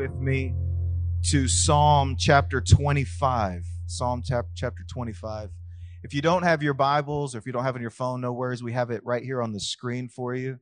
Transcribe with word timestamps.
with 0.00 0.14
me 0.14 0.54
to 1.22 1.46
Psalm 1.46 2.16
chapter 2.18 2.62
25. 2.62 3.66
Psalm 3.84 4.22
chapter 4.24 4.82
25. 4.90 5.50
If 6.02 6.14
you 6.14 6.22
don't 6.22 6.42
have 6.42 6.62
your 6.62 6.72
Bibles 6.72 7.34
or 7.34 7.38
if 7.38 7.44
you 7.44 7.52
don't 7.52 7.64
have 7.64 7.76
it 7.76 7.80
on 7.80 7.82
your 7.82 7.90
phone, 7.90 8.22
no 8.22 8.32
worries. 8.32 8.62
We 8.62 8.72
have 8.72 8.90
it 8.90 9.04
right 9.04 9.22
here 9.22 9.42
on 9.42 9.52
the 9.52 9.60
screen 9.60 10.08
for 10.08 10.34
you. 10.34 10.58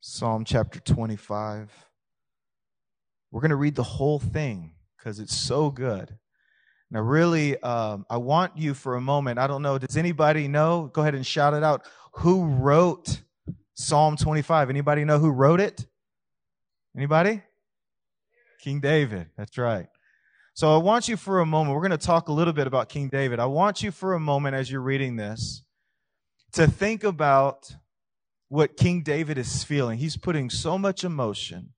Psalm 0.00 0.46
chapter 0.46 0.80
25. 0.80 1.70
We're 3.30 3.42
going 3.42 3.50
to 3.50 3.56
read 3.56 3.74
the 3.74 3.82
whole 3.82 4.18
thing 4.18 4.72
because 4.96 5.18
it's 5.18 5.36
so 5.36 5.68
good. 5.68 6.16
Now, 6.90 7.02
really, 7.02 7.60
um, 7.60 8.06
I 8.08 8.16
want 8.16 8.56
you 8.56 8.72
for 8.72 8.96
a 8.96 9.02
moment. 9.02 9.38
I 9.38 9.46
don't 9.46 9.60
know. 9.60 9.76
Does 9.76 9.98
anybody 9.98 10.48
know? 10.48 10.88
Go 10.94 11.02
ahead 11.02 11.14
and 11.14 11.26
shout 11.26 11.52
it 11.52 11.62
out. 11.62 11.86
Who 12.12 12.46
wrote 12.46 13.20
Psalm 13.74 14.16
25? 14.16 14.70
Anybody 14.70 15.04
know 15.04 15.18
who 15.18 15.28
wrote 15.28 15.60
it? 15.60 15.84
Anybody? 16.96 17.42
King 18.62 18.80
David. 18.80 19.26
That's 19.36 19.58
right. 19.58 19.86
So 20.54 20.74
I 20.74 20.78
want 20.78 21.08
you 21.08 21.18
for 21.18 21.40
a 21.40 21.46
moment. 21.46 21.74
We're 21.74 21.86
going 21.86 21.90
to 21.90 22.06
talk 22.06 22.28
a 22.28 22.32
little 22.32 22.54
bit 22.54 22.66
about 22.66 22.88
King 22.88 23.08
David. 23.08 23.38
I 23.38 23.44
want 23.44 23.82
you 23.82 23.90
for 23.90 24.14
a 24.14 24.20
moment 24.20 24.56
as 24.56 24.70
you're 24.70 24.80
reading 24.80 25.16
this 25.16 25.62
to 26.52 26.66
think 26.66 27.04
about 27.04 27.76
what 28.48 28.78
King 28.78 29.02
David 29.02 29.36
is 29.36 29.62
feeling. 29.62 29.98
He's 29.98 30.16
putting 30.16 30.48
so 30.48 30.78
much 30.78 31.04
emotion, 31.04 31.74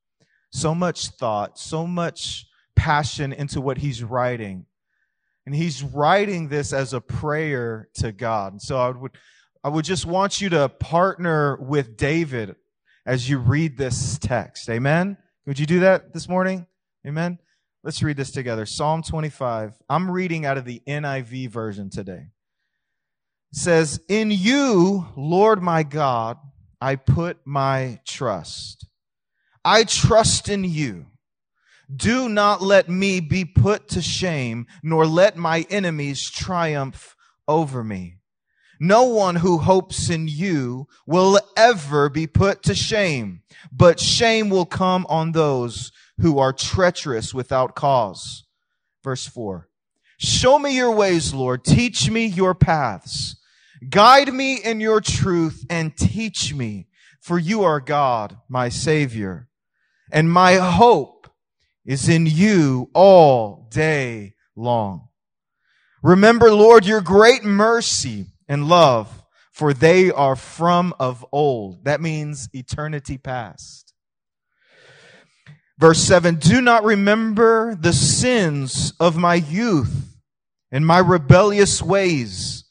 so 0.51 0.73
much 0.73 1.09
thought, 1.09 1.59
so 1.59 1.85
much 1.85 2.47
passion 2.77 3.33
into 3.33 3.61
what 3.61 3.79
he's 3.79 4.05
writing. 4.05 4.67
And 5.45 5.55
he's 5.55 5.83
writing 5.83 6.49
this 6.49 6.73
as 6.73 6.93
a 6.93 7.01
prayer 7.01 7.89
to 7.95 8.13
God. 8.13 8.53
And 8.53 8.63
So 8.63 8.79
I 8.79 8.91
would, 8.91 9.13
I 9.65 9.69
would 9.69 9.85
just 9.85 10.07
want 10.07 10.41
you 10.41 10.49
to 10.51 10.69
partner 10.69 11.57
with 11.57 11.97
David 11.97 12.55
as 13.09 13.29
you 13.29 13.39
read 13.39 13.79
this 13.79 14.19
text. 14.19 14.69
Amen? 14.69 15.17
Would 15.47 15.59
you 15.59 15.65
do 15.65 15.81
that 15.81 16.13
this 16.13 16.29
morning? 16.29 16.67
Amen? 17.07 17.39
Let's 17.83 18.03
read 18.03 18.19
this 18.19 18.31
together. 18.31 18.67
Psalm 18.67 19.03
25. 19.03 19.73
I'm 19.89 20.11
reading 20.11 20.45
out 20.45 20.59
of 20.59 20.67
the 20.67 20.83
NIV 20.87 21.49
version 21.49 21.89
today. 21.89 22.27
It 23.51 23.57
says, 23.59 23.99
In 24.09 24.31
you, 24.31 25.07
Lord 25.17 25.63
my 25.63 25.85
God, 25.85 26.37
I 26.83 26.97
put 26.97 27.39
my 27.47 27.99
trust. 28.07 28.87
I 29.65 29.85
trust 29.85 30.51
in 30.51 30.65
you. 30.65 31.07
Do 31.95 32.29
not 32.29 32.61
let 32.61 32.91
me 32.91 33.21
be 33.21 33.47
put 33.47 33.89
to 33.89 34.03
shame, 34.03 34.67
nor 34.83 35.07
let 35.07 35.39
my 35.39 35.65
enemies 35.71 36.29
triumph 36.29 37.17
over 37.49 37.83
me. 37.83 38.18
No 38.81 39.05
one 39.05 39.37
who 39.37 39.59
hopes 39.59 40.09
in 40.09 40.29
you 40.29 40.87
will 41.07 41.41
ever 41.57 42.09
be 42.09 42.27
put 42.27 42.63
to 42.65 42.75
shame, 42.75 43.43
but 43.73 43.99
shame 43.99 44.51
will 44.51 44.67
come 44.67 45.05
on 45.09 45.33
those 45.33 45.91
who 46.21 46.39
are 46.39 46.53
treacherous 46.53 47.35
without 47.35 47.75
cause. 47.75 48.45
Verse 49.03 49.27
four. 49.27 49.69
Show 50.19 50.59
me 50.59 50.75
your 50.75 50.93
ways, 50.93 51.33
Lord. 51.33 51.65
Teach 51.65 52.11
me 52.11 52.27
your 52.27 52.55
paths. 52.55 53.37
Guide 53.89 54.33
me 54.35 54.57
in 54.57 54.81
your 54.81 55.01
truth 55.01 55.65
and 55.71 55.97
teach 55.97 56.53
me, 56.53 56.89
for 57.21 57.39
you 57.39 57.63
are 57.63 57.81
God, 57.81 58.37
my 58.49 58.69
savior. 58.69 59.49
And 60.11 60.33
my 60.33 60.55
hope 60.55 61.31
is 61.85 62.09
in 62.09 62.27
you 62.27 62.91
all 62.95 63.69
day 63.71 64.35
long. 64.57 65.09
Remember, 66.03 66.53
Lord, 66.53 66.87
your 66.87 67.01
great 67.01 67.45
mercy 67.45 68.27
and 68.49 68.69
love, 68.69 69.23
for 69.53 69.73
they 69.73 70.11
are 70.11 70.37
from 70.37 70.95
of 70.99 71.25
old. 71.33 71.85
That 71.85 72.01
means 72.01 72.49
eternity 72.53 73.19
past. 73.19 73.93
Verse 75.79 76.01
7 76.01 76.37
Do 76.37 76.61
not 76.61 76.85
remember 76.85 77.77
the 77.77 77.93
sins 77.93 78.93
of 78.99 79.17
my 79.17 79.35
youth 79.35 80.19
and 80.73 80.87
my 80.87 80.99
rebellious 80.99 81.83
ways. 81.83 82.65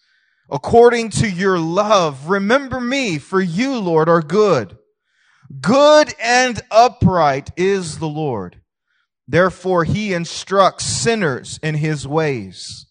According 0.50 1.10
to 1.10 1.30
your 1.30 1.60
love, 1.60 2.30
remember 2.30 2.80
me, 2.80 3.18
for 3.18 3.42
you, 3.42 3.80
Lord, 3.80 4.08
are 4.08 4.22
good. 4.22 4.78
Good 5.60 6.14
and 6.22 6.62
upright 6.72 7.52
is 7.58 8.00
the 8.00 8.08
Lord. 8.08 8.62
Therefore, 9.28 9.84
he 9.84 10.14
instructs 10.14 10.86
sinners 10.86 11.60
in 11.62 11.76
his 11.76 12.08
ways. 12.08 12.88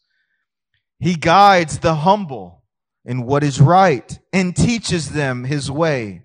He 0.98 1.14
guides 1.14 1.78
the 1.78 1.96
humble 1.96 2.62
in 3.06 3.24
what 3.24 3.44
is 3.44 3.60
right 3.60 4.18
and 4.32 4.54
teaches 4.54 5.10
them 5.10 5.44
his 5.44 5.70
way. 5.70 6.24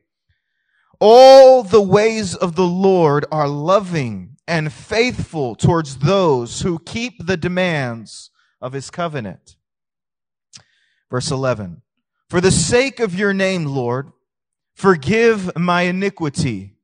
All 0.99 1.63
the 1.63 1.81
ways 1.81 2.35
of 2.35 2.55
the 2.55 2.67
Lord 2.67 3.25
are 3.31 3.47
loving 3.47 4.37
and 4.47 4.73
faithful 4.73 5.55
towards 5.55 5.97
those 5.97 6.61
who 6.61 6.79
keep 6.79 7.25
the 7.25 7.37
demands 7.37 8.31
of 8.59 8.73
his 8.73 8.89
covenant. 8.89 9.55
Verse 11.09 11.31
11. 11.31 11.83
For 12.29 12.41
the 12.41 12.51
sake 12.51 12.99
of 12.99 13.15
your 13.15 13.33
name, 13.33 13.65
Lord, 13.65 14.11
forgive 14.73 15.55
my 15.55 15.83
iniquity, 15.83 16.75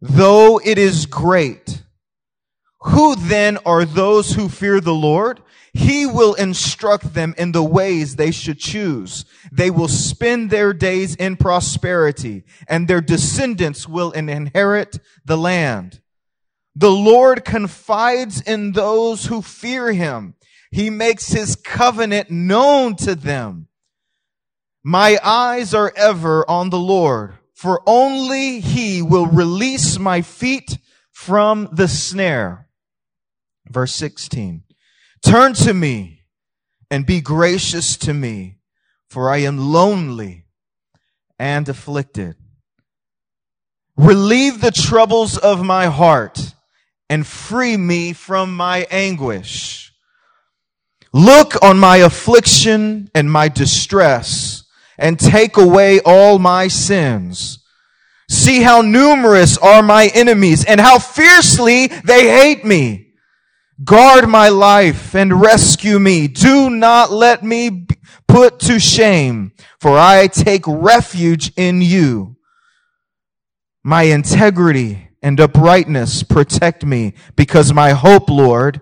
though 0.00 0.60
it 0.64 0.78
is 0.78 1.06
great. 1.06 1.82
Who 2.80 3.14
then 3.14 3.58
are 3.66 3.84
those 3.84 4.32
who 4.32 4.48
fear 4.48 4.80
the 4.80 4.94
Lord? 4.94 5.40
He 5.72 6.06
will 6.06 6.34
instruct 6.34 7.14
them 7.14 7.34
in 7.38 7.52
the 7.52 7.62
ways 7.62 8.16
they 8.16 8.30
should 8.30 8.58
choose. 8.58 9.24
They 9.52 9.70
will 9.70 9.88
spend 9.88 10.50
their 10.50 10.72
days 10.72 11.14
in 11.14 11.36
prosperity 11.36 12.44
and 12.68 12.88
their 12.88 13.00
descendants 13.00 13.88
will 13.88 14.10
inherit 14.10 14.98
the 15.24 15.36
land. 15.36 16.00
The 16.74 16.90
Lord 16.90 17.44
confides 17.44 18.40
in 18.40 18.72
those 18.72 19.26
who 19.26 19.42
fear 19.42 19.92
him. 19.92 20.34
He 20.70 20.90
makes 20.90 21.28
his 21.28 21.56
covenant 21.56 22.30
known 22.30 22.96
to 22.96 23.14
them. 23.14 23.68
My 24.82 25.18
eyes 25.22 25.74
are 25.74 25.92
ever 25.94 26.48
on 26.48 26.70
the 26.70 26.78
Lord, 26.78 27.34
for 27.54 27.82
only 27.86 28.60
he 28.60 29.02
will 29.02 29.26
release 29.26 29.98
my 29.98 30.22
feet 30.22 30.78
from 31.10 31.68
the 31.72 31.88
snare. 31.88 32.68
Verse 33.68 33.94
16. 33.94 34.62
Turn 35.22 35.52
to 35.54 35.74
me 35.74 36.22
and 36.90 37.06
be 37.06 37.20
gracious 37.20 37.96
to 37.98 38.14
me, 38.14 38.58
for 39.08 39.30
I 39.30 39.38
am 39.38 39.58
lonely 39.58 40.44
and 41.38 41.68
afflicted. 41.68 42.36
Relieve 43.96 44.60
the 44.60 44.70
troubles 44.70 45.36
of 45.36 45.62
my 45.62 45.86
heart 45.86 46.54
and 47.08 47.26
free 47.26 47.76
me 47.76 48.12
from 48.12 48.54
my 48.56 48.86
anguish. 48.90 49.92
Look 51.12 51.62
on 51.62 51.78
my 51.78 51.98
affliction 51.98 53.10
and 53.14 53.30
my 53.30 53.48
distress 53.48 54.64
and 54.96 55.18
take 55.18 55.56
away 55.56 56.00
all 56.00 56.38
my 56.38 56.68
sins. 56.68 57.58
See 58.28 58.62
how 58.62 58.80
numerous 58.80 59.58
are 59.58 59.82
my 59.82 60.06
enemies 60.14 60.64
and 60.64 60.80
how 60.80 60.98
fiercely 60.98 61.88
they 61.88 62.28
hate 62.28 62.64
me. 62.64 63.09
Guard 63.82 64.28
my 64.28 64.48
life 64.48 65.14
and 65.14 65.40
rescue 65.40 65.98
me. 65.98 66.28
Do 66.28 66.68
not 66.68 67.10
let 67.10 67.42
me 67.42 67.86
put 68.28 68.58
to 68.60 68.78
shame, 68.78 69.52
for 69.80 69.98
I 69.98 70.26
take 70.26 70.64
refuge 70.66 71.52
in 71.56 71.80
you. 71.80 72.36
My 73.82 74.02
integrity 74.02 75.08
and 75.22 75.40
uprightness 75.40 76.22
protect 76.22 76.84
me 76.84 77.14
because 77.36 77.72
my 77.72 77.92
hope, 77.92 78.28
Lord, 78.28 78.80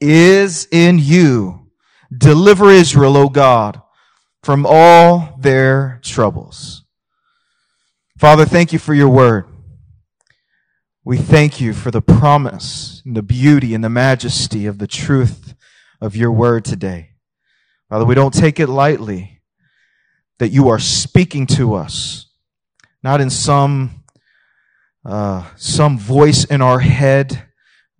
is 0.00 0.68
in 0.70 0.98
you. 1.00 1.68
Deliver 2.16 2.70
Israel, 2.70 3.16
O 3.16 3.28
God, 3.28 3.80
from 4.42 4.64
all 4.68 5.36
their 5.40 6.00
troubles. 6.04 6.84
Father, 8.18 8.44
thank 8.44 8.72
you 8.72 8.78
for 8.78 8.94
your 8.94 9.08
word. 9.08 9.46
We 11.06 11.18
thank 11.18 11.60
you 11.60 11.72
for 11.72 11.92
the 11.92 12.02
promise 12.02 13.00
and 13.06 13.16
the 13.16 13.22
beauty 13.22 13.74
and 13.74 13.84
the 13.84 13.88
majesty 13.88 14.66
of 14.66 14.78
the 14.78 14.88
truth 14.88 15.54
of 16.00 16.16
your 16.16 16.32
word 16.32 16.64
today. 16.64 17.10
Father, 17.88 18.04
we 18.04 18.16
don't 18.16 18.34
take 18.34 18.58
it 18.58 18.66
lightly 18.66 19.40
that 20.40 20.48
you 20.48 20.68
are 20.68 20.80
speaking 20.80 21.46
to 21.46 21.74
us, 21.74 22.26
not 23.04 23.20
in 23.20 23.30
some, 23.30 24.02
uh, 25.04 25.48
some 25.54 25.96
voice 25.96 26.44
in 26.44 26.60
our 26.60 26.80
head 26.80 27.50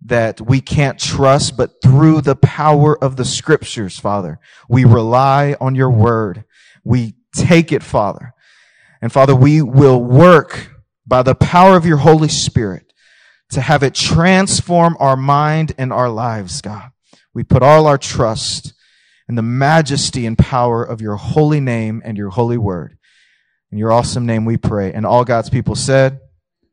that 0.03 0.41
we 0.41 0.59
can't 0.59 0.99
trust, 0.99 1.55
but 1.55 1.81
through 1.81 2.19
the 2.19 2.35
power 2.35 3.01
of 3.01 3.15
the 3.15 3.23
scriptures, 3.23 3.97
Father. 3.97 4.37
We 4.67 4.83
rely 4.83 5.55
on 5.61 5.75
your 5.75 5.91
word. 5.91 6.43
We 6.83 7.13
take 7.33 7.71
it, 7.71 7.83
Father. 7.83 8.33
And 9.01 9.13
Father, 9.13 9.33
we 9.33 9.61
will 9.61 10.03
work 10.03 10.71
by 11.05 11.23
the 11.23 11.35
power 11.35 11.77
of 11.77 11.85
your 11.85 11.99
Holy 11.99 12.27
Spirit 12.27 12.86
to 13.49 13.61
have 13.61 13.83
it 13.83 13.93
transform 13.93 14.97
our 14.99 15.15
mind 15.15 15.73
and 15.77 15.93
our 15.93 16.09
lives, 16.09 16.61
God. 16.61 16.91
We 17.33 17.43
put 17.43 17.63
all 17.63 17.87
our 17.87 17.97
trust 17.97 18.73
in 19.29 19.35
the 19.35 19.41
majesty 19.41 20.25
and 20.25 20.37
power 20.37 20.83
of 20.83 21.01
your 21.01 21.15
holy 21.15 21.59
name 21.59 22.01
and 22.03 22.17
your 22.17 22.29
holy 22.29 22.57
word. 22.57 22.97
In 23.71 23.77
your 23.77 23.91
awesome 23.91 24.25
name 24.25 24.45
we 24.45 24.57
pray. 24.57 24.93
And 24.93 25.05
all 25.05 25.25
God's 25.25 25.49
people 25.49 25.75
said, 25.75 26.19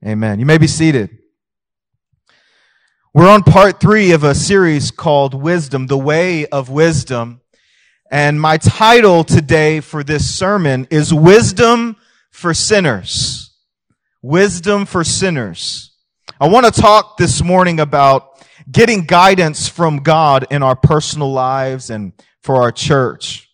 Amen. 0.07 0.39
You 0.39 0.47
may 0.47 0.59
be 0.59 0.67
seated. 0.67 1.19
We're 3.13 3.29
on 3.31 3.43
part 3.43 3.81
three 3.81 4.13
of 4.13 4.25
a 4.25 4.35
series 4.35 4.91
called 4.91 5.35
Wisdom, 5.35 5.87
the 5.87 5.99
Way 5.99 6.47
of 6.47 6.69
Wisdom. 6.69 7.41
And 8.11 8.41
my 8.41 8.59
title 8.59 9.25
today 9.25 9.81
for 9.81 10.05
this 10.05 10.33
sermon 10.33 10.87
is 10.91 11.15
Wisdom 11.15 11.97
for 12.31 12.53
Sinners. 12.53 13.55
Wisdom 14.21 14.85
for 14.85 15.05
Sinners. 15.05 15.94
I 16.41 16.49
want 16.49 16.67
to 16.67 16.81
talk 16.81 17.17
this 17.17 17.45
morning 17.45 17.79
about 17.79 18.45
getting 18.69 19.05
guidance 19.05 19.69
from 19.69 19.99
God 19.99 20.49
in 20.51 20.65
our 20.65 20.75
personal 20.75 21.33
lives 21.33 21.91
and 21.91 22.13
for 22.43 22.63
our 22.63 22.73
church. 22.73 23.49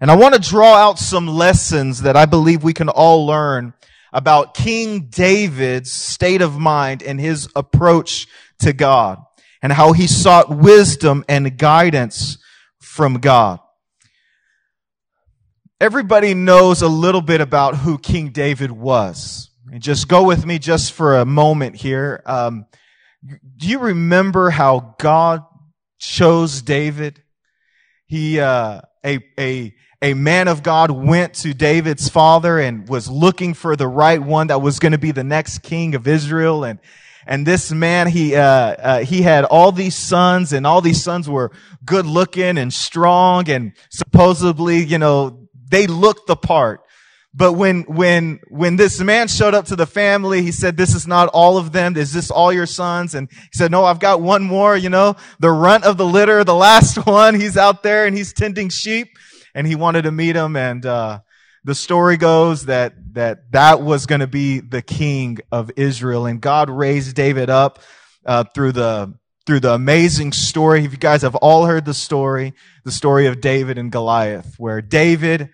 And 0.00 0.10
I 0.10 0.16
want 0.16 0.34
to 0.34 0.40
draw 0.40 0.74
out 0.74 0.98
some 0.98 1.28
lessons 1.28 2.02
that 2.02 2.16
I 2.16 2.26
believe 2.26 2.64
we 2.64 2.72
can 2.72 2.88
all 2.88 3.26
learn 3.26 3.74
about 4.12 4.54
King 4.54 5.06
David's 5.08 5.92
state 5.92 6.42
of 6.42 6.58
mind 6.58 7.04
and 7.04 7.20
his 7.20 7.48
approach 7.54 8.26
to 8.58 8.72
God 8.72 9.22
and 9.62 9.72
how 9.72 9.92
he 9.92 10.08
sought 10.08 10.50
wisdom 10.50 11.24
and 11.28 11.56
guidance 11.56 12.38
from 12.80 13.20
God. 13.20 13.60
Everybody 15.80 16.34
knows 16.34 16.82
a 16.82 16.88
little 16.88 17.22
bit 17.22 17.40
about 17.40 17.76
who 17.76 17.98
King 17.98 18.30
David 18.30 18.72
was. 18.72 19.50
And 19.72 19.82
just 19.82 20.06
go 20.06 20.22
with 20.22 20.46
me 20.46 20.58
just 20.58 20.92
for 20.92 21.16
a 21.16 21.24
moment 21.24 21.76
here. 21.76 22.22
Um, 22.24 22.66
do 23.56 23.66
you 23.66 23.80
remember 23.80 24.50
how 24.50 24.94
God 24.98 25.42
chose 25.98 26.62
David? 26.62 27.22
He, 28.06 28.38
uh, 28.38 28.82
a, 29.04 29.18
a, 29.38 29.74
a 30.00 30.14
man 30.14 30.46
of 30.46 30.62
God 30.62 30.92
went 30.92 31.34
to 31.34 31.52
David's 31.52 32.08
father 32.08 32.60
and 32.60 32.88
was 32.88 33.10
looking 33.10 33.54
for 33.54 33.74
the 33.74 33.88
right 33.88 34.22
one 34.22 34.48
that 34.48 34.62
was 34.62 34.78
going 34.78 34.92
to 34.92 34.98
be 34.98 35.10
the 35.10 35.24
next 35.24 35.58
king 35.58 35.96
of 35.96 36.06
Israel. 36.06 36.62
And, 36.62 36.78
and 37.26 37.44
this 37.44 37.72
man, 37.72 38.06
he, 38.06 38.36
uh, 38.36 38.42
uh, 38.42 38.98
he 39.00 39.22
had 39.22 39.44
all 39.44 39.72
these 39.72 39.96
sons 39.96 40.52
and 40.52 40.64
all 40.64 40.80
these 40.80 41.02
sons 41.02 41.28
were 41.28 41.50
good 41.84 42.06
looking 42.06 42.56
and 42.56 42.72
strong 42.72 43.50
and 43.50 43.72
supposedly, 43.90 44.84
you 44.84 44.98
know, 44.98 45.48
they 45.68 45.88
looked 45.88 46.28
the 46.28 46.36
part. 46.36 46.85
But 47.38 47.52
when, 47.52 47.82
when, 47.82 48.40
when 48.48 48.76
this 48.76 48.98
man 48.98 49.28
showed 49.28 49.52
up 49.52 49.66
to 49.66 49.76
the 49.76 49.86
family, 49.86 50.40
he 50.40 50.52
said, 50.52 50.78
this 50.78 50.94
is 50.94 51.06
not 51.06 51.28
all 51.34 51.58
of 51.58 51.70
them. 51.70 51.94
Is 51.94 52.14
this 52.14 52.30
all 52.30 52.50
your 52.50 52.64
sons? 52.64 53.14
And 53.14 53.28
he 53.30 53.50
said, 53.52 53.70
no, 53.70 53.84
I've 53.84 54.00
got 54.00 54.22
one 54.22 54.42
more, 54.42 54.74
you 54.74 54.88
know, 54.88 55.16
the 55.38 55.50
runt 55.50 55.84
of 55.84 55.98
the 55.98 56.06
litter, 56.06 56.44
the 56.44 56.54
last 56.54 56.96
one. 57.06 57.34
He's 57.34 57.58
out 57.58 57.82
there 57.82 58.06
and 58.06 58.16
he's 58.16 58.32
tending 58.32 58.70
sheep 58.70 59.08
and 59.54 59.66
he 59.66 59.74
wanted 59.74 60.02
to 60.02 60.12
meet 60.12 60.34
him. 60.34 60.56
And, 60.56 60.86
uh, 60.86 61.20
the 61.66 61.74
story 61.74 62.16
goes 62.16 62.66
that 62.66 62.94
that 63.14 63.50
that 63.50 63.82
was 63.82 64.06
going 64.06 64.20
to 64.20 64.28
be 64.28 64.60
the 64.60 64.82
king 64.82 65.38
of 65.50 65.72
Israel, 65.74 66.24
and 66.26 66.40
God 66.40 66.70
raised 66.70 67.16
David 67.16 67.50
up 67.50 67.80
uh, 68.24 68.44
through 68.54 68.70
the 68.70 69.18
through 69.46 69.60
the 69.60 69.74
amazing 69.74 70.32
story. 70.32 70.84
If 70.84 70.92
you 70.92 70.98
guys 70.98 71.22
have 71.22 71.34
all 71.34 71.66
heard 71.66 71.84
the 71.84 71.92
story, 71.92 72.54
the 72.84 72.92
story 72.92 73.26
of 73.26 73.40
David 73.40 73.78
and 73.78 73.90
Goliath, 73.90 74.54
where 74.58 74.80
David 74.80 75.50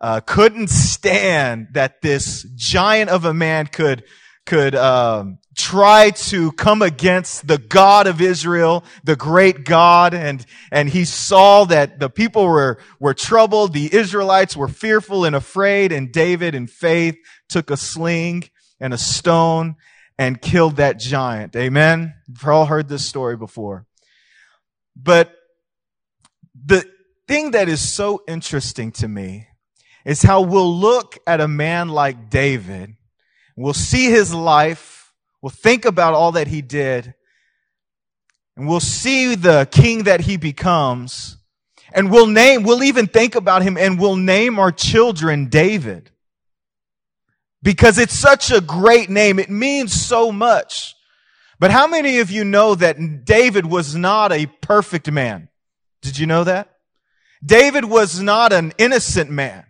uh, 0.00 0.20
couldn't 0.20 0.70
stand 0.70 1.68
that 1.72 2.00
this 2.00 2.44
giant 2.56 3.10
of 3.10 3.24
a 3.24 3.34
man 3.34 3.66
could 3.66 4.04
could 4.46 4.74
um, 4.74 5.38
try 5.54 6.10
to 6.10 6.50
come 6.52 6.82
against 6.82 7.46
the 7.46 7.58
God 7.58 8.06
of 8.06 8.20
Israel, 8.20 8.82
the 9.04 9.14
great 9.14 9.64
God, 9.64 10.14
and 10.14 10.44
and 10.72 10.88
he 10.88 11.04
saw 11.04 11.64
that 11.66 12.00
the 12.00 12.08
people 12.08 12.46
were 12.46 12.78
were 12.98 13.14
troubled, 13.14 13.74
the 13.74 13.94
Israelites 13.94 14.56
were 14.56 14.68
fearful 14.68 15.24
and 15.24 15.36
afraid, 15.36 15.92
and 15.92 16.10
David, 16.10 16.54
in 16.54 16.66
faith, 16.66 17.16
took 17.48 17.70
a 17.70 17.76
sling 17.76 18.44
and 18.80 18.94
a 18.94 18.98
stone 18.98 19.76
and 20.18 20.40
killed 20.40 20.76
that 20.76 20.98
giant. 20.98 21.54
Amen. 21.54 22.14
We've 22.26 22.48
all 22.48 22.66
heard 22.66 22.88
this 22.88 23.06
story 23.06 23.36
before, 23.36 23.86
but 24.96 25.32
the 26.64 26.88
thing 27.28 27.52
that 27.52 27.68
is 27.68 27.86
so 27.86 28.22
interesting 28.26 28.92
to 28.92 29.06
me 29.06 29.46
is 30.04 30.22
how 30.22 30.40
we'll 30.40 30.74
look 30.74 31.18
at 31.26 31.40
a 31.40 31.48
man 31.48 31.88
like 31.88 32.30
David 32.30 32.96
We'll 33.60 33.74
see 33.74 34.10
his 34.10 34.32
life. 34.32 35.12
We'll 35.42 35.50
think 35.50 35.84
about 35.84 36.14
all 36.14 36.32
that 36.32 36.46
he 36.46 36.62
did. 36.62 37.12
And 38.56 38.66
we'll 38.66 38.80
see 38.80 39.34
the 39.34 39.68
king 39.70 40.04
that 40.04 40.22
he 40.22 40.38
becomes. 40.38 41.36
And 41.92 42.10
we'll 42.10 42.26
name, 42.26 42.62
we'll 42.62 42.82
even 42.82 43.06
think 43.06 43.34
about 43.34 43.60
him 43.60 43.76
and 43.76 44.00
we'll 44.00 44.16
name 44.16 44.58
our 44.58 44.72
children 44.72 45.50
David. 45.50 46.10
Because 47.62 47.98
it's 47.98 48.14
such 48.14 48.50
a 48.50 48.62
great 48.62 49.10
name. 49.10 49.38
It 49.38 49.50
means 49.50 49.92
so 49.92 50.32
much. 50.32 50.94
But 51.58 51.70
how 51.70 51.86
many 51.86 52.20
of 52.20 52.30
you 52.30 52.44
know 52.44 52.74
that 52.74 53.26
David 53.26 53.66
was 53.66 53.94
not 53.94 54.32
a 54.32 54.46
perfect 54.46 55.10
man? 55.10 55.50
Did 56.00 56.18
you 56.18 56.26
know 56.26 56.44
that? 56.44 56.74
David 57.44 57.84
was 57.84 58.20
not 58.22 58.54
an 58.54 58.72
innocent 58.78 59.30
man. 59.30 59.66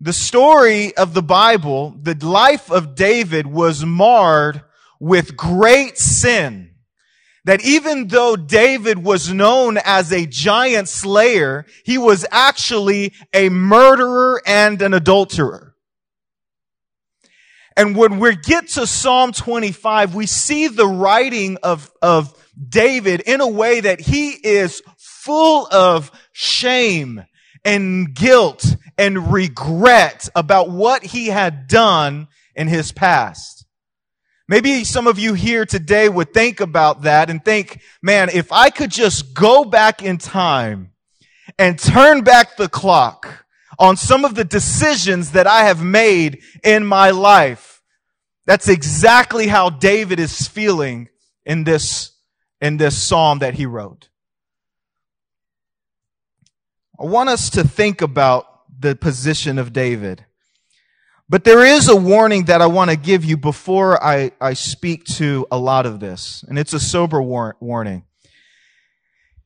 The 0.00 0.12
story 0.12 0.96
of 0.96 1.12
the 1.12 1.22
Bible, 1.22 1.96
the 2.00 2.14
life 2.14 2.70
of 2.70 2.94
David 2.94 3.46
was 3.46 3.84
marred 3.84 4.62
with 5.00 5.36
great 5.36 5.98
sin. 5.98 6.70
That 7.44 7.64
even 7.64 8.08
though 8.08 8.36
David 8.36 8.98
was 8.98 9.32
known 9.32 9.78
as 9.78 10.12
a 10.12 10.26
giant 10.26 10.88
slayer, 10.88 11.66
he 11.84 11.98
was 11.98 12.26
actually 12.30 13.14
a 13.32 13.48
murderer 13.48 14.42
and 14.46 14.80
an 14.82 14.94
adulterer. 14.94 15.74
And 17.76 17.96
when 17.96 18.18
we 18.18 18.36
get 18.36 18.68
to 18.70 18.86
Psalm 18.86 19.32
25, 19.32 20.14
we 20.14 20.26
see 20.26 20.68
the 20.68 20.86
writing 20.86 21.58
of, 21.62 21.90
of 22.02 22.34
David 22.68 23.20
in 23.20 23.40
a 23.40 23.48
way 23.48 23.80
that 23.80 24.00
he 24.00 24.30
is 24.30 24.82
full 24.96 25.66
of 25.72 26.10
shame 26.32 27.24
and 27.64 28.14
guilt 28.14 28.76
and 28.98 29.32
regret 29.32 30.28
about 30.34 30.68
what 30.68 31.04
he 31.04 31.28
had 31.28 31.68
done 31.68 32.26
in 32.56 32.66
his 32.66 32.90
past. 32.90 33.64
Maybe 34.48 34.82
some 34.82 35.06
of 35.06 35.18
you 35.18 35.34
here 35.34 35.64
today 35.64 36.08
would 36.08 36.34
think 36.34 36.60
about 36.60 37.02
that 37.02 37.30
and 37.30 37.44
think, 37.44 37.80
man, 38.02 38.28
if 38.32 38.50
I 38.50 38.70
could 38.70 38.90
just 38.90 39.34
go 39.34 39.64
back 39.64 40.02
in 40.02 40.18
time 40.18 40.90
and 41.58 41.78
turn 41.78 42.22
back 42.22 42.56
the 42.56 42.68
clock 42.68 43.46
on 43.78 43.96
some 43.96 44.24
of 44.24 44.34
the 44.34 44.44
decisions 44.44 45.32
that 45.32 45.46
I 45.46 45.64
have 45.64 45.82
made 45.82 46.42
in 46.64 46.84
my 46.84 47.10
life, 47.10 47.82
that's 48.46 48.68
exactly 48.68 49.46
how 49.46 49.68
David 49.68 50.18
is 50.18 50.48
feeling 50.48 51.08
in 51.44 51.64
this, 51.64 52.12
in 52.60 52.78
this 52.78 53.00
psalm 53.00 53.40
that 53.40 53.54
he 53.54 53.66
wrote. 53.66 54.08
I 56.98 57.04
want 57.04 57.28
us 57.28 57.50
to 57.50 57.62
think 57.62 58.00
about 58.00 58.57
the 58.78 58.94
position 58.94 59.58
of 59.58 59.72
David. 59.72 60.24
But 61.28 61.44
there 61.44 61.64
is 61.64 61.88
a 61.88 61.96
warning 61.96 62.44
that 62.44 62.62
I 62.62 62.66
want 62.66 62.90
to 62.90 62.96
give 62.96 63.24
you 63.24 63.36
before 63.36 64.02
I, 64.02 64.32
I 64.40 64.54
speak 64.54 65.04
to 65.16 65.46
a 65.50 65.58
lot 65.58 65.84
of 65.84 66.00
this. 66.00 66.42
And 66.48 66.58
it's 66.58 66.72
a 66.72 66.80
sober 66.80 67.20
war- 67.20 67.56
warning. 67.60 68.04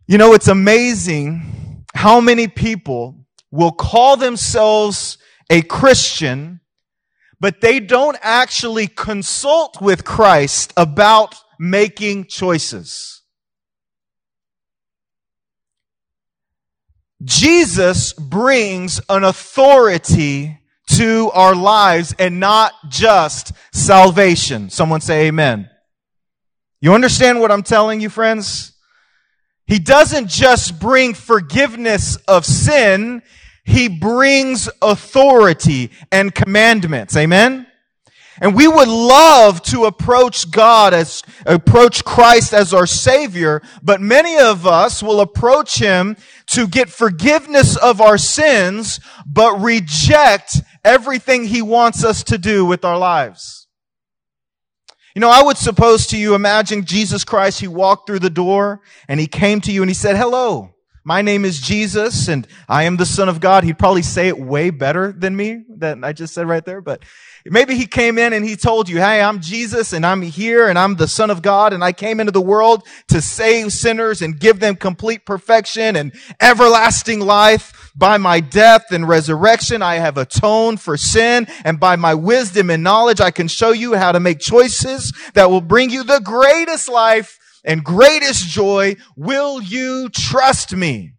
You 0.07 0.19
know, 0.19 0.35
it's 0.35 0.49
amazing 0.49 1.85
how 1.95 2.21
many 2.21 2.47
people 2.47 3.27
will 3.51 3.73
call 3.73 4.17
themselves 4.17 5.19
a 5.51 5.63
Christian, 5.63 6.61
but 7.41 7.61
they 7.61 7.81
don't 7.81 8.17
actually 8.23 8.87
consult 8.87 9.81
with 9.81 10.05
Christ 10.05 10.73
about 10.77 11.35
making 11.59 12.27
choices. 12.27 13.22
Jesus 17.25 18.13
brings 18.13 19.01
an 19.09 19.25
authority 19.25 20.59
to 20.93 21.31
our 21.33 21.55
lives 21.55 22.15
and 22.19 22.41
not 22.41 22.73
just 22.89 23.53
salvation. 23.73 24.71
Someone 24.71 25.01
say 25.01 25.27
amen. 25.29 25.71
You 26.81 26.95
understand 26.95 27.41
what 27.41 27.53
I'm 27.53 27.63
telling 27.63 28.01
you, 28.01 28.11
friends? 28.11 28.73
He 29.67 29.79
doesn't 29.79 30.29
just 30.29 30.81
bring 30.81 31.15
forgiveness 31.15 32.17
of 32.29 32.45
sin, 32.45 33.23
he 33.65 33.89
brings 33.89 34.69
authority 34.83 35.93
and 36.11 36.35
commandments. 36.35 37.17
Amen? 37.17 37.67
And 38.43 38.57
we 38.57 38.67
would 38.67 38.89
love 38.89 39.63
to 39.67 39.85
approach 39.85 40.51
God 40.51 40.93
as, 40.93 41.23
approach 41.47 42.05
Christ 42.05 42.53
as 42.53 42.75
our 42.75 42.89
Savior, 42.89 43.63
but 43.85 44.01
many 44.01 44.37
of 44.37 44.67
us 44.67 45.01
will 45.01 45.21
approach 45.21 45.79
Him 45.79 46.17
to 46.49 46.67
get 46.67 46.89
forgiveness 46.89 47.77
of 47.77 48.01
our 48.01 48.19
sins, 48.19 48.99
but 49.25 49.61
reject 49.61 50.61
everything 50.85 51.45
He 51.45 51.63
wants 51.63 52.05
us 52.05 52.25
to 52.25 52.37
do 52.37 52.65
with 52.65 52.85
our 52.85 52.99
lives. 52.99 53.69
You 55.15 55.21
know, 55.21 55.31
I 55.31 55.45
would 55.45 55.57
suppose 55.57 56.09
to 56.09 56.19
you, 56.19 56.35
imagine 56.35 56.85
Jesus 56.85 57.23
Christ, 57.23 57.61
He 57.61 57.69
walked 57.69 58.09
through 58.09 58.19
the 58.19 58.29
door 58.29 58.81
and 59.07 59.21
He 59.21 59.29
came 59.29 59.61
to 59.61 59.71
you 59.71 59.83
and 59.83 59.91
He 59.91 59.95
said, 59.95 60.17
hello, 60.17 60.72
my 61.05 61.21
name 61.21 61.45
is 61.45 61.61
Jesus 61.61 62.29
and 62.29 62.47
I 62.69 62.85
am 62.85 62.97
the 62.97 63.07
son 63.07 63.29
of 63.29 63.41
God, 63.41 63.65
he'd 63.65 63.79
probably 63.79 64.03
say 64.03 64.29
it 64.29 64.39
way 64.39 64.71
better 64.71 65.11
than 65.11 65.35
me 65.35 65.65
than 65.69 66.05
I 66.05 66.13
just 66.13 66.33
said 66.33 66.47
right 66.47 66.65
there. 66.65 66.81
But 66.81 67.03
maybe 67.45 67.75
he 67.75 67.87
came 67.87 68.19
in 68.19 68.33
and 68.33 68.45
he 68.45 68.55
told 68.55 68.89
you, 68.89 68.99
Hey, 68.99 69.21
I'm 69.21 69.41
Jesus 69.41 69.93
and 69.93 70.07
I'm 70.07 70.23
here 70.23 70.69
and 70.69 70.79
I'm 70.79 70.95
the 70.95 71.09
son 71.09 71.31
of 71.31 71.43
God 71.43 71.73
and 71.73 71.83
I 71.83 71.93
came 71.93 72.21
into 72.21 72.31
the 72.31 72.41
world 72.41 72.87
to 73.09 73.21
save 73.21 73.73
sinners 73.73 74.23
and 74.23 74.39
give 74.39 74.61
them 74.61 74.77
complete 74.77 75.27
perfection 75.27 75.97
and 75.97 76.13
everlasting 76.41 77.21
life. 77.21 77.79
By 77.95 78.17
my 78.17 78.41
death 78.41 78.91
and 78.91 79.07
resurrection, 79.07 79.83
I 79.83 79.97
have 79.97 80.17
atoned 80.17 80.81
for 80.81 80.97
sin 80.97 81.47
and 81.63 81.79
by 81.79 81.97
my 81.97 82.15
wisdom 82.15 82.71
and 82.71 82.83
knowledge, 82.83 83.21
I 83.21 83.31
can 83.31 83.49
show 83.49 83.73
you 83.73 83.95
how 83.95 84.13
to 84.13 84.21
make 84.21 84.39
choices 84.39 85.13
that 85.35 85.51
will 85.51 85.61
bring 85.61 85.91
you 85.91 86.03
the 86.03 86.21
greatest 86.21 86.89
life 86.89 87.39
and 87.65 87.85
greatest 87.85 88.49
joy. 88.49 88.97
Will 89.17 89.63
you 89.63 90.09
trust 90.09 90.75
me? 90.75 91.15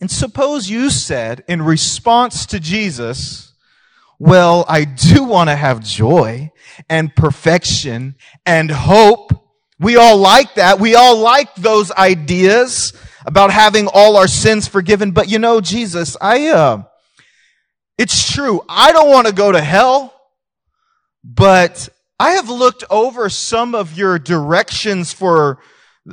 And 0.00 0.10
suppose 0.10 0.68
you 0.68 0.90
said 0.90 1.44
in 1.48 1.62
response 1.62 2.46
to 2.46 2.60
Jesus, 2.60 3.54
well, 4.18 4.64
I 4.68 4.84
do 4.84 5.24
want 5.24 5.50
to 5.50 5.56
have 5.56 5.82
joy 5.82 6.50
and 6.88 7.14
perfection 7.14 8.16
and 8.44 8.70
hope. 8.70 9.32
We 9.78 9.96
all 9.96 10.16
like 10.16 10.54
that. 10.54 10.80
We 10.80 10.94
all 10.94 11.18
like 11.18 11.54
those 11.54 11.90
ideas 11.92 12.92
about 13.26 13.50
having 13.50 13.88
all 13.92 14.16
our 14.16 14.28
sins 14.28 14.68
forgiven. 14.68 15.12
But 15.12 15.28
you 15.28 15.38
know, 15.38 15.60
Jesus, 15.60 16.16
I, 16.20 16.48
uh, 16.48 16.82
it's 17.98 18.32
true. 18.32 18.62
I 18.68 18.92
don't 18.92 19.10
want 19.10 19.26
to 19.26 19.34
go 19.34 19.52
to 19.52 19.60
hell, 19.60 20.14
but 21.24 21.88
I 22.18 22.32
have 22.32 22.48
looked 22.48 22.82
over 22.88 23.28
some 23.28 23.74
of 23.74 23.96
your 23.96 24.18
directions 24.18 25.12
for, 25.12 25.58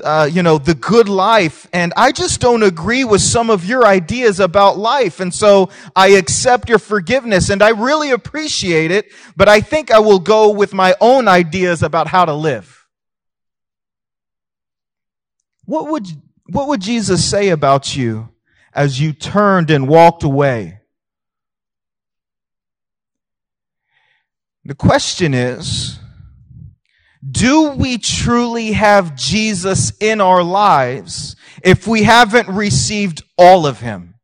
uh, 0.03 0.29
you 0.29 0.43
know, 0.43 0.57
the 0.57 0.73
good 0.73 1.07
life, 1.07 1.65
and 1.71 1.93
I 1.95 2.11
just 2.11 2.41
don't 2.41 2.63
agree 2.63 3.05
with 3.05 3.21
some 3.21 3.49
of 3.49 3.63
your 3.63 3.85
ideas 3.85 4.41
about 4.41 4.77
life. 4.77 5.21
And 5.21 5.33
so 5.33 5.69
I 5.95 6.09
accept 6.09 6.67
your 6.67 6.79
forgiveness, 6.79 7.49
and 7.49 7.63
I 7.63 7.69
really 7.69 8.11
appreciate 8.11 8.91
it, 8.91 9.13
but 9.37 9.47
I 9.47 9.61
think 9.61 9.91
I 9.91 9.99
will 9.99 10.19
go 10.19 10.49
with 10.51 10.73
my 10.73 10.93
own 10.99 11.29
ideas 11.29 11.83
about 11.83 12.07
how 12.07 12.25
to 12.25 12.33
live. 12.33 12.85
What 15.63 15.87
would, 15.87 16.05
what 16.47 16.67
would 16.67 16.81
Jesus 16.81 17.23
say 17.23 17.47
about 17.47 17.95
you 17.95 18.27
as 18.73 18.99
you 18.99 19.13
turned 19.13 19.69
and 19.69 19.87
walked 19.87 20.23
away? 20.23 20.81
The 24.65 24.75
question 24.75 25.33
is, 25.33 25.99
do 27.29 27.71
we 27.71 27.97
truly 27.97 28.73
have 28.73 29.15
Jesus 29.15 29.91
in 29.99 30.21
our 30.21 30.43
lives 30.43 31.35
if 31.63 31.87
we 31.87 32.03
haven't 32.03 32.47
received 32.49 33.23
all 33.37 33.65
of 33.65 33.79
Him? 33.79 34.15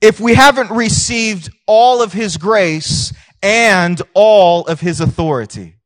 If 0.00 0.20
we 0.20 0.34
haven't 0.34 0.70
received 0.70 1.50
all 1.66 2.02
of 2.02 2.12
His 2.12 2.36
grace 2.36 3.12
and 3.42 4.00
all 4.14 4.66
of 4.66 4.80
His 4.80 5.00
authority? 5.00 5.76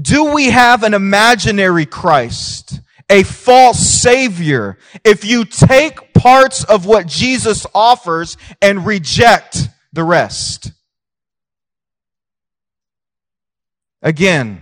Do 0.00 0.34
we 0.34 0.50
have 0.50 0.82
an 0.82 0.92
imaginary 0.92 1.86
Christ? 1.86 2.80
A 3.08 3.22
false 3.22 3.78
savior 3.78 4.78
if 5.04 5.24
you 5.24 5.44
take 5.44 6.12
parts 6.12 6.64
of 6.64 6.86
what 6.86 7.06
Jesus 7.06 7.66
offers 7.74 8.36
and 8.60 8.84
reject 8.84 9.68
the 9.96 10.04
rest. 10.04 10.70
Again, 14.00 14.60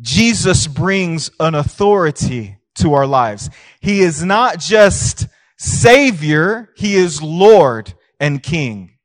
Jesus 0.00 0.66
brings 0.66 1.30
an 1.38 1.54
authority 1.54 2.56
to 2.76 2.94
our 2.94 3.06
lives. 3.06 3.50
He 3.80 4.00
is 4.00 4.24
not 4.24 4.58
just 4.58 5.26
Savior, 5.58 6.70
He 6.76 6.94
is 6.94 7.20
Lord 7.20 7.92
and 8.18 8.42
King. 8.42 8.96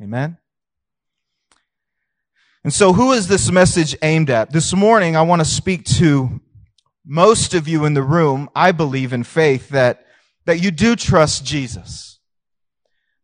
Amen? 0.00 0.38
And 2.64 2.72
so, 2.72 2.92
who 2.92 3.12
is 3.12 3.28
this 3.28 3.50
message 3.50 3.96
aimed 4.02 4.30
at? 4.30 4.52
This 4.52 4.74
morning, 4.74 5.16
I 5.16 5.22
want 5.22 5.40
to 5.40 5.44
speak 5.44 5.84
to 5.96 6.40
most 7.04 7.54
of 7.54 7.66
you 7.66 7.84
in 7.84 7.94
the 7.94 8.02
room. 8.02 8.48
I 8.54 8.72
believe 8.72 9.12
in 9.12 9.24
faith 9.24 9.68
that, 9.70 10.06
that 10.46 10.62
you 10.62 10.70
do 10.70 10.94
trust 10.96 11.44
Jesus. 11.44 12.11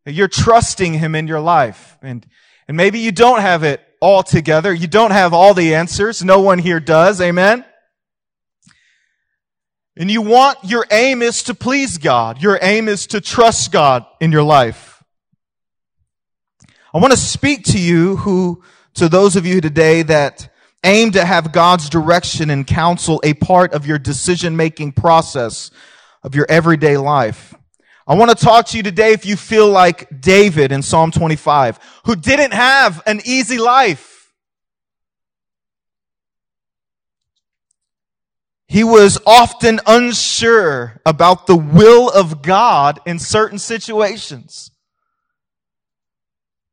You're 0.09 0.29
trusting 0.29 0.95
Him 0.95 1.15
in 1.15 1.27
your 1.27 1.41
life. 1.41 1.97
And, 2.03 2.27
and 2.67 2.77
maybe 2.77 3.01
you 3.01 3.13
don't 3.13 3.41
have 3.41 3.63
it 3.63 3.81
all 4.01 4.23
together. 4.23 4.73
You 4.73 4.87
don't 4.87 5.11
have 5.11 5.33
all 5.35 5.55
the 5.55 5.75
answers. 5.75 6.25
No 6.25 6.41
one 6.41 6.59
here 6.59 6.81
does. 6.81 7.21
Amen. 7.21 7.65
And 9.97 10.11
you 10.11 10.23
want, 10.23 10.59
your 10.63 10.87
aim 10.93 11.23
is 11.23 11.43
to 11.45 11.55
please 11.55 11.99
God. 11.99 12.41
Your 12.41 12.59
aim 12.63 12.89
is 12.89 13.09
to 13.09 13.21
trust 13.21 13.73
God 13.73 14.07
in 14.21 14.31
your 14.31 14.45
life. 14.45 15.03
I 16.95 16.99
want 16.99 17.13
to 17.13 17.19
speak 17.19 17.65
to 17.65 17.79
you 17.79 18.17
who, 18.17 18.63
to 18.95 19.09
those 19.09 19.35
of 19.35 19.45
you 19.45 19.61
today 19.61 20.03
that 20.03 20.55
aim 20.85 21.11
to 21.13 21.25
have 21.25 21.53
God's 21.53 21.91
direction 21.91 22.49
and 22.49 22.67
counsel 22.67 23.21
a 23.25 23.35
part 23.35 23.73
of 23.73 23.87
your 23.87 23.99
decision 23.99 24.57
making 24.57 24.93
process 24.93 25.73
of 26.23 26.37
your 26.37 26.47
everyday 26.49 26.97
life. 26.97 27.55
I 28.09 28.15
want 28.15 28.31
to 28.31 28.43
talk 28.43 28.69
to 28.69 28.79
you 28.79 28.83
today 28.83 29.13
if 29.13 29.27
you 29.27 29.37
feel 29.37 29.69
like 29.69 30.23
David 30.23 30.73
in 30.73 30.81
Psalm 30.81 31.11
25, 31.11 31.79
who 32.07 32.17
didn't 32.17 32.55
have 32.55 33.03
an 33.05 33.21
easy 33.27 33.59
life. 33.59 34.33
He 38.67 38.83
was 38.83 39.19
often 39.27 39.81
unsure 39.87 41.03
about 41.05 41.47
the 41.47 41.57
will 41.57 42.09
of 42.09 42.41
God 42.41 42.99
in 43.05 43.19
certain 43.19 43.59
situations. 43.59 44.71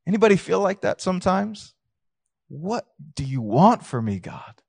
Anybody 0.08 0.38
feel 0.38 0.62
like 0.62 0.82
that 0.82 1.02
sometimes? 1.02 1.74
What 2.48 2.86
do 3.14 3.26
you 3.26 3.42
want 3.42 3.86
for 3.86 4.02
me, 4.02 4.20
God? 4.20 4.62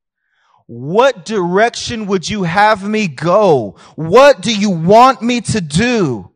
What 0.67 1.25
direction 1.25 2.07
would 2.07 2.29
you 2.29 2.43
have 2.43 2.89
me 2.89 3.07
go? 3.07 3.77
What 3.95 4.41
do 4.41 4.53
you 4.53 4.71
want 4.71 5.23
me 5.23 5.41
to 5.43 5.61
do? 5.61 6.33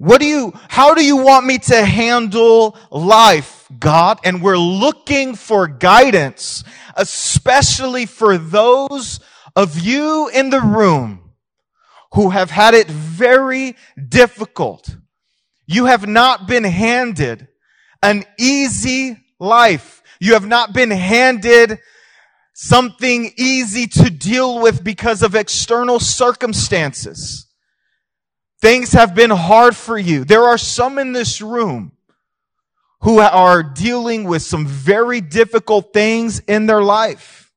What 0.00 0.22
do 0.22 0.26
you, 0.26 0.54
how 0.70 0.94
do 0.94 1.04
you 1.04 1.18
want 1.18 1.44
me 1.44 1.58
to 1.58 1.84
handle 1.84 2.74
life, 2.90 3.68
God? 3.78 4.18
And 4.24 4.40
we're 4.40 4.56
looking 4.56 5.34
for 5.34 5.66
guidance, 5.66 6.64
especially 6.96 8.06
for 8.06 8.38
those 8.38 9.20
of 9.54 9.78
you 9.78 10.30
in 10.32 10.48
the 10.48 10.62
room 10.62 11.32
who 12.14 12.30
have 12.30 12.50
had 12.50 12.72
it 12.72 12.86
very 12.86 13.76
difficult. 14.08 14.96
You 15.66 15.84
have 15.84 16.06
not 16.06 16.48
been 16.48 16.64
handed 16.64 17.48
an 18.02 18.24
easy 18.38 19.18
life. 19.38 20.02
You 20.18 20.32
have 20.32 20.46
not 20.46 20.72
been 20.72 20.92
handed 20.92 21.78
something 22.54 23.34
easy 23.36 23.86
to 23.88 24.08
deal 24.08 24.62
with 24.62 24.82
because 24.82 25.22
of 25.22 25.34
external 25.34 26.00
circumstances. 26.00 27.49
Things 28.60 28.92
have 28.92 29.14
been 29.14 29.30
hard 29.30 29.74
for 29.74 29.98
you. 29.98 30.24
There 30.24 30.44
are 30.44 30.58
some 30.58 30.98
in 30.98 31.12
this 31.12 31.40
room 31.40 31.92
who 33.00 33.18
are 33.18 33.62
dealing 33.62 34.24
with 34.24 34.42
some 34.42 34.66
very 34.66 35.22
difficult 35.22 35.92
things 35.92 36.40
in 36.40 36.66
their 36.66 36.82
life. 36.82 37.50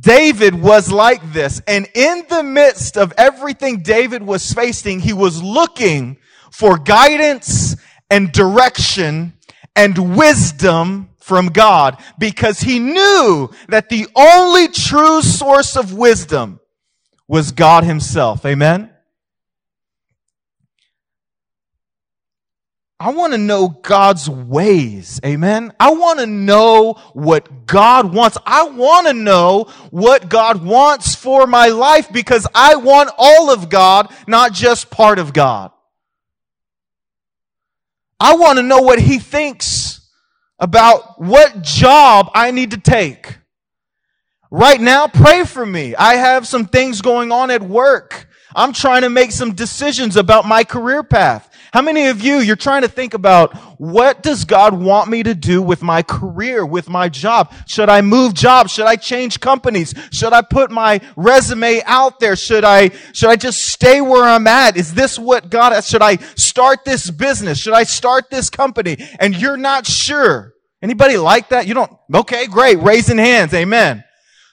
David 0.00 0.54
was 0.54 0.90
like 0.90 1.32
this. 1.32 1.62
And 1.68 1.88
in 1.94 2.24
the 2.28 2.42
midst 2.42 2.98
of 2.98 3.12
everything 3.16 3.82
David 3.82 4.22
was 4.22 4.52
facing, 4.52 4.98
he 4.98 5.12
was 5.12 5.40
looking 5.40 6.18
for 6.50 6.76
guidance 6.76 7.76
and 8.10 8.32
direction 8.32 9.34
and 9.76 10.16
wisdom 10.16 11.10
from 11.18 11.48
God 11.48 12.02
because 12.18 12.60
he 12.60 12.80
knew 12.80 13.50
that 13.68 13.88
the 13.88 14.08
only 14.16 14.68
true 14.68 15.22
source 15.22 15.76
of 15.76 15.92
wisdom 15.92 16.60
was 17.28 17.52
God 17.52 17.84
himself. 17.84 18.44
Amen? 18.46 18.90
I 22.98 23.10
want 23.10 23.34
to 23.34 23.38
know 23.38 23.68
God's 23.68 24.28
ways. 24.28 25.20
Amen. 25.24 25.72
I 25.78 25.90
want 25.90 26.18
to 26.20 26.26
know 26.26 26.94
what 27.12 27.66
God 27.66 28.14
wants. 28.14 28.38
I 28.46 28.68
want 28.68 29.06
to 29.06 29.12
know 29.12 29.64
what 29.90 30.30
God 30.30 30.64
wants 30.64 31.14
for 31.14 31.46
my 31.46 31.68
life 31.68 32.10
because 32.10 32.46
I 32.54 32.76
want 32.76 33.10
all 33.18 33.50
of 33.50 33.68
God, 33.68 34.10
not 34.26 34.54
just 34.54 34.90
part 34.90 35.18
of 35.18 35.34
God. 35.34 35.72
I 38.18 38.36
want 38.36 38.56
to 38.56 38.62
know 38.62 38.80
what 38.80 38.98
He 38.98 39.18
thinks 39.18 40.10
about 40.58 41.20
what 41.20 41.62
job 41.62 42.30
I 42.34 42.50
need 42.50 42.70
to 42.70 42.78
take. 42.78 43.36
Right 44.56 44.80
now, 44.80 45.06
pray 45.06 45.44
for 45.44 45.66
me. 45.66 45.94
I 45.94 46.14
have 46.14 46.46
some 46.46 46.64
things 46.64 47.02
going 47.02 47.30
on 47.30 47.50
at 47.50 47.60
work. 47.60 48.26
I'm 48.54 48.72
trying 48.72 49.02
to 49.02 49.10
make 49.10 49.30
some 49.32 49.52
decisions 49.52 50.16
about 50.16 50.46
my 50.46 50.64
career 50.64 51.02
path. 51.02 51.52
How 51.74 51.82
many 51.82 52.06
of 52.06 52.22
you, 52.22 52.38
you're 52.38 52.56
trying 52.56 52.80
to 52.80 52.88
think 52.88 53.12
about 53.12 53.54
what 53.78 54.22
does 54.22 54.46
God 54.46 54.72
want 54.72 55.10
me 55.10 55.22
to 55.24 55.34
do 55.34 55.60
with 55.60 55.82
my 55.82 56.02
career, 56.02 56.64
with 56.64 56.88
my 56.88 57.10
job? 57.10 57.52
Should 57.66 57.90
I 57.90 58.00
move 58.00 58.32
jobs? 58.32 58.72
Should 58.72 58.86
I 58.86 58.96
change 58.96 59.40
companies? 59.40 59.92
Should 60.10 60.32
I 60.32 60.40
put 60.40 60.70
my 60.70 61.02
resume 61.16 61.82
out 61.84 62.18
there? 62.18 62.34
Should 62.34 62.64
I, 62.64 62.88
should 63.12 63.28
I 63.28 63.36
just 63.36 63.66
stay 63.66 64.00
where 64.00 64.24
I'm 64.24 64.46
at? 64.46 64.78
Is 64.78 64.94
this 64.94 65.18
what 65.18 65.50
God? 65.50 65.78
Should 65.84 66.00
I 66.00 66.16
start 66.34 66.82
this 66.86 67.10
business? 67.10 67.58
Should 67.58 67.74
I 67.74 67.82
start 67.82 68.30
this 68.30 68.48
company? 68.48 68.96
And 69.20 69.36
you're 69.36 69.58
not 69.58 69.86
sure. 69.86 70.54
Anybody 70.80 71.18
like 71.18 71.50
that? 71.50 71.66
You 71.66 71.74
don't, 71.74 71.92
okay, 72.14 72.46
great. 72.46 72.78
Raising 72.78 73.18
hands. 73.18 73.52
Amen. 73.52 74.02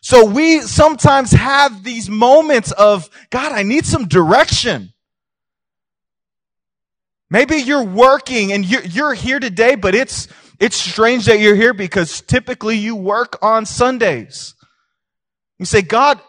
So 0.04 0.26
we 0.26 0.60
sometimes 0.60 1.32
have 1.32 1.82
these 1.82 2.10
moments 2.10 2.74
of, 2.74 3.10
God, 3.30 3.54
I 3.54 3.64
need 3.64 3.86
some 3.86 4.10
direction. 4.10 4.92
Maybe 7.30 7.56
you're 7.56 7.86
working 7.86 8.52
and 8.52 8.66
you're, 8.66 9.14
here 9.14 9.40
today, 9.40 9.76
but 9.76 9.96
it's, 9.96 10.28
it's 10.60 10.76
strange 10.76 11.28
that 11.28 11.40
you're 11.40 11.56
here 11.56 11.74
because 11.74 12.20
typically 12.20 12.76
you 12.76 12.98
work 12.98 13.38
on 13.42 13.66
Sundays. 13.66 14.56
You 15.58 15.66
say, 15.66 15.82
God, 15.82 16.20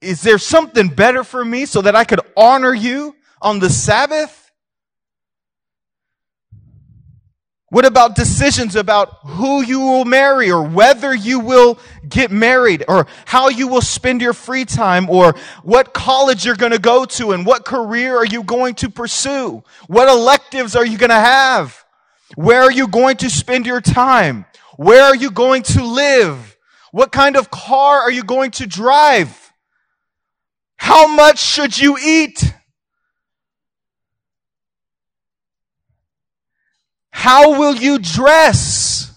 is 0.00 0.22
there 0.22 0.38
something 0.38 0.86
better 0.86 1.24
for 1.24 1.44
me 1.44 1.66
so 1.66 1.82
that 1.82 1.96
I 1.96 2.04
could 2.04 2.20
honor 2.36 2.72
you 2.72 3.16
on 3.42 3.58
the 3.58 3.70
Sabbath? 3.70 4.45
What 7.76 7.84
about 7.84 8.14
decisions 8.14 8.74
about 8.74 9.18
who 9.22 9.62
you 9.62 9.80
will 9.80 10.06
marry 10.06 10.50
or 10.50 10.62
whether 10.62 11.14
you 11.14 11.40
will 11.40 11.78
get 12.08 12.30
married 12.30 12.82
or 12.88 13.06
how 13.26 13.50
you 13.50 13.68
will 13.68 13.82
spend 13.82 14.22
your 14.22 14.32
free 14.32 14.64
time 14.64 15.10
or 15.10 15.34
what 15.62 15.92
college 15.92 16.46
you're 16.46 16.56
going 16.56 16.72
to 16.72 16.78
go 16.78 17.04
to 17.04 17.32
and 17.32 17.44
what 17.44 17.66
career 17.66 18.16
are 18.16 18.24
you 18.24 18.44
going 18.44 18.76
to 18.76 18.88
pursue? 18.88 19.62
What 19.88 20.08
electives 20.08 20.74
are 20.74 20.86
you 20.86 20.96
going 20.96 21.10
to 21.10 21.16
have? 21.16 21.84
Where 22.34 22.62
are 22.62 22.72
you 22.72 22.88
going 22.88 23.18
to 23.18 23.28
spend 23.28 23.66
your 23.66 23.82
time? 23.82 24.46
Where 24.78 25.02
are 25.02 25.14
you 25.14 25.30
going 25.30 25.62
to 25.64 25.84
live? 25.84 26.56
What 26.92 27.12
kind 27.12 27.36
of 27.36 27.50
car 27.50 27.98
are 27.98 28.10
you 28.10 28.24
going 28.24 28.52
to 28.52 28.66
drive? 28.66 29.52
How 30.78 31.14
much 31.14 31.40
should 31.40 31.78
you 31.78 31.98
eat? 32.02 32.42
How 37.16 37.58
will 37.58 37.74
you 37.74 37.98
dress? 37.98 39.10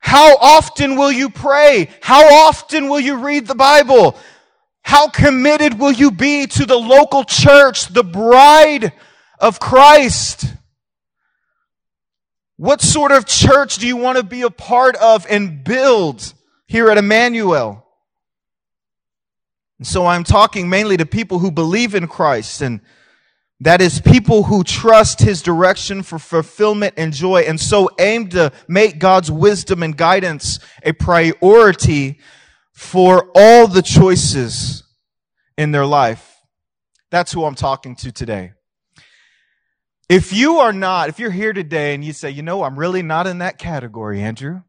How 0.00 0.36
often 0.36 0.96
will 0.96 1.12
you 1.12 1.30
pray? 1.30 1.88
How 2.02 2.48
often 2.48 2.88
will 2.88 2.98
you 2.98 3.18
read 3.18 3.46
the 3.46 3.54
Bible? 3.54 4.18
How 4.82 5.08
committed 5.08 5.78
will 5.78 5.92
you 5.92 6.10
be 6.10 6.48
to 6.48 6.66
the 6.66 6.76
local 6.76 7.22
church, 7.22 7.86
the 7.86 8.02
bride 8.02 8.92
of 9.38 9.60
Christ? 9.60 10.44
What 12.56 12.82
sort 12.82 13.12
of 13.12 13.24
church 13.24 13.78
do 13.78 13.86
you 13.86 13.96
want 13.96 14.18
to 14.18 14.24
be 14.24 14.42
a 14.42 14.50
part 14.50 14.96
of 14.96 15.26
and 15.30 15.62
build 15.62 16.34
here 16.66 16.90
at 16.90 16.98
Emmanuel? 16.98 17.83
And 19.78 19.86
so 19.86 20.06
I'm 20.06 20.24
talking 20.24 20.68
mainly 20.68 20.96
to 20.96 21.06
people 21.06 21.38
who 21.38 21.50
believe 21.50 21.94
in 21.94 22.06
Christ 22.06 22.62
and 22.62 22.80
that 23.60 23.80
is 23.80 24.00
people 24.00 24.42
who 24.42 24.64
trust 24.64 25.20
his 25.20 25.40
direction 25.40 26.02
for 26.02 26.18
fulfillment 26.18 26.94
and 26.96 27.12
joy 27.12 27.42
and 27.42 27.58
so 27.58 27.88
aim 27.98 28.28
to 28.30 28.52
make 28.68 28.98
God's 28.98 29.30
wisdom 29.30 29.82
and 29.82 29.96
guidance 29.96 30.58
a 30.82 30.92
priority 30.92 32.18
for 32.72 33.30
all 33.34 33.68
the 33.68 33.80
choices 33.80 34.82
in 35.56 35.70
their 35.70 35.86
life. 35.86 36.40
That's 37.10 37.32
who 37.32 37.44
I'm 37.44 37.54
talking 37.54 37.94
to 37.96 38.12
today. 38.12 38.52
If 40.08 40.32
you 40.32 40.58
are 40.58 40.72
not, 40.72 41.08
if 41.08 41.18
you're 41.18 41.30
here 41.30 41.52
today 41.52 41.94
and 41.94 42.04
you 42.04 42.12
say, 42.12 42.30
you 42.30 42.42
know, 42.42 42.64
I'm 42.64 42.78
really 42.78 43.02
not 43.02 43.26
in 43.26 43.38
that 43.38 43.56
category, 43.56 44.20
Andrew, 44.20 44.62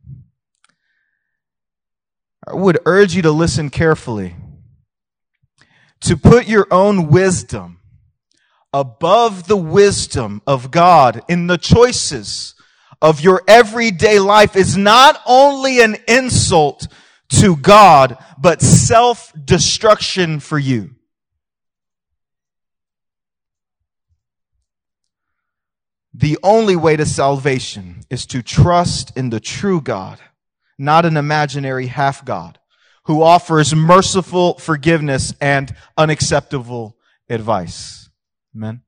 I 2.47 2.53
would 2.53 2.79
urge 2.85 3.15
you 3.15 3.23
to 3.23 3.31
listen 3.31 3.69
carefully 3.71 4.35
to 6.01 6.17
put 6.17 6.47
your 6.47 6.67
own 6.71 7.07
wisdom 7.07 7.79
above 8.73 9.47
the 9.47 9.57
wisdom 9.57 10.41
of 10.45 10.69
God 10.69 11.23
in 11.29 11.47
the 11.47 11.57
choices 11.57 12.55
of 13.01 13.21
your 13.21 13.41
everyday 13.47 14.19
life 14.19 14.55
is 14.55 14.75
not 14.75 15.21
only 15.25 15.81
an 15.81 15.95
insult 16.07 16.87
to 17.29 17.55
God, 17.55 18.17
but 18.37 18.61
self-destruction 18.61 20.39
for 20.39 20.59
you. 20.59 20.91
The 26.13 26.37
only 26.43 26.75
way 26.75 26.95
to 26.95 27.05
salvation 27.05 28.01
is 28.09 28.25
to 28.27 28.41
trust 28.41 29.15
in 29.17 29.29
the 29.29 29.39
true 29.39 29.81
God, 29.81 30.19
not 30.77 31.05
an 31.05 31.17
imaginary 31.17 31.87
half 31.87 32.23
God 32.23 32.59
who 33.05 33.21
offers 33.21 33.73
merciful 33.73 34.55
forgiveness 34.57 35.33
and 35.39 35.75
unacceptable 35.97 36.97
advice. 37.29 38.09
Amen. 38.55 38.81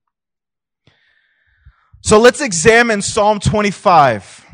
So 2.02 2.20
let's 2.20 2.42
examine 2.42 3.02
Psalm 3.02 3.40
25. 3.40 4.46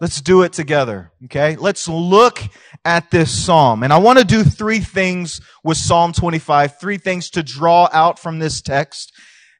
Let's 0.00 0.20
do 0.20 0.42
it 0.42 0.52
together. 0.52 1.12
Okay. 1.24 1.56
Let's 1.56 1.88
look 1.88 2.40
at 2.84 3.10
this 3.10 3.30
Psalm. 3.30 3.82
And 3.82 3.92
I 3.92 3.98
want 3.98 4.18
to 4.18 4.24
do 4.24 4.44
three 4.44 4.80
things 4.80 5.40
with 5.64 5.78
Psalm 5.78 6.12
25, 6.12 6.78
three 6.78 6.98
things 6.98 7.30
to 7.30 7.42
draw 7.42 7.88
out 7.92 8.18
from 8.18 8.38
this 8.38 8.60
text. 8.60 9.12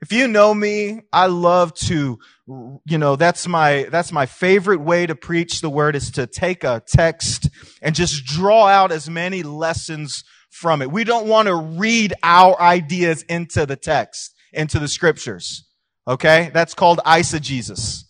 If 0.02 0.12
you 0.12 0.28
know 0.28 0.52
me, 0.52 1.00
I 1.12 1.26
love 1.26 1.72
to, 1.86 2.18
you 2.46 2.98
know, 2.98 3.16
that's 3.16 3.48
my, 3.48 3.86
that's 3.90 4.12
my 4.12 4.26
favorite 4.26 4.80
way 4.80 5.06
to 5.06 5.14
preach 5.14 5.60
the 5.60 5.70
word 5.70 5.96
is 5.96 6.10
to 6.12 6.26
take 6.26 6.62
a 6.62 6.82
text 6.86 7.50
and 7.82 7.94
just 7.94 8.24
draw 8.24 8.66
out 8.66 8.92
as 8.92 9.10
many 9.10 9.42
lessons 9.42 10.22
from 10.50 10.80
it. 10.80 10.90
We 10.90 11.04
don't 11.04 11.26
want 11.26 11.48
to 11.48 11.56
read 11.56 12.14
our 12.22 12.60
ideas 12.60 13.22
into 13.24 13.66
the 13.66 13.76
text, 13.76 14.32
into 14.52 14.78
the 14.78 14.88
scriptures. 14.88 15.64
Okay. 16.06 16.50
That's 16.54 16.74
called 16.74 17.00
eisegesis. 17.04 18.04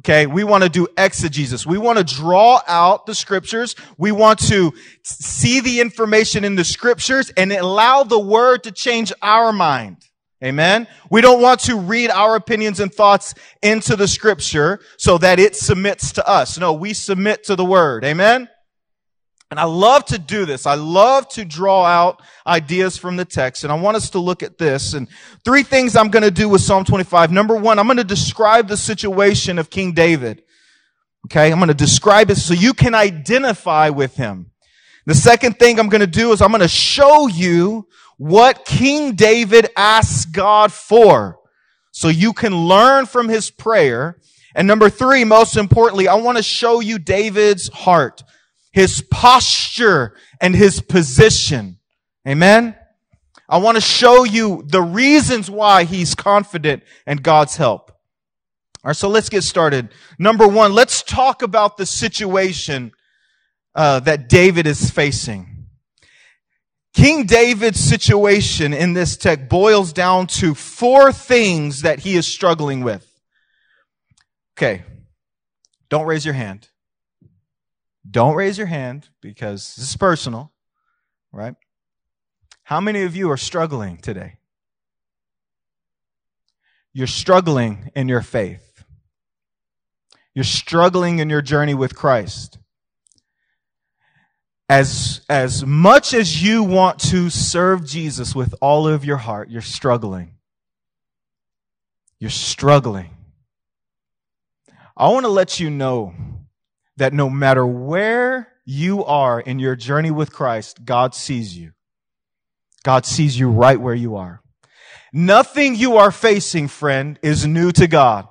Okay. 0.00 0.26
We 0.26 0.42
want 0.42 0.64
to 0.64 0.70
do 0.70 0.88
exegesis. 0.96 1.66
We 1.66 1.76
want 1.76 1.98
to 1.98 2.04
draw 2.04 2.62
out 2.66 3.04
the 3.04 3.14
scriptures. 3.14 3.76
We 3.98 4.10
want 4.10 4.38
to 4.48 4.72
see 5.04 5.60
the 5.60 5.80
information 5.80 6.44
in 6.44 6.56
the 6.56 6.64
scriptures 6.64 7.30
and 7.36 7.52
allow 7.52 8.04
the 8.04 8.18
word 8.18 8.64
to 8.64 8.72
change 8.72 9.12
our 9.20 9.52
mind. 9.52 9.98
Amen. 10.42 10.88
We 11.08 11.20
don't 11.20 11.40
want 11.40 11.60
to 11.60 11.78
read 11.78 12.10
our 12.10 12.34
opinions 12.34 12.80
and 12.80 12.92
thoughts 12.92 13.34
into 13.62 13.94
the 13.94 14.08
scripture 14.08 14.80
so 14.98 15.16
that 15.18 15.38
it 15.38 15.54
submits 15.54 16.12
to 16.12 16.28
us. 16.28 16.58
No, 16.58 16.72
we 16.72 16.94
submit 16.94 17.44
to 17.44 17.54
the 17.54 17.64
word. 17.64 18.04
Amen. 18.04 18.48
And 19.52 19.60
I 19.60 19.64
love 19.64 20.06
to 20.06 20.18
do 20.18 20.46
this. 20.46 20.66
I 20.66 20.74
love 20.74 21.28
to 21.30 21.44
draw 21.44 21.84
out 21.84 22.22
ideas 22.46 22.96
from 22.96 23.16
the 23.16 23.24
text. 23.26 23.64
And 23.64 23.72
I 23.72 23.78
want 23.78 23.98
us 23.98 24.10
to 24.10 24.18
look 24.18 24.42
at 24.42 24.56
this. 24.58 24.94
And 24.94 25.08
three 25.44 25.62
things 25.62 25.94
I'm 25.94 26.08
going 26.08 26.22
to 26.22 26.30
do 26.30 26.48
with 26.48 26.62
Psalm 26.62 26.84
25. 26.84 27.30
Number 27.30 27.54
one, 27.54 27.78
I'm 27.78 27.86
going 27.86 27.98
to 27.98 28.04
describe 28.04 28.66
the 28.66 28.78
situation 28.78 29.58
of 29.58 29.68
King 29.68 29.92
David. 29.92 30.42
Okay. 31.26 31.52
I'm 31.52 31.58
going 31.58 31.68
to 31.68 31.74
describe 31.74 32.30
it 32.30 32.36
so 32.36 32.54
you 32.54 32.72
can 32.72 32.94
identify 32.94 33.90
with 33.90 34.16
him. 34.16 34.52
The 35.04 35.14
second 35.14 35.58
thing 35.58 35.78
I'm 35.78 35.88
going 35.88 36.00
to 36.00 36.06
do 36.06 36.32
is 36.32 36.40
I'm 36.40 36.50
going 36.50 36.62
to 36.62 36.68
show 36.68 37.26
you 37.26 37.86
what 38.22 38.64
King 38.64 39.16
David 39.16 39.68
asks 39.76 40.26
God 40.26 40.72
for. 40.72 41.40
So 41.90 42.06
you 42.06 42.32
can 42.32 42.54
learn 42.54 43.06
from 43.06 43.28
his 43.28 43.50
prayer. 43.50 44.16
And 44.54 44.68
number 44.68 44.88
three, 44.88 45.24
most 45.24 45.56
importantly, 45.56 46.06
I 46.06 46.14
want 46.14 46.36
to 46.36 46.42
show 46.44 46.78
you 46.78 47.00
David's 47.00 47.68
heart, 47.70 48.22
his 48.70 49.02
posture 49.10 50.14
and 50.40 50.54
his 50.54 50.80
position. 50.80 51.80
Amen. 52.26 52.76
I 53.48 53.58
want 53.58 53.74
to 53.74 53.80
show 53.80 54.22
you 54.22 54.62
the 54.68 54.82
reasons 54.82 55.50
why 55.50 55.82
he's 55.82 56.14
confident 56.14 56.84
in 57.08 57.18
God's 57.18 57.56
help. 57.56 57.90
All 57.90 58.90
right, 58.90 58.96
so 58.96 59.08
let's 59.08 59.30
get 59.30 59.42
started. 59.42 59.88
Number 60.16 60.46
one, 60.46 60.74
let's 60.74 61.02
talk 61.02 61.42
about 61.42 61.76
the 61.76 61.86
situation 61.86 62.92
uh, 63.74 63.98
that 63.98 64.28
David 64.28 64.68
is 64.68 64.90
facing. 64.90 65.51
King 66.92 67.24
David's 67.24 67.80
situation 67.80 68.74
in 68.74 68.92
this 68.92 69.16
text 69.16 69.48
boils 69.48 69.92
down 69.92 70.26
to 70.26 70.54
four 70.54 71.12
things 71.12 71.82
that 71.82 72.00
he 72.00 72.16
is 72.16 72.26
struggling 72.26 72.82
with. 72.82 73.08
Okay. 74.56 74.84
Don't 75.88 76.06
raise 76.06 76.24
your 76.24 76.34
hand. 76.34 76.68
Don't 78.08 78.34
raise 78.34 78.58
your 78.58 78.66
hand 78.66 79.08
because 79.20 79.74
this 79.76 79.90
is 79.90 79.96
personal, 79.96 80.52
right? 81.32 81.54
How 82.64 82.80
many 82.80 83.02
of 83.02 83.16
you 83.16 83.30
are 83.30 83.36
struggling 83.36 83.96
today? 83.98 84.36
You're 86.92 87.06
struggling 87.06 87.90
in 87.94 88.08
your 88.08 88.20
faith. 88.20 88.84
You're 90.34 90.44
struggling 90.44 91.18
in 91.18 91.30
your 91.30 91.42
journey 91.42 91.74
with 91.74 91.94
Christ. 91.94 92.58
As, 94.72 95.20
as 95.28 95.66
much 95.66 96.14
as 96.14 96.42
you 96.42 96.62
want 96.62 96.98
to 96.98 97.28
serve 97.28 97.84
Jesus 97.84 98.34
with 98.34 98.54
all 98.62 98.88
of 98.88 99.04
your 99.04 99.18
heart, 99.18 99.50
you're 99.50 99.60
struggling. 99.60 100.32
You're 102.18 102.30
struggling. 102.30 103.10
I 104.96 105.10
want 105.10 105.26
to 105.26 105.30
let 105.30 105.60
you 105.60 105.68
know 105.68 106.14
that 106.96 107.12
no 107.12 107.28
matter 107.28 107.66
where 107.66 108.48
you 108.64 109.04
are 109.04 109.38
in 109.38 109.58
your 109.58 109.76
journey 109.76 110.10
with 110.10 110.32
Christ, 110.32 110.86
God 110.86 111.14
sees 111.14 111.54
you. 111.54 111.72
God 112.82 113.04
sees 113.04 113.38
you 113.38 113.50
right 113.50 113.78
where 113.78 113.94
you 113.94 114.16
are. 114.16 114.40
Nothing 115.12 115.74
you 115.74 115.98
are 115.98 116.10
facing, 116.10 116.68
friend, 116.68 117.18
is 117.22 117.46
new 117.46 117.72
to 117.72 117.86
God. 117.86 118.26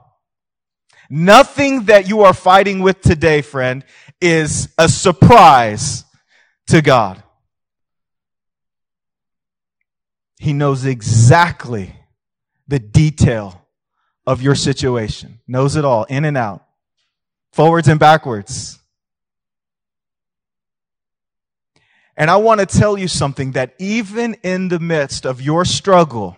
Nothing 1.08 1.84
that 1.86 2.10
you 2.10 2.22
are 2.22 2.34
fighting 2.34 2.80
with 2.80 3.00
today, 3.02 3.44
friend, 3.44 3.86
is 4.20 4.70
a 4.80 4.90
surprise 4.90 6.04
to 6.72 6.82
God. 6.82 7.22
He 10.40 10.54
knows 10.54 10.86
exactly 10.86 11.94
the 12.68 12.80
detail 12.80 13.68
of 14.26 14.42
your 14.42 14.56
situation, 14.56 15.40
knows 15.48 15.76
it 15.76 15.84
all, 15.84 16.06
in 16.06 16.24
and 16.26 16.38
out, 16.38 16.66
forwards 17.52 17.88
and 17.90 18.00
backwards. 18.00 18.80
And 22.16 22.30
I 22.30 22.38
want 22.38 22.60
to 22.62 22.66
tell 22.66 22.98
you 22.98 23.08
something 23.08 23.52
that 23.52 23.76
even 23.78 24.36
in 24.36 24.70
the 24.70 24.80
midst 24.80 25.26
of 25.26 25.42
your 25.42 25.66
struggle, 25.66 26.38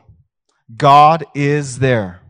God 0.76 1.26
is 1.36 1.80
there. 1.80 2.22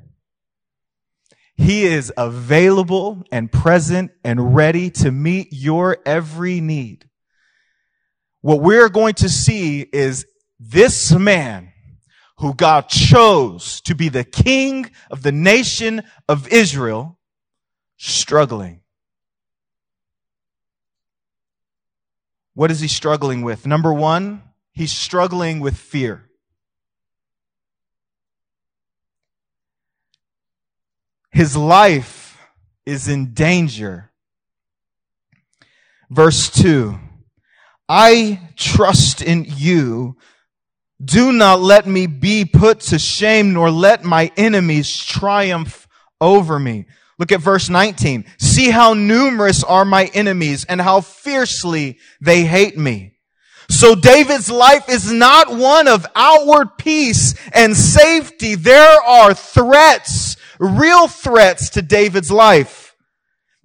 He 1.55 1.85
is 1.85 2.11
available 2.17 3.23
and 3.31 3.51
present 3.51 4.11
and 4.23 4.55
ready 4.55 4.89
to 4.91 5.11
meet 5.11 5.49
your 5.51 5.97
every 6.05 6.59
need. 6.59 7.05
What 8.43 8.60
we're 8.60 8.89
going 8.89 9.13
to 9.15 9.29
see 9.29 9.79
is 9.79 10.25
this 10.60 11.13
man 11.13 11.71
who 12.39 12.53
God 12.53 12.89
chose 12.89 13.79
to 13.86 13.95
be 13.95 14.10
the 14.10 14.25
king 14.25 14.91
of 15.10 15.23
the 15.23 15.32
nation 15.32 16.03
of 16.27 16.49
Israel 16.49 17.17
struggling. 17.95 18.82
What 22.53 22.69
is 22.69 22.82
he 22.82 22.89
struggling 22.89 23.43
with? 23.43 23.65
Number 23.65 23.93
one, 23.93 24.43
he's 24.73 24.91
struggling 24.91 25.62
with 25.62 25.77
fear. 25.77 26.29
His 31.32 31.56
life 31.56 32.38
is 32.86 33.08
in 33.08 33.34
danger. 33.34 34.12
Verse 36.10 36.49
2 36.49 36.99
I 37.95 38.49
trust 38.56 39.21
in 39.21 39.45
you. 39.47 40.17
Do 40.99 41.32
not 41.32 41.62
let 41.62 41.86
me 41.86 42.08
be 42.08 42.43
put 42.43 42.79
to 42.79 42.97
shame, 42.97 43.53
nor 43.53 43.69
let 43.69 44.03
my 44.03 44.32
enemies 44.36 44.97
triumph 44.97 45.88
over 46.19 46.58
me. 46.58 46.86
Look 47.19 47.32
at 47.32 47.39
verse 47.39 47.69
19. 47.69 48.25
See 48.39 48.71
how 48.71 48.95
numerous 48.95 49.63
are 49.63 49.86
my 49.86 50.06
enemies 50.15 50.65
and 50.65 50.82
how 50.82 51.01
fiercely 51.01 51.99
they 52.19 52.45
hate 52.45 52.79
me. 52.79 53.19
So 53.69 53.93
David's 53.93 54.49
life 54.49 54.89
is 54.89 55.12
not 55.12 55.56
one 55.56 55.88
of 55.88 56.08
outward 56.15 56.79
peace 56.79 57.36
and 57.53 57.77
safety. 57.77 58.56
There 58.56 59.01
are 59.03 59.36
threats 59.36 60.36
real 60.60 61.08
threats 61.08 61.69
to 61.71 61.82
David's 61.82 62.32
life. 62.32 62.82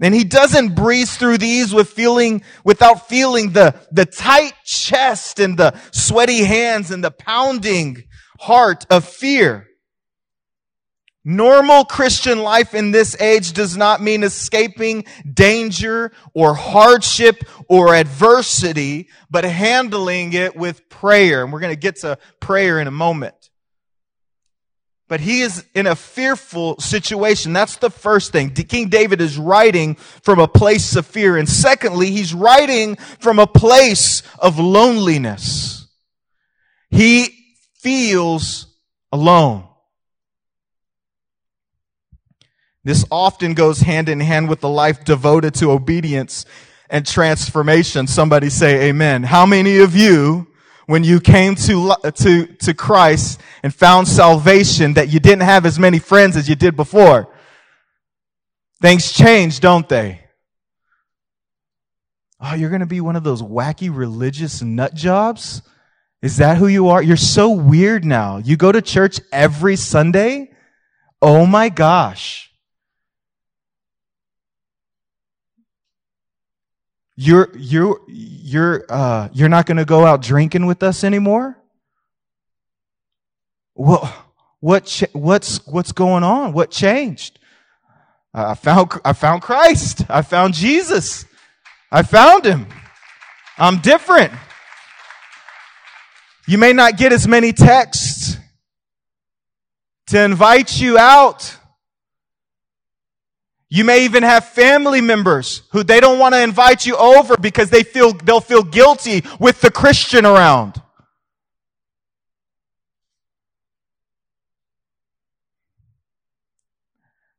And 0.01 0.15
he 0.15 0.25
doesn't 0.25 0.75
breeze 0.75 1.17
through 1.17 1.39
these 1.39 1.75
with 1.75 1.89
feeling, 1.91 2.43
without 2.65 3.09
feeling 3.09 3.51
the, 3.53 3.75
the 3.91 4.07
tight 4.07 4.53
chest 4.65 5.41
and 5.41 5.59
the 5.59 5.79
sweaty 5.91 6.45
hands 6.45 6.91
and 6.91 7.03
the 7.03 7.11
pounding 7.11 8.05
heart 8.39 8.87
of 8.91 9.05
fear. 9.05 9.67
Normal 11.25 11.85
Christian 11.85 12.39
life 12.39 12.75
in 12.75 12.91
this 12.91 13.21
age 13.21 13.53
does 13.53 13.77
not 13.77 14.01
mean 14.01 14.23
escaping 14.23 15.05
danger 15.31 16.13
or 16.33 16.55
hardship 16.55 17.45
or 17.69 17.95
adversity, 17.95 19.09
but 19.29 19.45
handling 19.45 20.33
it 20.33 20.57
with 20.57 20.89
prayer. 20.89 21.43
And 21.43 21.53
we're 21.53 21.61
going 21.61 21.75
to 21.75 21.81
get 21.81 21.97
to 21.97 22.19
prayer 22.41 22.81
in 22.81 22.87
a 22.87 22.93
moment. 22.93 23.35
But 25.09 25.21
he 25.21 25.41
is 25.41 25.65
in 25.75 25.87
a 25.87 25.97
fearful 25.97 26.79
situation. 26.79 27.55
That's 27.55 27.77
the 27.77 27.89
first 27.89 28.31
thing. 28.31 28.51
King 28.51 28.91
David 28.91 29.23
is 29.23 29.39
writing 29.39 29.95
from 29.95 30.39
a 30.39 30.47
place 30.47 30.97
of 30.97 31.07
fear. 31.07 31.39
And 31.39 31.49
secondly, 31.49 32.11
he's 32.11 32.35
writing 32.35 32.97
from 32.97 33.39
a 33.39 33.47
place 33.47 34.23
of 34.39 34.59
loneliness. 34.59 35.89
He 36.91 37.35
feels 37.79 38.67
alone. 39.11 39.65
This 42.85 43.05
often 43.11 43.55
goes 43.55 43.81
hand 43.81 44.09
in 44.09 44.21
hand 44.21 44.49
with 44.49 44.61
the 44.61 44.69
life 44.69 45.05
devoted 45.05 45.55
to 45.55 45.71
obedience 45.71 46.45
and 46.91 47.07
transformation. 47.07 48.07
Somebody 48.07 48.51
say 48.51 48.89
amen. 48.89 49.23
How 49.23 49.47
many 49.47 49.79
of 49.79 49.97
you 49.97 50.48
when 50.89 51.05
you 51.05 51.21
came 51.21 51.55
to, 51.55 51.95
to, 52.15 52.47
to 52.47 52.73
Christ 52.73 53.39
and 53.63 53.75
found 53.75 54.09
salvation 54.09 54.95
that 54.95 55.11
you 55.11 55.21
didn't 55.21 55.43
have 55.43 55.67
as 55.67 55.79
many 55.79 55.99
friends 55.99 56.35
as 56.35 56.49
you 56.49 56.55
did 56.55 56.77
before. 56.77 57.29
Things 58.81 59.13
change, 59.13 59.61
don't 59.61 59.87
they? 59.87 60.23
Oh, 62.41 62.55
you're 62.55 62.71
going 62.71 62.81
to 62.81 62.87
be 62.87 63.03
one 63.03 63.17
of 63.17 63.23
those 63.23 63.43
wacky 63.43 63.95
religious 63.95 64.63
nut 64.63 64.95
jobs? 64.95 65.61
Is 66.23 66.39
that 66.39 66.57
who 66.57 66.69
you 66.69 66.89
are? 66.89 67.03
You're 67.03 67.19
so 67.19 67.51
weird 67.51 68.07
now. 68.07 68.39
You 68.39 68.57
go 68.57 68.73
to 68.73 68.81
church 68.81 69.21
every 69.31 69.77
Sunday? 69.77 70.53
Oh 71.21 71.45
my 71.45 71.69
gosh. 71.69 72.48
You're, 77.21 77.51
you're, 77.57 78.01
you're, 78.07 78.85
uh, 78.89 79.29
you're 79.33 79.49
not 79.49 79.67
going 79.67 79.79
to 79.79 79.85
go 79.85 80.07
out 80.07 80.23
drinking 80.23 80.67
with 80.67 80.85
us 80.85 81.03
anymore? 81.03 81.59
Well, 83.75 84.15
what, 84.61 84.85
ch- 84.85 85.13
what's, 85.13 85.67
what's 85.67 85.91
going 85.91 86.23
on? 86.23 86.53
What 86.53 86.71
changed? 86.71 87.41
I 88.33 88.55
found, 88.55 88.93
I 89.05 89.15
found 89.15 89.43
Christ. 89.43 90.09
I 90.09 90.23
found 90.23 90.55
Jesus. 90.55 91.25
I 91.91 92.05
found 92.05 92.45
him. 92.45 92.69
I'm 93.57 93.81
different. 93.81 94.33
You 96.47 96.59
may 96.59 96.73
not 96.73 96.97
get 96.97 97.13
as 97.13 97.27
many 97.27 97.53
texts 97.53 98.37
to 100.07 100.23
invite 100.23 100.81
you 100.81 100.97
out 100.99 101.58
you 103.71 103.85
may 103.85 104.05
even 104.05 104.23
have 104.23 104.47
family 104.47 105.01
members 105.01 105.63
who 105.73 105.83
they 105.83 106.01
don't 106.01 106.19
want 106.19 106.35
to 106.35 106.43
invite 106.43 106.87
you 106.87 106.97
over 106.97 107.37
because 107.37 107.71
they 107.71 107.83
feel, 107.83 108.13
they'll 108.13 108.41
feel 108.41 108.63
guilty 108.63 109.23
with 109.39 109.61
the 109.61 109.71
Christian 109.71 110.25
around. 110.25 110.81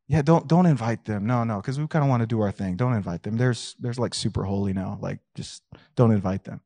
Yeah, 0.09 0.23
don't 0.23 0.47
don't 0.47 0.65
invite 0.65 1.05
them. 1.05 1.27
No, 1.27 1.43
no, 1.43 1.57
because 1.57 1.79
we 1.79 1.85
kind 1.85 2.03
of 2.03 2.09
want 2.09 2.21
to 2.21 2.27
do 2.27 2.41
our 2.41 2.51
thing. 2.51 2.75
Don't 2.75 2.93
invite 2.93 3.21
them. 3.21 3.37
There's 3.37 3.75
there's 3.79 3.99
like 3.99 4.15
super 4.15 4.43
holy 4.43 4.73
now. 4.73 4.97
Like 4.99 5.19
just 5.35 5.61
don't 5.95 6.11
invite 6.11 6.45
them. 6.45 6.61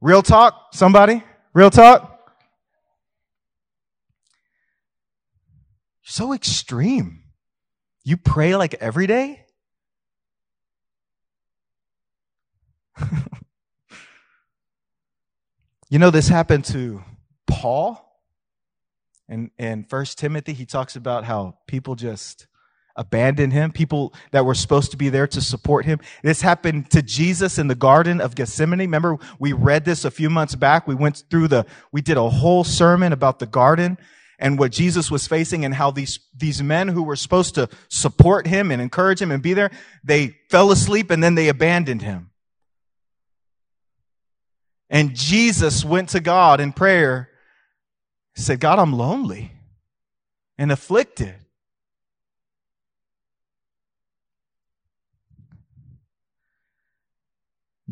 Real 0.00 0.20
talk, 0.20 0.74
somebody? 0.74 1.22
Real 1.54 1.70
talk? 1.70 2.11
So 6.02 6.32
extreme. 6.32 7.22
You 8.04 8.16
pray 8.16 8.56
like 8.56 8.74
every 8.74 9.06
day? 9.06 9.46
you 15.88 15.98
know, 15.98 16.10
this 16.10 16.28
happened 16.28 16.64
to 16.66 17.02
Paul. 17.46 18.08
And 19.28 19.50
in 19.58 19.84
First 19.84 20.18
Timothy, 20.18 20.52
he 20.52 20.66
talks 20.66 20.96
about 20.96 21.24
how 21.24 21.58
people 21.66 21.94
just 21.94 22.48
abandoned 22.96 23.52
him, 23.52 23.72
people 23.72 24.12
that 24.32 24.44
were 24.44 24.54
supposed 24.54 24.90
to 24.90 24.98
be 24.98 25.08
there 25.08 25.26
to 25.26 25.40
support 25.40 25.86
him. 25.86 25.98
This 26.22 26.42
happened 26.42 26.90
to 26.90 27.00
Jesus 27.00 27.56
in 27.56 27.68
the 27.68 27.74
Garden 27.74 28.20
of 28.20 28.34
Gethsemane. 28.34 28.80
Remember, 28.80 29.16
we 29.38 29.54
read 29.54 29.86
this 29.86 30.04
a 30.04 30.10
few 30.10 30.28
months 30.28 30.54
back. 30.54 30.86
We 30.86 30.94
went 30.94 31.24
through 31.30 31.48
the, 31.48 31.64
we 31.92 32.02
did 32.02 32.18
a 32.18 32.28
whole 32.28 32.64
sermon 32.64 33.12
about 33.12 33.38
the 33.38 33.46
garden 33.46 33.96
and 34.42 34.58
what 34.58 34.72
Jesus 34.72 35.08
was 35.08 35.28
facing 35.28 35.64
and 35.64 35.72
how 35.72 35.92
these, 35.92 36.18
these 36.36 36.60
men 36.60 36.88
who 36.88 37.04
were 37.04 37.14
supposed 37.14 37.54
to 37.54 37.68
support 37.88 38.44
him 38.48 38.72
and 38.72 38.82
encourage 38.82 39.22
him 39.22 39.30
and 39.30 39.40
be 39.40 39.54
there, 39.54 39.70
they 40.02 40.36
fell 40.50 40.72
asleep 40.72 41.12
and 41.12 41.22
then 41.22 41.36
they 41.36 41.48
abandoned 41.48 42.02
him. 42.02 42.30
And 44.90 45.14
Jesus 45.14 45.84
went 45.84 46.08
to 46.10 46.20
God 46.20 46.60
in 46.60 46.72
prayer, 46.72 47.30
said, 48.34 48.58
God, 48.58 48.80
I'm 48.80 48.92
lonely 48.92 49.52
and 50.58 50.72
afflicted. 50.72 51.36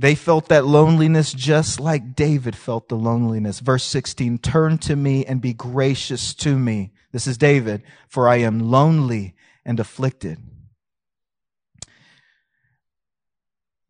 They 0.00 0.14
felt 0.14 0.48
that 0.48 0.64
loneliness 0.64 1.30
just 1.30 1.78
like 1.78 2.16
David 2.16 2.56
felt 2.56 2.88
the 2.88 2.96
loneliness. 2.96 3.60
Verse 3.60 3.84
16, 3.84 4.38
turn 4.38 4.78
to 4.78 4.96
me 4.96 5.26
and 5.26 5.42
be 5.42 5.52
gracious 5.52 6.32
to 6.36 6.58
me. 6.58 6.92
This 7.12 7.26
is 7.26 7.36
David, 7.36 7.82
for 8.08 8.26
I 8.26 8.36
am 8.36 8.70
lonely 8.70 9.34
and 9.62 9.78
afflicted. 9.78 10.38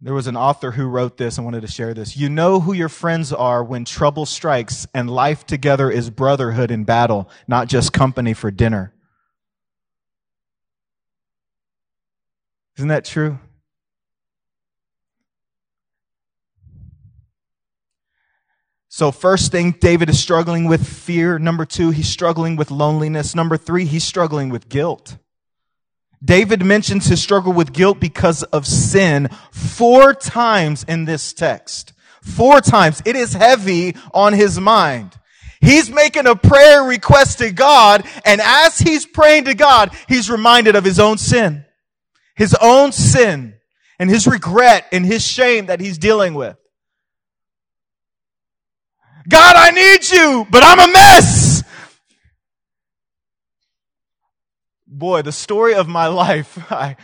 There 0.01 0.13
was 0.13 0.27
an 0.27 0.37
author 0.37 0.73
who 0.73 0.89
wrote 0.89 1.17
this. 1.17 1.39
I 1.39 1.43
wanted 1.43 1.61
to 1.61 1.69
share 1.69 1.95
this. 1.95 2.17
You 2.17 2.29
know 2.29 2.59
who 2.59 2.73
your 2.73 2.89
friends 2.89 3.33
are 3.33 3.63
when 3.63 3.85
trouble 3.85 4.27
strikes 4.27 4.89
and 4.93 5.09
life 5.09 5.47
together 5.47 5.89
is 5.93 6.11
brotherhood 6.11 6.73
in 6.73 6.83
battle, 6.83 7.31
not 7.47 7.69
just 7.69 7.93
company 7.93 8.35
for 8.35 8.51
dinner. 8.51 8.93
Isn't 12.77 12.89
that 12.89 13.05
true? 13.05 13.39
So, 18.93 19.13
first 19.13 19.53
thing, 19.53 19.71
David 19.71 20.11
is 20.11 20.19
struggling 20.19 20.65
with 20.67 20.85
fear. 20.85 21.39
Number 21.39 21.65
two, 21.65 21.91
he's 21.91 22.09
struggling 22.09 22.57
with 22.57 22.73
loneliness. 22.73 23.37
Number 23.37 23.57
three, 23.57 23.85
he's 23.85 24.03
struggling 24.03 24.49
with 24.49 24.69
guilt. 24.69 25.17
David 26.25 26.65
mentions 26.65 27.07
his 27.07 27.23
struggle 27.23 27.53
with 27.53 27.73
guilt 27.73 28.01
because 28.01 28.43
of 28.43 28.67
sin 28.67 29.29
four 29.53 30.13
times 30.13 30.85
in 30.89 31.05
this 31.05 31.33
text. 31.33 31.93
Four 32.21 32.61
times. 32.61 33.01
It 33.05 33.15
is 33.15 33.33
heavy 33.33 33.95
on 34.13 34.33
his 34.33 34.59
mind. 34.59 35.17
He's 35.61 35.89
making 35.89 36.27
a 36.27 36.35
prayer 36.35 36.83
request 36.83 37.39
to 37.39 37.53
God, 37.53 38.05
and 38.25 38.41
as 38.41 38.81
he's 38.81 39.07
praying 39.07 39.45
to 39.45 39.55
God, 39.55 39.95
he's 40.09 40.29
reminded 40.29 40.75
of 40.75 40.83
his 40.83 40.99
own 40.99 41.17
sin. 41.17 41.65
His 42.35 42.57
own 42.61 42.91
sin 42.91 43.55
and 44.01 44.11
his 44.11 44.27
regret 44.27 44.87
and 44.91 45.07
his 45.07 45.25
shame 45.25 45.67
that 45.67 45.79
he's 45.79 45.97
dealing 45.97 46.35
with. 46.35 46.57
God, 49.29 49.57
I 49.57 49.71
need 49.71 50.11
you, 50.11 50.47
but 50.51 50.63
I'm 50.63 50.79
a 50.79 50.93
mess. 50.93 51.63
Boy, 54.87 55.23
the 55.23 55.33
story 55.33 55.75
of 55.75 55.89
my 55.89 56.07
life, 56.09 56.59
I, 56.71 56.97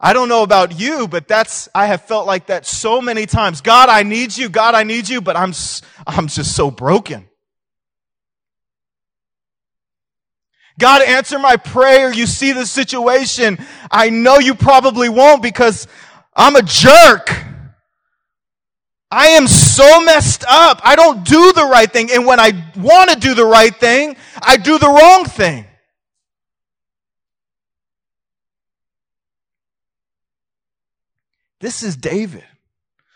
I 0.00 0.12
don't 0.12 0.28
know 0.28 0.42
about 0.42 0.78
you, 0.78 1.08
but 1.08 1.26
that's, 1.26 1.68
I 1.74 1.86
have 1.86 2.02
felt 2.02 2.26
like 2.26 2.46
that 2.46 2.66
so 2.66 3.00
many 3.00 3.26
times. 3.26 3.60
God, 3.60 3.88
I 3.88 4.04
need 4.04 4.36
you. 4.36 4.48
God, 4.48 4.74
I 4.74 4.84
need 4.84 5.08
you, 5.08 5.20
but 5.20 5.36
I'm, 5.36 5.52
I'm 6.06 6.28
just 6.28 6.54
so 6.54 6.70
broken. 6.70 7.28
God, 10.78 11.02
answer 11.02 11.40
my 11.40 11.56
prayer. 11.56 12.12
You 12.12 12.26
see 12.26 12.52
the 12.52 12.64
situation. 12.64 13.58
I 13.90 14.10
know 14.10 14.38
you 14.38 14.54
probably 14.54 15.08
won't 15.08 15.42
because 15.42 15.88
I'm 16.36 16.54
a 16.54 16.62
jerk. 16.62 17.47
I 19.10 19.28
am 19.28 19.46
so 19.46 20.04
messed 20.04 20.44
up. 20.46 20.80
I 20.84 20.94
don't 20.94 21.24
do 21.24 21.52
the 21.52 21.64
right 21.64 21.90
thing. 21.90 22.10
And 22.12 22.26
when 22.26 22.38
I 22.38 22.52
want 22.76 23.10
to 23.10 23.18
do 23.18 23.34
the 23.34 23.44
right 23.44 23.74
thing, 23.74 24.16
I 24.42 24.58
do 24.58 24.78
the 24.78 24.88
wrong 24.88 25.24
thing. 25.24 25.66
This 31.60 31.82
is 31.82 31.96
David. 31.96 32.44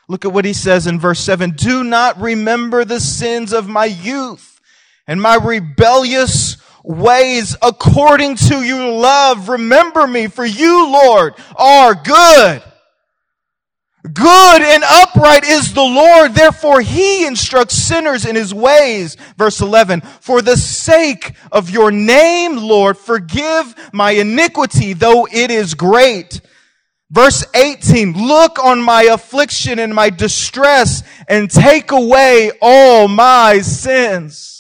Look 0.09 0.24
at 0.24 0.33
what 0.33 0.44
he 0.44 0.52
says 0.52 0.87
in 0.87 0.98
verse 0.98 1.20
7 1.20 1.52
Do 1.52 1.85
not 1.85 2.20
remember 2.20 2.85
the 2.85 2.98
sins 2.98 3.52
of 3.52 3.68
my 3.68 3.85
youth 3.85 4.61
and 5.07 5.20
my 5.20 5.37
rebellious 5.37 6.57
ways 6.83 7.57
according 7.62 8.37
to 8.37 8.62
your 8.62 8.90
love. 8.90 9.48
Remember 9.48 10.07
me, 10.07 10.26
for 10.26 10.44
you, 10.44 10.90
Lord, 10.90 11.35
are 11.57 11.94
good 11.94 12.62
Good 14.02 14.62
and 14.62 14.82
upright 14.82 15.44
is 15.44 15.74
the 15.74 15.82
Lord. 15.82 16.34
Therefore 16.34 16.80
he 16.80 17.24
instructs 17.24 17.76
sinners 17.76 18.26
in 18.26 18.34
his 18.34 18.52
ways. 18.52 19.16
Verse 19.38 19.60
11. 19.60 20.00
For 20.00 20.42
the 20.42 20.56
sake 20.56 21.34
of 21.52 21.70
your 21.70 21.92
name, 21.92 22.56
Lord, 22.56 22.98
forgive 22.98 23.74
my 23.92 24.10
iniquity, 24.10 24.92
though 24.92 25.28
it 25.30 25.52
is 25.52 25.74
great. 25.74 26.40
Verse 27.12 27.44
18. 27.54 28.14
Look 28.26 28.58
on 28.64 28.80
my 28.80 29.02
affliction 29.02 29.78
and 29.78 29.94
my 29.94 30.10
distress 30.10 31.04
and 31.28 31.48
take 31.48 31.92
away 31.92 32.50
all 32.60 33.06
my 33.06 33.60
sins. 33.60 34.51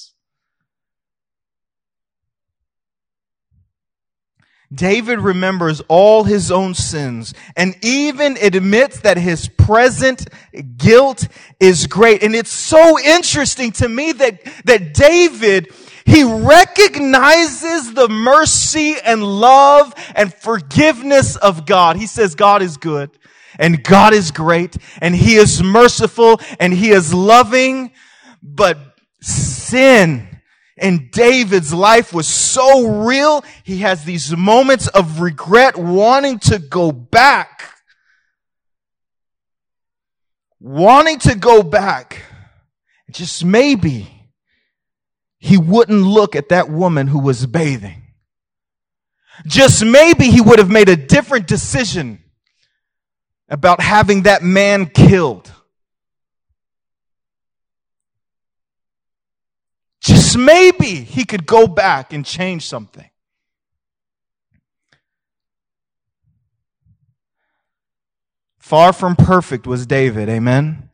David 4.74 5.20
remembers 5.20 5.80
all 5.88 6.24
his 6.24 6.50
own 6.50 6.74
sins 6.74 7.34
and 7.56 7.76
even 7.82 8.38
admits 8.40 9.00
that 9.00 9.18
his 9.18 9.48
present 9.48 10.28
guilt 10.76 11.28
is 11.60 11.86
great. 11.86 12.22
And 12.22 12.34
it's 12.34 12.50
so 12.50 12.98
interesting 12.98 13.72
to 13.72 13.88
me 13.88 14.12
that, 14.12 14.40
that 14.64 14.94
David, 14.94 15.72
he 16.06 16.24
recognizes 16.24 17.92
the 17.92 18.08
mercy 18.08 18.96
and 19.04 19.22
love 19.22 19.94
and 20.14 20.32
forgiveness 20.32 21.36
of 21.36 21.66
God. 21.66 21.96
He 21.96 22.06
says 22.06 22.34
God 22.34 22.62
is 22.62 22.76
good 22.76 23.10
and 23.58 23.82
God 23.84 24.14
is 24.14 24.30
great 24.30 24.76
and 25.00 25.14
he 25.14 25.36
is 25.36 25.62
merciful 25.62 26.40
and 26.58 26.72
he 26.72 26.90
is 26.90 27.12
loving, 27.12 27.92
but 28.42 28.78
sin 29.20 30.31
and 30.78 31.10
David's 31.10 31.72
life 31.72 32.12
was 32.12 32.26
so 32.26 33.04
real, 33.04 33.44
he 33.64 33.78
has 33.78 34.04
these 34.04 34.34
moments 34.36 34.88
of 34.88 35.20
regret, 35.20 35.76
wanting 35.76 36.38
to 36.40 36.58
go 36.58 36.92
back. 36.92 37.70
Wanting 40.60 41.18
to 41.20 41.34
go 41.34 41.62
back. 41.62 42.22
Just 43.10 43.44
maybe 43.44 44.30
he 45.38 45.58
wouldn't 45.58 46.02
look 46.02 46.36
at 46.36 46.48
that 46.50 46.70
woman 46.70 47.08
who 47.08 47.18
was 47.18 47.46
bathing. 47.46 48.02
Just 49.46 49.84
maybe 49.84 50.26
he 50.26 50.40
would 50.40 50.58
have 50.58 50.70
made 50.70 50.88
a 50.88 50.96
different 50.96 51.46
decision 51.46 52.22
about 53.48 53.80
having 53.80 54.22
that 54.22 54.42
man 54.42 54.86
killed. 54.86 55.52
Just 60.02 60.36
maybe 60.36 60.94
he 60.94 61.24
could 61.24 61.46
go 61.46 61.66
back 61.66 62.12
and 62.12 62.26
change 62.26 62.66
something. 62.66 63.08
Far 68.58 68.92
from 68.92 69.16
perfect 69.16 69.66
was 69.66 69.86
David, 69.86 70.28
amen? 70.28 70.90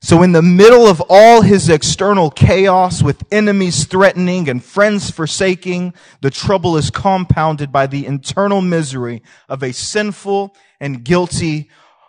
So 0.00 0.22
in 0.22 0.32
the 0.32 0.42
middle 0.42 0.86
of 0.86 1.02
all 1.08 1.42
his 1.42 1.68
external 1.68 2.30
chaos 2.30 3.02
with 3.02 3.24
enemies 3.32 3.84
threatening 3.84 4.48
and 4.48 4.62
friends 4.62 5.10
forsaking, 5.10 5.94
the 6.20 6.30
trouble 6.30 6.76
is 6.76 6.90
compounded 6.90 7.72
by 7.72 7.86
the 7.86 8.06
internal 8.06 8.60
misery 8.60 9.22
of 9.48 9.62
a 9.62 9.72
sinful 9.72 10.54
and 10.78 11.04
guilty 11.04 11.68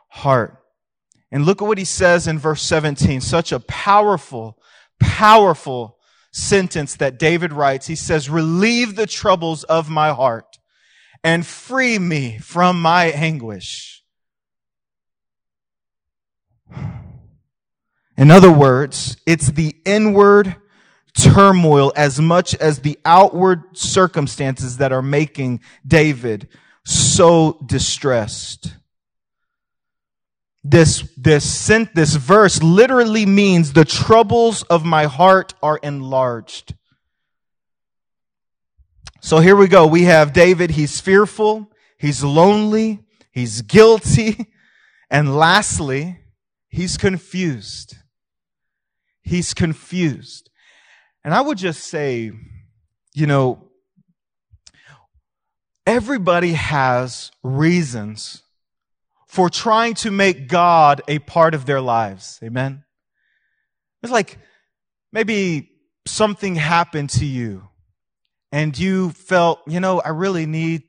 heart. 0.10 0.62
And 1.32 1.46
look 1.46 1.62
at 1.62 1.68
what 1.68 1.78
he 1.78 1.86
says 1.86 2.28
in 2.28 2.38
verse 2.38 2.62
17. 2.62 3.20
Such 3.20 3.52
a 3.52 3.60
powerful, 3.62 4.60
powerful 5.00 5.97
sentence 6.32 6.96
that 6.96 7.20
David 7.20 7.54
writes. 7.54 7.88
He 7.88 7.96
says, 7.96 8.30
relieve 8.30 8.96
the 8.96 9.08
troubles 9.08 9.64
of 9.64 9.90
my 9.90 10.10
heart 10.12 10.58
and 11.24 11.46
free 11.46 12.00
me 12.00 12.38
from 12.38 12.82
my 12.82 13.06
anguish. 13.06 14.04
In 18.18 18.32
other 18.32 18.52
words, 18.52 19.18
it's 19.26 19.52
the 19.52 19.76
inward 19.86 20.56
turmoil 21.14 21.92
as 21.96 22.20
much 22.20 22.56
as 22.56 22.80
the 22.80 22.98
outward 23.06 23.78
circumstances 23.78 24.78
that 24.78 24.92
are 24.92 25.02
making 25.02 25.62
David 25.86 26.48
so 26.86 27.60
distressed. 27.66 28.77
This, 30.70 31.10
this, 31.16 31.50
sent, 31.50 31.96
this 31.96 32.16
verse 32.16 32.62
literally 32.62 33.26
means 33.26 33.72
the 33.72 33.86
troubles 33.86 34.64
of 34.64 34.84
my 34.84 35.06
heart 35.06 35.54
are 35.64 35.78
enlarged. 35.78 36.76
So 39.22 39.40
here 39.40 39.56
we 39.56 39.70
go. 39.70 39.88
We 39.88 40.04
have 40.04 40.34
David. 40.34 40.72
He's 40.72 41.00
fearful. 41.00 41.72
He's 41.98 42.22
lonely. 42.24 43.00
He's 43.32 43.62
guilty. 43.62 44.48
And 45.10 45.38
lastly, 45.38 46.20
he's 46.68 46.98
confused. 46.98 47.96
He's 49.22 49.54
confused. 49.54 50.50
And 51.24 51.34
I 51.34 51.40
would 51.40 51.58
just 51.58 51.86
say, 51.86 52.30
you 53.14 53.26
know, 53.26 53.70
everybody 55.86 56.52
has 56.52 57.32
reasons 57.42 58.44
for 59.28 59.50
trying 59.50 59.94
to 59.94 60.12
make 60.12 60.48
God 60.48 61.02
a 61.08 61.20
part 61.20 61.54
of 61.54 61.66
their 61.66 61.82
lives. 61.82 62.40
Amen. 62.42 62.84
It's 64.02 64.12
like 64.12 64.38
maybe 65.12 65.72
something 66.06 66.56
happened 66.56 67.10
to 67.12 67.26
you 67.26 67.68
and 68.52 68.78
you 68.78 69.12
felt, 69.12 69.60
you 69.68 69.80
know, 69.80 70.00
I 70.00 70.10
really 70.10 70.46
need, 70.46 70.84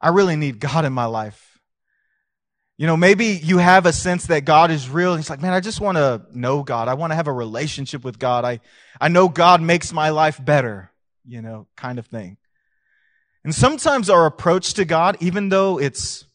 I 0.00 0.10
really 0.10 0.36
need 0.36 0.60
God 0.60 0.84
in 0.84 0.92
my 0.92 1.06
life. 1.06 1.58
You 2.76 2.86
know, 2.86 2.96
maybe 2.96 3.26
you 3.28 3.56
have 3.56 3.86
a 3.86 3.92
sense 3.92 4.26
that 4.26 4.44
God 4.44 4.70
is 4.70 4.90
real. 4.90 5.12
And 5.12 5.18
he's 5.18 5.30
like, 5.30 5.40
man, 5.40 5.54
I 5.54 5.60
just 5.60 5.80
want 5.80 5.96
to 5.96 6.26
know 6.34 6.62
God. 6.62 6.88
I 6.88 6.94
want 6.94 7.10
to 7.10 7.14
have 7.14 7.26
a 7.26 7.32
relationship 7.32 8.04
with 8.04 8.18
God. 8.18 8.44
I, 8.44 8.60
I 9.00 9.08
know 9.08 9.30
God 9.30 9.62
makes 9.62 9.94
my 9.94 10.10
life 10.10 10.44
better, 10.44 10.92
you 11.24 11.40
know, 11.40 11.68
kind 11.74 11.98
of 11.98 12.06
thing. 12.06 12.36
And 13.44 13.54
sometimes 13.54 14.10
our 14.10 14.26
approach 14.26 14.74
to 14.74 14.84
God, 14.84 15.16
even 15.20 15.48
though 15.48 15.78
it's, 15.78 16.25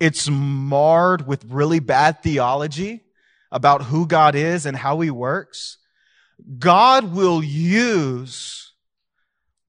it's 0.00 0.28
marred 0.28 1.26
with 1.26 1.44
really 1.44 1.78
bad 1.78 2.22
theology 2.22 3.02
about 3.52 3.84
who 3.84 4.06
God 4.06 4.34
is 4.34 4.66
and 4.66 4.76
how 4.76 5.00
he 5.00 5.10
works, 5.10 5.76
God 6.58 7.12
will 7.14 7.44
use 7.44 8.70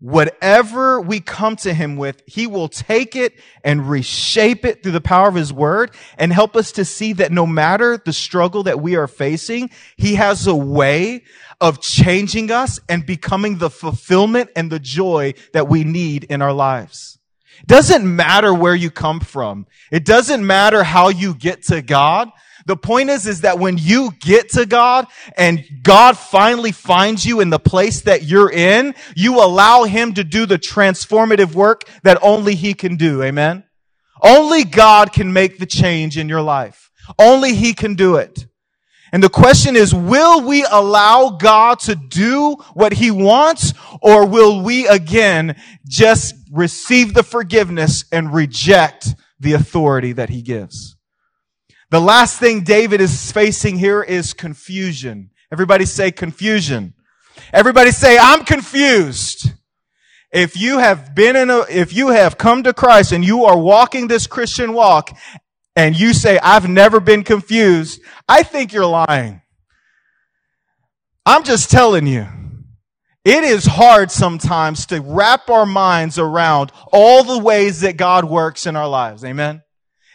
whatever 0.01 0.99
we 0.99 1.19
come 1.19 1.55
to 1.55 1.73
him 1.73 1.95
with, 1.95 2.23
he 2.25 2.47
will 2.47 2.67
take 2.67 3.15
it 3.15 3.39
and 3.63 3.87
reshape 3.87 4.65
it 4.65 4.81
through 4.81 4.91
the 4.93 4.99
power 4.99 5.27
of 5.27 5.35
his 5.35 5.53
word 5.53 5.91
and 6.17 6.33
help 6.33 6.55
us 6.55 6.71
to 6.71 6.83
see 6.83 7.13
that 7.13 7.31
no 7.31 7.45
matter 7.45 8.01
the 8.03 8.11
struggle 8.11 8.63
that 8.63 8.81
we 8.81 8.95
are 8.95 9.07
facing, 9.07 9.69
he 9.97 10.15
has 10.15 10.47
a 10.47 10.55
way 10.55 11.23
of 11.61 11.79
changing 11.79 12.49
us 12.49 12.79
and 12.89 13.05
becoming 13.05 13.59
the 13.59 13.69
fulfillment 13.69 14.49
and 14.55 14.71
the 14.71 14.79
joy 14.79 15.33
that 15.53 15.69
we 15.69 15.83
need 15.83 16.23
in 16.23 16.41
our 16.41 16.53
lives. 16.53 17.19
It 17.61 17.67
doesn't 17.67 18.03
matter 18.15 18.53
where 18.53 18.75
you 18.75 18.91
come 18.91 19.19
from. 19.19 19.67
It 19.91 20.05
doesn't 20.05 20.45
matter 20.45 20.83
how 20.83 21.09
you 21.09 21.33
get 21.33 21.63
to 21.63 21.81
God. 21.81 22.29
The 22.65 22.77
point 22.77 23.09
is, 23.09 23.27
is 23.27 23.41
that 23.41 23.59
when 23.59 23.77
you 23.77 24.11
get 24.19 24.49
to 24.49 24.65
God 24.65 25.07
and 25.35 25.63
God 25.81 26.17
finally 26.17 26.71
finds 26.71 27.25
you 27.25 27.39
in 27.39 27.49
the 27.49 27.59
place 27.59 28.01
that 28.01 28.23
you're 28.23 28.51
in, 28.51 28.93
you 29.15 29.39
allow 29.39 29.83
Him 29.83 30.13
to 30.13 30.23
do 30.23 30.45
the 30.45 30.59
transformative 30.59 31.53
work 31.53 31.83
that 32.03 32.19
only 32.21 32.55
He 32.55 32.73
can 32.73 32.97
do. 32.97 33.23
Amen. 33.23 33.63
Only 34.21 34.63
God 34.63 35.11
can 35.11 35.33
make 35.33 35.57
the 35.57 35.65
change 35.65 36.17
in 36.17 36.29
your 36.29 36.41
life. 36.41 36.91
Only 37.17 37.55
He 37.55 37.73
can 37.73 37.95
do 37.95 38.15
it. 38.15 38.45
And 39.11 39.21
the 39.21 39.29
question 39.29 39.75
is, 39.75 39.93
will 39.93 40.41
we 40.41 40.65
allow 40.69 41.31
God 41.31 41.79
to 41.81 41.95
do 41.95 42.53
what 42.73 42.93
He 42.93 43.11
wants 43.11 43.73
or 44.01 44.25
will 44.25 44.61
we 44.63 44.87
again 44.87 45.59
just 45.87 46.33
receive 46.51 47.13
the 47.13 47.23
forgiveness 47.23 48.05
and 48.11 48.33
reject 48.33 49.15
the 49.39 49.53
authority 49.53 50.13
that 50.13 50.29
He 50.29 50.41
gives? 50.41 50.95
The 51.89 51.99
last 51.99 52.39
thing 52.39 52.63
David 52.63 53.01
is 53.01 53.33
facing 53.33 53.77
here 53.77 54.01
is 54.01 54.33
confusion. 54.33 55.31
Everybody 55.51 55.85
say 55.85 56.11
confusion. 56.11 56.93
Everybody 57.51 57.91
say, 57.91 58.17
I'm 58.17 58.45
confused. 58.45 59.51
If 60.31 60.57
you 60.57 60.77
have 60.77 61.13
been 61.13 61.35
in 61.35 61.49
a, 61.49 61.65
if 61.69 61.93
you 61.93 62.09
have 62.09 62.37
come 62.37 62.63
to 62.63 62.73
Christ 62.73 63.11
and 63.11 63.25
you 63.25 63.43
are 63.43 63.57
walking 63.57 64.07
this 64.07 64.27
Christian 64.27 64.71
walk 64.71 65.17
and 65.75 65.97
you 65.97 66.13
say, 66.13 66.39
I've 66.39 66.67
never 66.67 66.99
been 66.99 67.23
confused, 67.23 68.01
I 68.27 68.43
think 68.43 68.73
you're 68.73 68.85
lying. 68.85 69.41
I'm 71.25 71.43
just 71.43 71.69
telling 71.69 72.07
you. 72.07 72.27
It 73.23 73.43
is 73.43 73.65
hard 73.65 74.09
sometimes 74.09 74.87
to 74.87 74.99
wrap 74.99 75.49
our 75.49 75.67
minds 75.67 76.17
around 76.17 76.71
all 76.91 77.23
the 77.23 77.37
ways 77.37 77.81
that 77.81 77.95
God 77.95 78.25
works 78.25 78.65
in 78.65 78.75
our 78.75 78.87
lives. 78.87 79.23
Amen. 79.23 79.61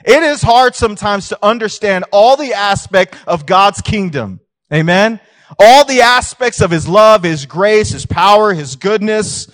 It 0.05 0.23
is 0.23 0.43
hard 0.43 0.75
sometimes 0.75 1.29
to 1.29 1.39
understand 1.41 2.05
all 2.11 2.37
the 2.37 2.55
aspect 2.55 3.17
of 3.27 3.47
God's 3.47 3.81
kingdom. 3.81 4.41
Amen. 4.73 5.21
All 5.61 5.85
the 5.85 6.01
aspects 6.01 6.61
of 6.61 6.73
His 6.73 6.89
love, 6.89 7.23
His 7.23 7.47
grace, 7.47 7.91
His 7.91 8.07
power, 8.07 8.53
His 8.53 8.75
goodness. 8.75 9.49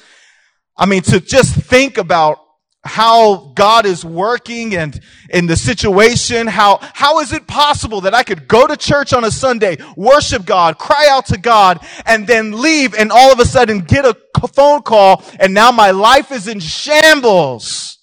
I 0.76 0.86
mean, 0.86 1.02
to 1.02 1.20
just 1.20 1.54
think 1.54 1.98
about 1.98 2.38
how 2.84 3.52
God 3.54 3.86
is 3.86 4.04
working 4.04 4.74
and 4.74 5.00
in 5.30 5.46
the 5.46 5.56
situation, 5.56 6.48
how, 6.48 6.78
how 6.94 7.20
is 7.20 7.32
it 7.32 7.46
possible 7.46 8.00
that 8.02 8.14
I 8.14 8.24
could 8.24 8.48
go 8.48 8.66
to 8.66 8.76
church 8.76 9.12
on 9.12 9.24
a 9.24 9.30
Sunday, 9.30 9.78
worship 9.96 10.44
God, 10.44 10.78
cry 10.78 11.08
out 11.08 11.26
to 11.26 11.38
God, 11.38 11.78
and 12.06 12.26
then 12.26 12.60
leave 12.60 12.94
and 12.94 13.12
all 13.12 13.32
of 13.32 13.38
a 13.38 13.44
sudden 13.44 13.80
get 13.80 14.04
a 14.04 14.16
phone 14.48 14.82
call 14.82 15.22
and 15.38 15.54
now 15.54 15.70
my 15.70 15.92
life 15.92 16.32
is 16.32 16.48
in 16.48 16.58
shambles? 16.58 17.98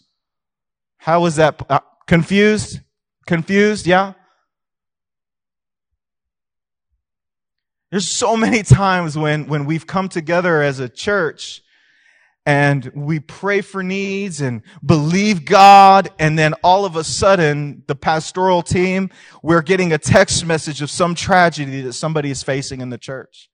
How 0.97 1.25
is 1.25 1.35
that? 1.35 1.61
Uh, 1.69 1.79
Confused? 2.07 2.79
Confused? 3.27 3.85
Yeah? 3.85 4.13
There's 7.91 8.07
so 8.07 8.37
many 8.37 8.63
times 8.63 9.17
when, 9.17 9.47
when 9.47 9.65
we've 9.65 9.85
come 9.85 10.09
together 10.09 10.61
as 10.61 10.79
a 10.79 10.89
church 10.89 11.61
and 12.45 12.91
we 12.95 13.19
pray 13.19 13.61
for 13.61 13.83
needs 13.83 14.41
and 14.41 14.63
believe 14.83 15.45
God. 15.45 16.09
And 16.17 16.37
then 16.39 16.53
all 16.63 16.85
of 16.85 16.95
a 16.95 17.03
sudden, 17.03 17.83
the 17.87 17.95
pastoral 17.95 18.63
team, 18.63 19.09
we're 19.43 19.61
getting 19.61 19.93
a 19.93 19.97
text 19.97 20.45
message 20.45 20.81
of 20.81 20.89
some 20.89 21.15
tragedy 21.15 21.81
that 21.81 21.93
somebody 21.93 22.31
is 22.31 22.41
facing 22.41 22.81
in 22.81 22.89
the 22.89 22.97
church. 22.97 23.49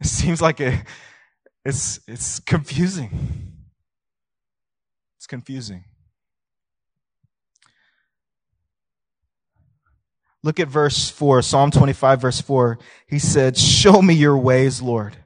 It 0.00 0.06
seems 0.06 0.40
like 0.40 0.60
it, 0.60 0.82
it's, 1.64 2.00
it's 2.08 2.40
confusing 2.40 3.50
It's 5.18 5.26
confusing. 5.26 5.84
Look 10.42 10.58
at 10.58 10.68
verse 10.68 11.10
4, 11.10 11.42
Psalm 11.42 11.70
25, 11.70 12.20
verse 12.20 12.40
4. 12.40 12.78
He 13.06 13.18
said, 13.18 13.58
Show 13.58 14.00
me 14.00 14.14
your 14.14 14.38
ways, 14.38 14.80
Lord. 14.80 15.16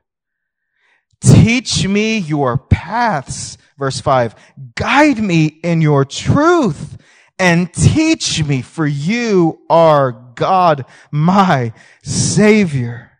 Teach 1.20 1.86
me 1.86 2.18
your 2.18 2.58
paths. 2.58 3.56
Verse 3.78 4.00
5. 4.00 4.34
Guide 4.74 5.18
me 5.18 5.46
in 5.46 5.80
your 5.80 6.04
truth 6.04 6.96
and 7.38 7.72
teach 7.72 8.44
me, 8.44 8.62
for 8.62 8.86
you 8.86 9.60
are 9.68 10.12
God, 10.12 10.84
my 11.10 11.72
Savior. 12.02 13.10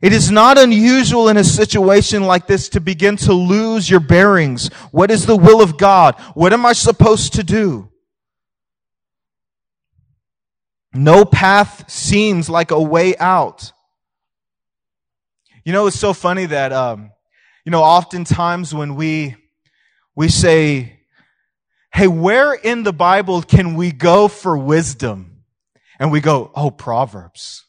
It 0.00 0.12
is 0.12 0.30
not 0.30 0.58
unusual 0.58 1.28
in 1.28 1.36
a 1.36 1.44
situation 1.44 2.24
like 2.24 2.46
this 2.46 2.68
to 2.70 2.80
begin 2.80 3.16
to 3.18 3.32
lose 3.32 3.88
your 3.88 4.00
bearings. 4.00 4.68
What 4.90 5.10
is 5.10 5.26
the 5.26 5.36
will 5.36 5.62
of 5.62 5.78
God? 5.78 6.18
What 6.34 6.52
am 6.52 6.66
I 6.66 6.72
supposed 6.72 7.34
to 7.34 7.44
do? 7.44 7.91
No 10.94 11.24
path 11.24 11.90
seems 11.90 12.50
like 12.50 12.70
a 12.70 12.80
way 12.80 13.16
out. 13.16 13.72
You 15.64 15.72
know, 15.72 15.86
it's 15.86 15.98
so 15.98 16.12
funny 16.12 16.46
that, 16.46 16.72
um, 16.72 17.12
you 17.64 17.70
know, 17.70 17.82
oftentimes 17.82 18.74
when 18.74 18.94
we, 18.94 19.36
we 20.14 20.28
say, 20.28 20.98
Hey, 21.94 22.08
where 22.08 22.54
in 22.54 22.82
the 22.82 22.92
Bible 22.92 23.42
can 23.42 23.74
we 23.74 23.92
go 23.92 24.26
for 24.28 24.56
wisdom? 24.56 25.44
And 25.98 26.10
we 26.10 26.20
go, 26.20 26.50
Oh, 26.54 26.70
Proverbs. 26.70 27.64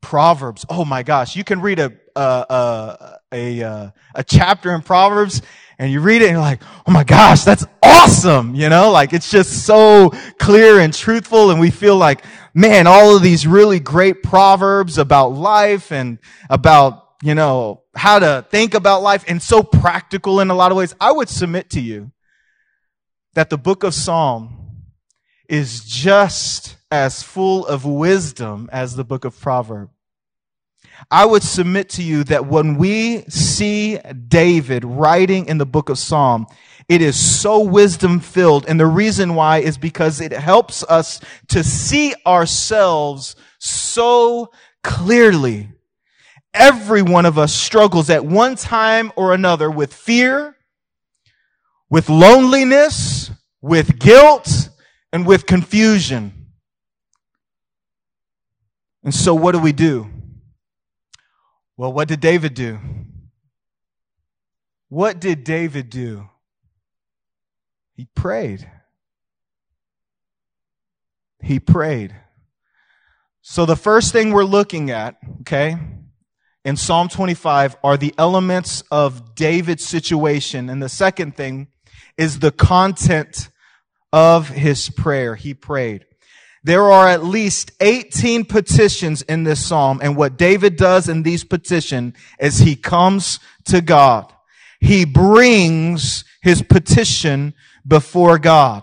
Proverbs. 0.00 0.64
Oh 0.68 0.84
my 0.84 1.02
gosh, 1.02 1.36
you 1.36 1.42
can 1.42 1.60
read 1.60 1.78
a 1.80 1.92
a 2.14 3.18
a, 3.32 3.60
a, 3.60 3.92
a 4.14 4.24
chapter 4.24 4.74
in 4.74 4.82
Proverbs 4.82 5.42
and 5.78 5.92
you 5.92 6.00
read 6.00 6.22
it 6.22 6.26
and 6.26 6.32
you're 6.32 6.40
like, 6.40 6.62
oh 6.86 6.92
my 6.92 7.04
gosh, 7.04 7.44
that's 7.44 7.66
awesome. 7.82 8.54
You 8.54 8.68
know, 8.68 8.90
like 8.90 9.12
it's 9.12 9.30
just 9.30 9.66
so 9.66 10.10
clear 10.38 10.80
and 10.80 10.92
truthful. 10.92 11.50
And 11.50 11.60
we 11.60 11.70
feel 11.70 11.96
like, 11.96 12.24
man, 12.54 12.86
all 12.86 13.16
of 13.16 13.22
these 13.22 13.46
really 13.46 13.80
great 13.80 14.22
Proverbs 14.22 14.98
about 14.98 15.28
life 15.28 15.92
and 15.92 16.18
about, 16.48 17.04
you 17.22 17.34
know, 17.34 17.82
how 17.94 18.18
to 18.18 18.46
think 18.50 18.74
about 18.74 19.02
life 19.02 19.24
and 19.28 19.42
so 19.42 19.62
practical 19.62 20.40
in 20.40 20.50
a 20.50 20.54
lot 20.54 20.70
of 20.70 20.78
ways. 20.78 20.94
I 21.00 21.12
would 21.12 21.28
submit 21.28 21.70
to 21.70 21.80
you 21.80 22.12
that 23.34 23.50
the 23.50 23.58
book 23.58 23.84
of 23.84 23.94
Psalm 23.94 24.84
is 25.48 25.84
just 25.84 26.76
as 26.90 27.22
full 27.22 27.66
of 27.66 27.84
wisdom 27.84 28.68
as 28.72 28.96
the 28.96 29.04
book 29.04 29.24
of 29.24 29.38
Proverbs. 29.38 29.95
I 31.10 31.24
would 31.26 31.42
submit 31.42 31.88
to 31.90 32.02
you 32.02 32.24
that 32.24 32.46
when 32.46 32.76
we 32.76 33.22
see 33.28 33.98
David 34.28 34.84
writing 34.84 35.46
in 35.46 35.58
the 35.58 35.66
book 35.66 35.88
of 35.88 35.98
Psalm, 35.98 36.46
it 36.88 37.02
is 37.02 37.18
so 37.18 37.60
wisdom 37.60 38.20
filled. 38.20 38.66
And 38.66 38.78
the 38.78 38.86
reason 38.86 39.34
why 39.34 39.58
is 39.58 39.78
because 39.78 40.20
it 40.20 40.32
helps 40.32 40.82
us 40.84 41.20
to 41.48 41.62
see 41.64 42.14
ourselves 42.26 43.36
so 43.58 44.50
clearly. 44.82 45.70
Every 46.54 47.02
one 47.02 47.26
of 47.26 47.38
us 47.38 47.52
struggles 47.52 48.08
at 48.08 48.24
one 48.24 48.56
time 48.56 49.12
or 49.16 49.34
another 49.34 49.70
with 49.70 49.92
fear, 49.92 50.56
with 51.90 52.08
loneliness, 52.08 53.30
with 53.60 53.98
guilt, 53.98 54.70
and 55.12 55.26
with 55.26 55.46
confusion. 55.46 56.46
And 59.04 59.14
so 59.14 59.34
what 59.34 59.52
do 59.52 59.58
we 59.58 59.72
do? 59.72 60.15
Well, 61.76 61.92
what 61.92 62.08
did 62.08 62.20
David 62.20 62.54
do? 62.54 62.78
What 64.88 65.20
did 65.20 65.44
David 65.44 65.90
do? 65.90 66.30
He 67.94 68.08
prayed. 68.14 68.70
He 71.42 71.60
prayed. 71.60 72.14
So 73.42 73.66
the 73.66 73.76
first 73.76 74.12
thing 74.12 74.32
we're 74.32 74.44
looking 74.44 74.90
at, 74.90 75.16
okay, 75.42 75.76
in 76.64 76.76
Psalm 76.76 77.08
25 77.08 77.76
are 77.84 77.96
the 77.96 78.14
elements 78.18 78.82
of 78.90 79.34
David's 79.34 79.84
situation. 79.84 80.68
And 80.68 80.82
the 80.82 80.88
second 80.88 81.36
thing 81.36 81.68
is 82.16 82.38
the 82.38 82.50
content 82.50 83.50
of 84.12 84.48
his 84.48 84.88
prayer. 84.90 85.36
He 85.36 85.54
prayed. 85.54 86.05
There 86.66 86.90
are 86.90 87.06
at 87.06 87.22
least 87.22 87.70
18 87.80 88.44
petitions 88.44 89.22
in 89.22 89.44
this 89.44 89.64
psalm. 89.64 90.00
And 90.02 90.16
what 90.16 90.36
David 90.36 90.74
does 90.74 91.08
in 91.08 91.22
these 91.22 91.44
petitions 91.44 92.16
is 92.40 92.58
he 92.58 92.74
comes 92.74 93.38
to 93.66 93.80
God. 93.80 94.32
He 94.80 95.04
brings 95.04 96.24
his 96.42 96.62
petition 96.62 97.54
before 97.86 98.40
God. 98.40 98.82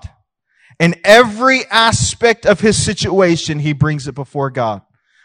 In 0.79 0.95
every 1.03 1.65
aspect 1.65 2.45
of 2.45 2.61
his 2.61 2.81
situation, 2.81 3.59
he 3.59 3.73
brings 3.73 4.07
it 4.07 4.15
before 4.15 4.49
God. 4.49 4.81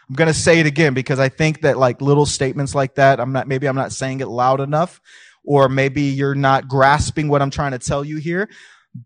I'm 0.09 0.15
going 0.15 0.27
to 0.27 0.33
say 0.33 0.59
it 0.59 0.65
again 0.65 0.93
because 0.93 1.17
I 1.17 1.29
think 1.29 1.61
that 1.61 1.77
like 1.77 2.01
little 2.01 2.25
statements 2.25 2.75
like 2.75 2.95
that, 2.95 3.21
I'm 3.21 3.31
not, 3.31 3.47
maybe 3.47 3.69
I'm 3.69 3.75
not 3.77 3.93
saying 3.93 4.19
it 4.19 4.27
loud 4.27 4.59
enough, 4.59 4.99
or 5.45 5.69
maybe 5.69 6.01
you're 6.01 6.35
not 6.35 6.67
grasping 6.67 7.29
what 7.29 7.41
I'm 7.41 7.51
trying 7.51 7.71
to 7.71 7.79
tell 7.79 8.03
you 8.03 8.17
here. 8.17 8.49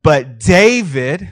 But 0.01 0.39
David, 0.39 1.31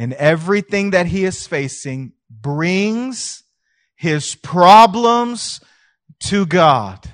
and 0.00 0.14
everything 0.14 0.92
that 0.92 1.04
he 1.04 1.26
is 1.26 1.46
facing, 1.46 2.14
brings 2.30 3.42
his 3.96 4.34
problems 4.34 5.60
to 6.18 6.46
God. 6.46 7.10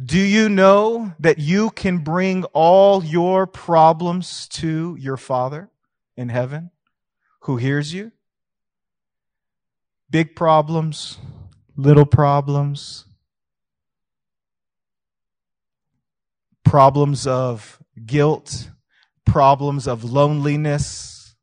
Do 0.00 0.20
you 0.20 0.48
know 0.48 1.14
that 1.18 1.40
you 1.40 1.70
can 1.70 1.98
bring 1.98 2.44
all 2.52 3.02
your 3.02 3.48
problems 3.48 4.46
to 4.50 4.96
your 5.00 5.16
Father 5.16 5.68
in 6.16 6.28
heaven 6.28 6.70
who 7.40 7.56
hears 7.56 7.92
you? 7.92 8.12
Big 10.08 10.36
problems, 10.36 11.18
little 11.74 12.06
problems, 12.06 13.06
problems 16.64 17.26
of 17.26 17.82
guilt, 18.06 18.70
problems 19.24 19.86
of 19.86 20.04
loneliness, 20.04 21.34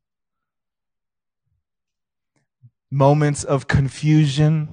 moments 2.91 3.43
of 3.43 3.67
confusion, 3.67 4.67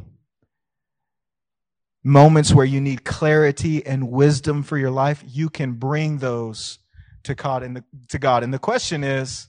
moments 2.02 2.54
where 2.54 2.64
you 2.64 2.80
need 2.80 3.04
clarity 3.04 3.84
and 3.84 4.10
wisdom 4.10 4.62
for 4.62 4.78
your 4.78 4.90
life, 4.90 5.22
you 5.26 5.48
can 5.50 5.72
bring 5.72 6.18
those 6.18 6.78
to 7.24 7.34
God. 7.34 7.62
And 7.62 7.76
the, 7.76 7.84
to 8.08 8.18
God. 8.18 8.42
And 8.42 8.54
the 8.54 8.58
question 8.58 9.02
is, 9.02 9.48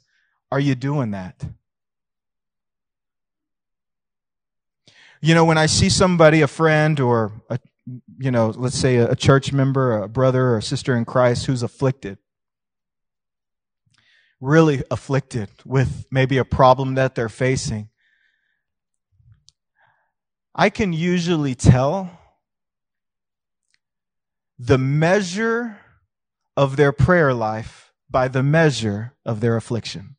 are 0.51 0.59
you 0.59 0.75
doing 0.75 1.11
that? 1.11 1.45
You 5.21 5.33
know, 5.33 5.45
when 5.45 5.57
I 5.57 5.65
see 5.65 5.89
somebody, 5.89 6.41
a 6.41 6.47
friend 6.47 6.99
or 6.99 7.31
a, 7.49 7.59
you 8.17 8.31
know, 8.31 8.47
let's 8.55 8.77
say 8.77 8.97
a, 8.97 9.11
a 9.11 9.15
church 9.15 9.53
member, 9.53 10.01
a 10.01 10.09
brother 10.09 10.49
or 10.49 10.57
a 10.57 10.61
sister 10.61 10.95
in 10.95 11.05
Christ 11.05 11.45
who's 11.45 11.63
afflicted, 11.63 12.17
really 14.41 14.83
afflicted 14.91 15.49
with 15.65 16.05
maybe 16.11 16.37
a 16.37 16.45
problem 16.45 16.95
that 16.95 17.15
they're 17.15 17.29
facing, 17.29 17.89
I 20.53 20.69
can 20.69 20.91
usually 20.91 21.55
tell 21.55 22.09
the 24.57 24.77
measure 24.77 25.77
of 26.55 26.75
their 26.75 26.91
prayer 26.91 27.33
life 27.33 27.93
by 28.09 28.27
the 28.27 28.41
measure 28.41 29.13
of 29.23 29.39
their 29.39 29.55
affliction. 29.55 30.15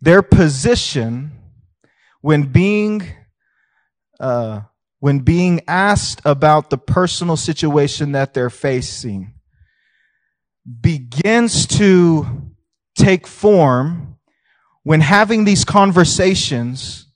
Their 0.00 0.22
position 0.22 1.30
when 2.20 2.44
being 2.44 3.02
uh, 4.18 4.62
when 5.02 5.18
being 5.18 5.60
asked 5.66 6.20
about 6.24 6.70
the 6.70 6.78
personal 6.78 7.36
situation 7.36 8.12
that 8.12 8.34
they're 8.34 8.48
facing 8.48 9.34
begins 10.80 11.66
to 11.66 12.24
take 12.94 13.26
form 13.26 14.16
when 14.84 15.00
having 15.00 15.44
these 15.44 15.64
conversations 15.64 17.08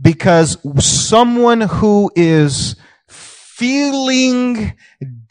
because 0.00 0.56
someone 0.82 1.60
who 1.60 2.10
is 2.16 2.76
feeling 3.10 4.72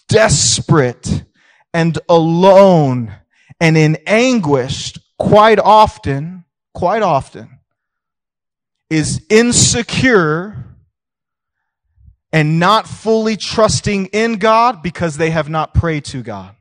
desperate 0.07 1.24
and 1.74 1.97
alone 2.07 3.11
and 3.59 3.76
in 3.76 3.97
anguish 4.05 4.93
quite 5.18 5.57
often, 5.57 6.45
quite 6.76 7.01
often 7.01 7.57
is 8.91 9.26
insecure 9.32 10.64
and 12.36 12.59
not 12.59 12.86
fully 12.86 13.38
trusting 13.38 14.07
in 14.07 14.33
God 14.33 14.83
because 14.83 15.15
they 15.15 15.29
have 15.29 15.47
not 15.47 15.73
prayed 15.73 16.03
to 16.05 16.21
God. 16.21 16.53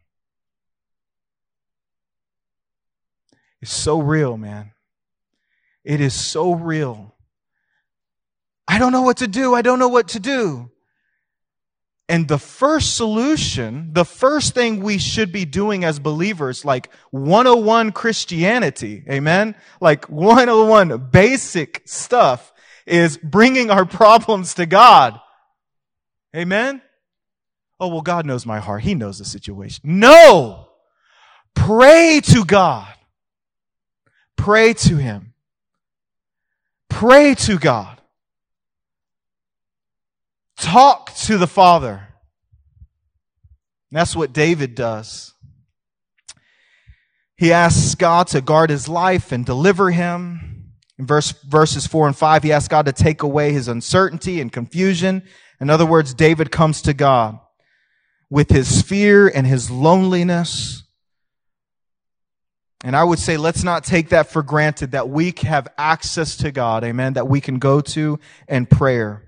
It's 3.61 3.75
so 3.75 3.99
real, 3.99 4.37
man. 4.37 4.71
It 5.83 6.01
is 6.01 6.15
so 6.15 6.53
real. 6.53 7.17
I 8.69 8.79
don't 8.79 8.93
know 8.93 9.03
what 9.03 9.17
to 9.17 9.27
do. 9.27 9.53
I 9.53 9.63
don't 9.63 9.81
know 9.81 9.89
what 9.89 10.07
to 10.11 10.21
do. 10.21 10.71
And 12.09 12.29
the 12.29 12.39
first 12.39 12.97
solution, 12.97 13.95
the 13.95 14.05
first 14.05 14.55
thing 14.55 14.81
we 14.81 14.99
should 14.99 15.33
be 15.33 15.45
doing 15.45 15.85
as 15.85 15.99
believers, 15.99 16.65
like 16.65 16.89
101 17.11 17.91
Christianity, 17.91 19.03
amen? 19.11 19.57
Like 19.81 20.09
101 20.09 21.09
basic 21.11 21.83
stuff 21.85 22.53
is 22.87 23.17
bringing 23.17 23.73
our 23.73 23.85
problems 23.85 24.55
to 24.55 24.67
God. 24.67 25.19
Amen? 26.35 26.83
Oh, 27.79 27.89
well, 27.89 28.03
God 28.03 28.27
knows 28.27 28.47
my 28.47 28.61
heart. 28.61 28.83
He 28.83 28.95
knows 28.95 29.19
the 29.19 29.25
situation. 29.25 29.83
No! 29.85 30.69
Pray 31.55 32.21
to 32.25 32.45
God. 32.45 32.93
Pray 34.37 34.75
to 34.75 34.97
Him. 34.97 35.35
Pray 36.89 37.35
to 37.35 37.59
God. 37.59 38.01
Talk 40.57 41.15
to 41.17 41.39
the 41.39 41.47
Father. 41.47 42.09
That's 43.91 44.17
what 44.17 44.33
David 44.33 44.75
does. 44.75 45.35
He 47.37 47.53
asks 47.53 47.95
God 47.95 48.29
to 48.29 48.41
guard 48.41 48.71
his 48.71 48.89
life 48.89 49.33
and 49.33 49.45
deliver 49.45 49.91
him. 49.91 50.73
In 50.99 51.07
verse, 51.07 51.33
verses 51.33 51.87
4 51.87 52.09
and 52.09 52.17
5, 52.17 52.43
he 52.45 52.53
asks 52.53 52.69
God 52.69 52.87
to 52.87 52.93
take 52.93 53.23
away 53.23 53.53
his 53.53 53.69
uncertainty 53.69 54.41
and 54.41 54.53
confusion. 54.53 55.23
In 55.61 55.71
other 55.71 55.87
words, 55.87 56.15
David 56.15 56.51
comes 56.51 56.83
to 56.83 56.95
God 56.95 57.39
with 58.31 58.51
his 58.51 58.83
fear 58.83 59.29
and 59.29 59.47
his 59.47 59.71
loneliness. 59.71 60.83
And 62.83 62.95
I 62.95 63.05
would 63.05 63.19
say, 63.19 63.37
let's 63.37 63.63
not 63.63 63.85
take 63.85 64.11
that 64.11 64.29
for 64.29 64.43
granted 64.43 64.91
that 64.93 65.09
we 65.09 65.33
have 65.43 65.69
access 65.79 66.37
to 66.39 66.51
God, 66.51 66.85
amen, 66.85 67.15
that 67.15 67.29
we 67.29 67.41
can 67.41 67.59
go 67.59 67.81
to 67.81 68.19
and 68.47 68.69
prayer. 68.69 69.23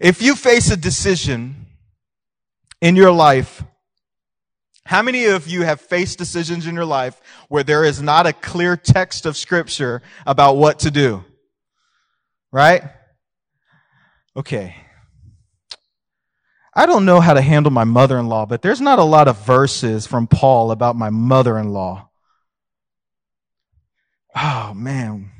If 0.00 0.22
you 0.22 0.34
face 0.34 0.70
a 0.70 0.76
decision 0.76 1.66
in 2.80 2.96
your 2.96 3.12
life, 3.12 3.62
how 4.84 5.02
many 5.02 5.26
of 5.26 5.46
you 5.48 5.62
have 5.62 5.80
faced 5.80 6.18
decisions 6.18 6.66
in 6.66 6.74
your 6.74 6.84
life 6.84 7.20
where 7.48 7.62
there 7.62 7.84
is 7.84 8.02
not 8.02 8.26
a 8.26 8.32
clear 8.32 8.76
text 8.76 9.26
of 9.26 9.36
scripture 9.36 10.02
about 10.26 10.56
what 10.56 10.80
to 10.80 10.90
do? 10.90 11.24
Right? 12.50 12.82
Okay. 14.36 14.74
I 16.74 16.86
don't 16.86 17.04
know 17.04 17.20
how 17.20 17.34
to 17.34 17.42
handle 17.42 17.70
my 17.70 17.84
mother-in-law, 17.84 18.46
but 18.46 18.62
there's 18.62 18.80
not 18.80 18.98
a 18.98 19.04
lot 19.04 19.28
of 19.28 19.44
verses 19.44 20.06
from 20.06 20.26
Paul 20.26 20.70
about 20.70 20.96
my 20.96 21.10
mother-in-law. 21.10 22.08
Oh 24.34 24.72
man. 24.74 25.30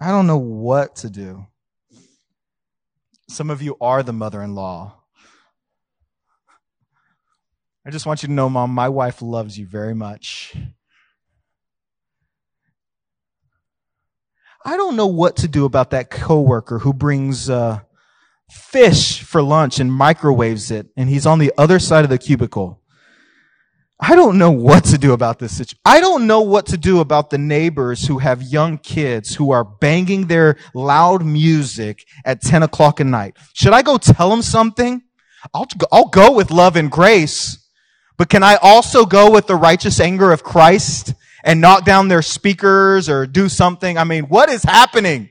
I 0.00 0.08
don't 0.08 0.26
know 0.26 0.38
what 0.38 0.96
to 0.96 1.10
do. 1.10 1.46
Some 3.28 3.48
of 3.48 3.62
you 3.62 3.76
are 3.80 4.02
the 4.02 4.12
mother 4.12 4.42
in 4.42 4.54
law. 4.54 5.00
I 7.86 7.90
just 7.90 8.06
want 8.06 8.22
you 8.22 8.26
to 8.26 8.32
know, 8.32 8.48
Mom, 8.48 8.70
my 8.70 8.88
wife 8.88 9.22
loves 9.22 9.58
you 9.58 9.66
very 9.66 9.94
much. 9.94 10.54
I 14.66 14.78
don't 14.78 14.96
know 14.96 15.06
what 15.06 15.36
to 15.36 15.48
do 15.48 15.66
about 15.66 15.90
that 15.90 16.10
coworker 16.10 16.78
who 16.78 16.94
brings 16.94 17.50
uh, 17.50 17.80
fish 18.50 19.22
for 19.22 19.42
lunch 19.42 19.78
and 19.78 19.92
microwaves 19.92 20.70
it, 20.70 20.86
and 20.96 21.10
he's 21.10 21.26
on 21.26 21.38
the 21.38 21.52
other 21.58 21.78
side 21.78 22.04
of 22.04 22.10
the 22.10 22.16
cubicle. 22.16 22.80
I 24.00 24.16
don't 24.16 24.38
know 24.38 24.50
what 24.50 24.84
to 24.86 24.98
do 24.98 25.12
about 25.12 25.38
this 25.38 25.52
situation. 25.52 25.78
I 25.84 26.00
don't 26.00 26.26
know 26.26 26.40
what 26.40 26.66
to 26.66 26.78
do 26.78 27.00
about 27.00 27.28
the 27.28 27.38
neighbors 27.38 28.06
who 28.06 28.18
have 28.18 28.42
young 28.42 28.78
kids 28.78 29.34
who 29.34 29.50
are 29.50 29.64
banging 29.64 30.28
their 30.28 30.56
loud 30.72 31.24
music 31.24 32.06
at 32.24 32.40
10 32.40 32.62
o'clock 32.62 33.00
at 33.00 33.06
night. 33.06 33.36
Should 33.52 33.74
I 33.74 33.82
go 33.82 33.98
tell 33.98 34.30
them 34.30 34.42
something? 34.42 35.02
I'll, 35.52 35.68
I'll 35.92 36.08
go 36.08 36.32
with 36.32 36.50
love 36.50 36.76
and 36.76 36.90
grace, 36.90 37.68
but 38.16 38.30
can 38.30 38.42
I 38.42 38.56
also 38.56 39.04
go 39.04 39.30
with 39.30 39.46
the 39.46 39.56
righteous 39.56 40.00
anger 40.00 40.32
of 40.32 40.42
Christ 40.42 41.12
and 41.44 41.60
knock 41.60 41.84
down 41.84 42.08
their 42.08 42.22
speakers 42.22 43.08
or 43.10 43.26
do 43.26 43.50
something. 43.50 43.98
I 43.98 44.04
mean, 44.04 44.24
what 44.24 44.48
is 44.48 44.64
happening? 44.64 45.28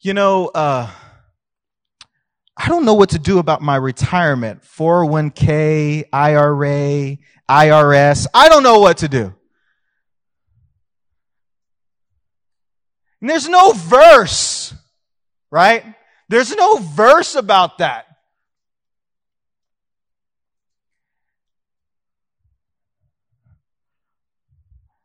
You 0.00 0.14
know, 0.14 0.46
uh, 0.46 0.88
I 2.56 2.68
don't 2.68 2.84
know 2.84 2.94
what 2.94 3.10
to 3.10 3.18
do 3.18 3.40
about 3.40 3.62
my 3.62 3.74
retirement 3.74 4.62
401k, 4.62 6.04
IRA, 6.12 7.18
IRS. 7.50 8.26
I 8.32 8.48
don't 8.48 8.62
know 8.62 8.78
what 8.78 8.98
to 8.98 9.08
do. 9.08 9.34
And 13.20 13.30
there's 13.30 13.48
no 13.48 13.72
verse, 13.72 14.72
right? 15.50 15.82
There's 16.28 16.54
no 16.54 16.76
verse 16.76 17.34
about 17.34 17.78
that. 17.78 18.06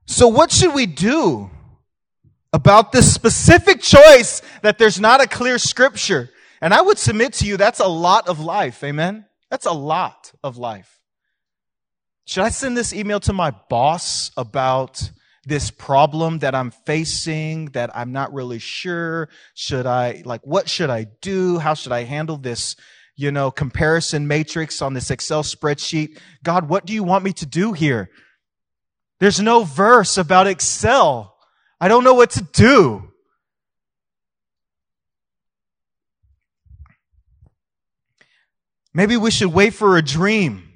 So, 0.10 0.28
what 0.28 0.52
should 0.52 0.74
we 0.74 0.88
do 0.88 1.52
about 2.52 2.92
this 2.92 3.14
specific 3.14 3.80
choice 3.80 4.42
that 4.64 4.80
there's 4.80 5.00
not 5.00 5.22
a 5.22 5.28
clear 5.28 5.60
scripture? 5.60 6.32
And 6.62 6.74
I 6.74 6.82
would 6.82 6.98
submit 6.98 7.34
to 7.34 7.46
you 7.46 7.58
that's 7.58 7.80
a 7.80 7.88
lot 7.88 8.28
of 8.28 8.40
life. 8.40 8.84
Amen? 8.84 9.26
That's 9.52 9.68
a 9.68 9.72
lot 9.72 10.32
of 10.44 10.58
life. 10.58 11.00
Should 12.26 12.44
I 12.44 12.50
send 12.50 12.76
this 12.76 12.92
email 12.92 13.20
to 13.20 13.34
my 13.34 13.52
boss 13.70 14.32
about 14.36 15.12
this 15.46 15.70
problem 15.70 16.40
that 16.40 16.56
I'm 16.56 16.72
facing 16.72 17.66
that 17.74 17.96
I'm 17.96 18.12
not 18.12 18.34
really 18.34 18.60
sure? 18.60 19.30
Should 19.54 19.86
I, 19.86 20.24
like, 20.26 20.42
what 20.44 20.68
should 20.68 20.90
I 20.90 21.06
do? 21.22 21.60
How 21.60 21.76
should 21.76 21.92
I 21.92 22.04
handle 22.06 22.38
this, 22.38 22.76
you 23.16 23.32
know, 23.32 23.52
comparison 23.52 24.28
matrix 24.28 24.82
on 24.82 24.96
this 24.96 25.12
Excel 25.12 25.44
spreadsheet? 25.44 26.18
God, 26.44 26.68
what 26.68 26.88
do 26.88 26.94
you 26.94 27.04
want 27.04 27.24
me 27.24 27.34
to 27.34 27.46
do 27.46 27.74
here? 27.74 28.10
There's 29.20 29.40
no 29.40 29.64
verse 29.64 30.18
about 30.18 30.48
Excel. 30.48 31.36
I 31.80 31.88
don't 31.88 32.04
know 32.04 32.14
what 32.14 32.32
to 32.32 32.42
do. 32.42 33.12
Maybe 38.94 39.18
we 39.18 39.32
should 39.32 39.54
wait 39.54 39.74
for 39.74 39.98
a 39.98 40.02
dream 40.02 40.74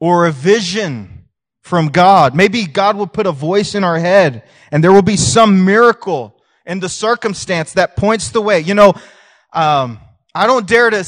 or 0.00 0.26
a 0.26 0.32
vision 0.32 1.28
from 1.62 1.88
God. 1.88 2.34
Maybe 2.34 2.66
God 2.66 2.96
will 2.96 3.06
put 3.06 3.26
a 3.26 3.32
voice 3.32 3.74
in 3.74 3.84
our 3.84 3.98
head 3.98 4.44
and 4.72 4.82
there 4.82 4.92
will 4.92 5.02
be 5.02 5.16
some 5.16 5.64
miracle 5.64 6.34
in 6.64 6.80
the 6.80 6.88
circumstance 6.88 7.74
that 7.74 7.96
points 7.96 8.30
the 8.30 8.40
way. 8.40 8.60
You 8.60 8.74
know, 8.74 8.94
um, 9.52 10.00
I 10.34 10.46
don't 10.46 10.66
dare 10.66 10.90
to, 10.90 11.04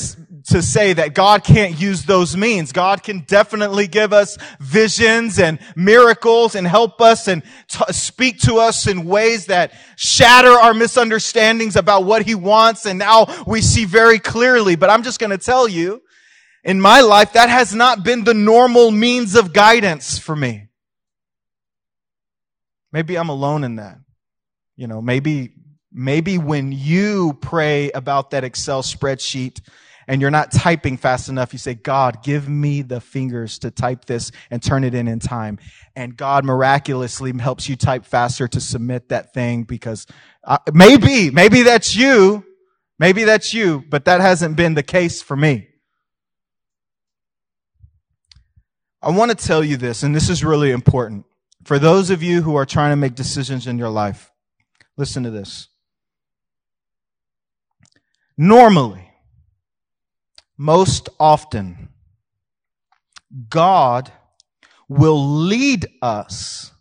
to 0.49 0.62
say 0.62 0.93
that 0.93 1.14
God 1.14 1.45
can't 1.45 1.80
use 1.80 2.05
those 2.05 2.36
means. 2.36 2.72
God 2.72 3.03
can 3.03 3.20
definitely 3.20 3.86
give 3.86 4.12
us 4.12 4.38
visions 4.59 5.38
and 5.38 5.59
miracles 5.76 6.55
and 6.55 6.66
help 6.66 7.01
us 7.01 7.28
and 7.28 7.43
t- 7.68 7.93
speak 7.93 8.41
to 8.41 8.57
us 8.57 8.86
in 8.86 9.05
ways 9.05 9.47
that 9.47 9.72
shatter 9.97 10.51
our 10.51 10.74
misunderstandings 10.74 11.76
about 11.76 12.05
what 12.05 12.22
he 12.22 12.34
wants. 12.34 12.86
And 12.86 12.99
now 12.99 13.26
we 13.47 13.61
see 13.61 13.84
very 13.84 14.18
clearly. 14.18 14.76
But 14.76 14.91
I'm 14.91 15.03
just 15.03 15.20
going 15.20 15.30
to 15.30 15.38
tell 15.38 15.68
you 15.68 16.03
in 16.62 16.80
my 16.80 17.01
life, 17.01 17.32
that 17.32 17.49
has 17.49 17.74
not 17.74 18.05
been 18.05 18.24
the 18.24 18.34
normal 18.34 18.91
means 18.91 19.34
of 19.34 19.53
guidance 19.53 20.18
for 20.18 20.36
me. 20.36 20.68
Maybe 22.93 23.16
I'm 23.16 23.28
alone 23.28 23.64
in 23.64 23.76
that. 23.76 23.99
You 24.76 24.86
know, 24.86 25.01
maybe, 25.01 25.55
maybe 25.93 26.38
when 26.38 26.72
you 26.72 27.38
pray 27.41 27.91
about 27.93 28.30
that 28.30 28.45
Excel 28.45 28.82
spreadsheet 28.82 29.61
and 30.11 30.20
you're 30.20 30.32
not 30.32 30.50
typing 30.50 30.96
fast 30.96 31.28
enough, 31.28 31.52
you 31.52 31.58
say, 31.61 31.72
God, 31.72 32.24
give 32.24 32.48
me 32.48 32.82
the 32.82 33.00
fingers 33.00 33.61
to 33.61 33.70
type 33.70 34.06
this 34.06 34.32
and 34.50 34.61
turn 34.61 34.82
it 34.82 34.92
in 34.92 35.06
in 35.06 35.20
time. 35.20 35.61
And 35.94 36.16
God 36.16 36.44
miraculously 36.44 37.32
helps 37.38 37.68
you 37.68 37.76
type 37.76 38.04
faster 38.04 38.48
to 38.48 38.61
submit 38.61 39.11
that 39.11 39.32
thing 39.32 39.62
because 39.62 40.08
uh, 40.42 40.58
maybe, 40.74 41.30
maybe 41.30 41.62
that's 41.62 41.94
you. 41.94 42.44
Maybe 42.98 43.22
that's 43.22 43.54
you, 43.54 43.84
but 43.88 44.06
that 44.06 44.20
hasn't 44.20 44.56
been 44.56 44.74
the 44.74 44.82
case 44.82 45.22
for 45.22 45.36
me. 45.36 45.68
I 49.00 49.11
want 49.11 49.30
to 49.30 49.36
tell 49.36 49.62
you 49.62 49.76
this, 49.76 50.02
and 50.02 50.12
this 50.12 50.28
is 50.28 50.42
really 50.42 50.72
important. 50.72 51.24
For 51.62 51.78
those 51.78 52.11
of 52.11 52.20
you 52.20 52.42
who 52.42 52.56
are 52.56 52.66
trying 52.66 52.90
to 52.90 52.96
make 52.96 53.14
decisions 53.14 53.68
in 53.68 53.78
your 53.78 53.90
life, 53.90 54.32
listen 54.96 55.22
to 55.22 55.30
this. 55.30 55.68
Normally, 58.36 59.09
most 60.61 61.08
often, 61.18 61.88
God 63.48 64.12
will 64.90 65.38
lead 65.38 65.88
us 66.02 66.72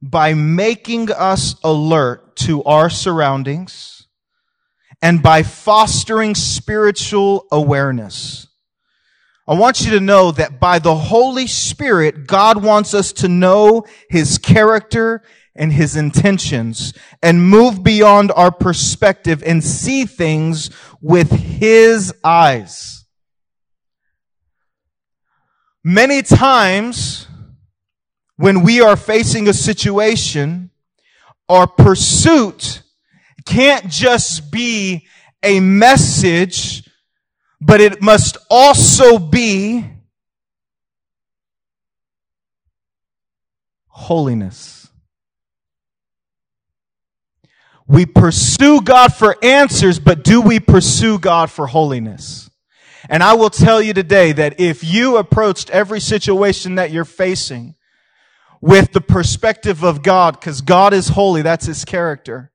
by 0.00 0.32
making 0.32 1.12
us 1.12 1.54
alert 1.62 2.36
to 2.36 2.64
our 2.64 2.88
surroundings 2.88 4.06
and 5.02 5.22
by 5.22 5.42
fostering 5.42 6.34
spiritual 6.34 7.46
awareness. 7.52 8.46
I 9.46 9.52
want 9.56 9.82
you 9.82 9.90
to 9.90 10.00
know 10.00 10.30
that 10.30 10.58
by 10.58 10.78
the 10.78 10.96
Holy 10.96 11.46
Spirit, 11.46 12.26
God 12.26 12.64
wants 12.64 12.94
us 12.94 13.12
to 13.12 13.28
know 13.28 13.84
His 14.08 14.38
character 14.38 15.22
and 15.54 15.70
His 15.70 15.96
intentions 15.96 16.94
and 17.22 17.46
move 17.46 17.82
beyond 17.82 18.32
our 18.34 18.50
perspective 18.50 19.42
and 19.44 19.62
see 19.62 20.06
things 20.06 20.70
with 21.02 21.30
His 21.30 22.14
eyes. 22.24 22.97
Many 25.88 26.20
times 26.20 27.26
when 28.36 28.62
we 28.62 28.82
are 28.82 28.94
facing 28.94 29.48
a 29.48 29.54
situation, 29.54 30.70
our 31.48 31.66
pursuit 31.66 32.82
can't 33.46 33.88
just 33.88 34.52
be 34.52 35.06
a 35.42 35.60
message 35.60 36.84
but 37.60 37.80
it 37.80 38.00
must 38.00 38.36
also 38.50 39.18
be 39.18 39.84
holiness. 43.88 44.88
We 47.86 48.04
pursue 48.04 48.82
God 48.82 49.14
for 49.14 49.36
answers, 49.42 49.98
but 49.98 50.22
do 50.22 50.40
we 50.42 50.60
pursue 50.60 51.18
God 51.18 51.50
for 51.50 51.66
holiness? 51.66 52.47
And 53.08 53.22
I 53.22 53.34
will 53.34 53.50
tell 53.50 53.80
you 53.80 53.92
today 53.92 54.32
that 54.32 54.60
if 54.60 54.82
you 54.82 55.16
approached 55.16 55.70
every 55.70 56.00
situation 56.00 56.76
that 56.76 56.90
you're 56.90 57.04
facing 57.04 57.74
with 58.60 58.92
the 58.92 59.00
perspective 59.00 59.84
of 59.84 60.02
God, 60.02 60.38
because 60.38 60.60
God 60.60 60.92
is 60.92 61.08
holy, 61.08 61.42
that's 61.42 61.66
his 61.66 61.84
character. 61.84 62.50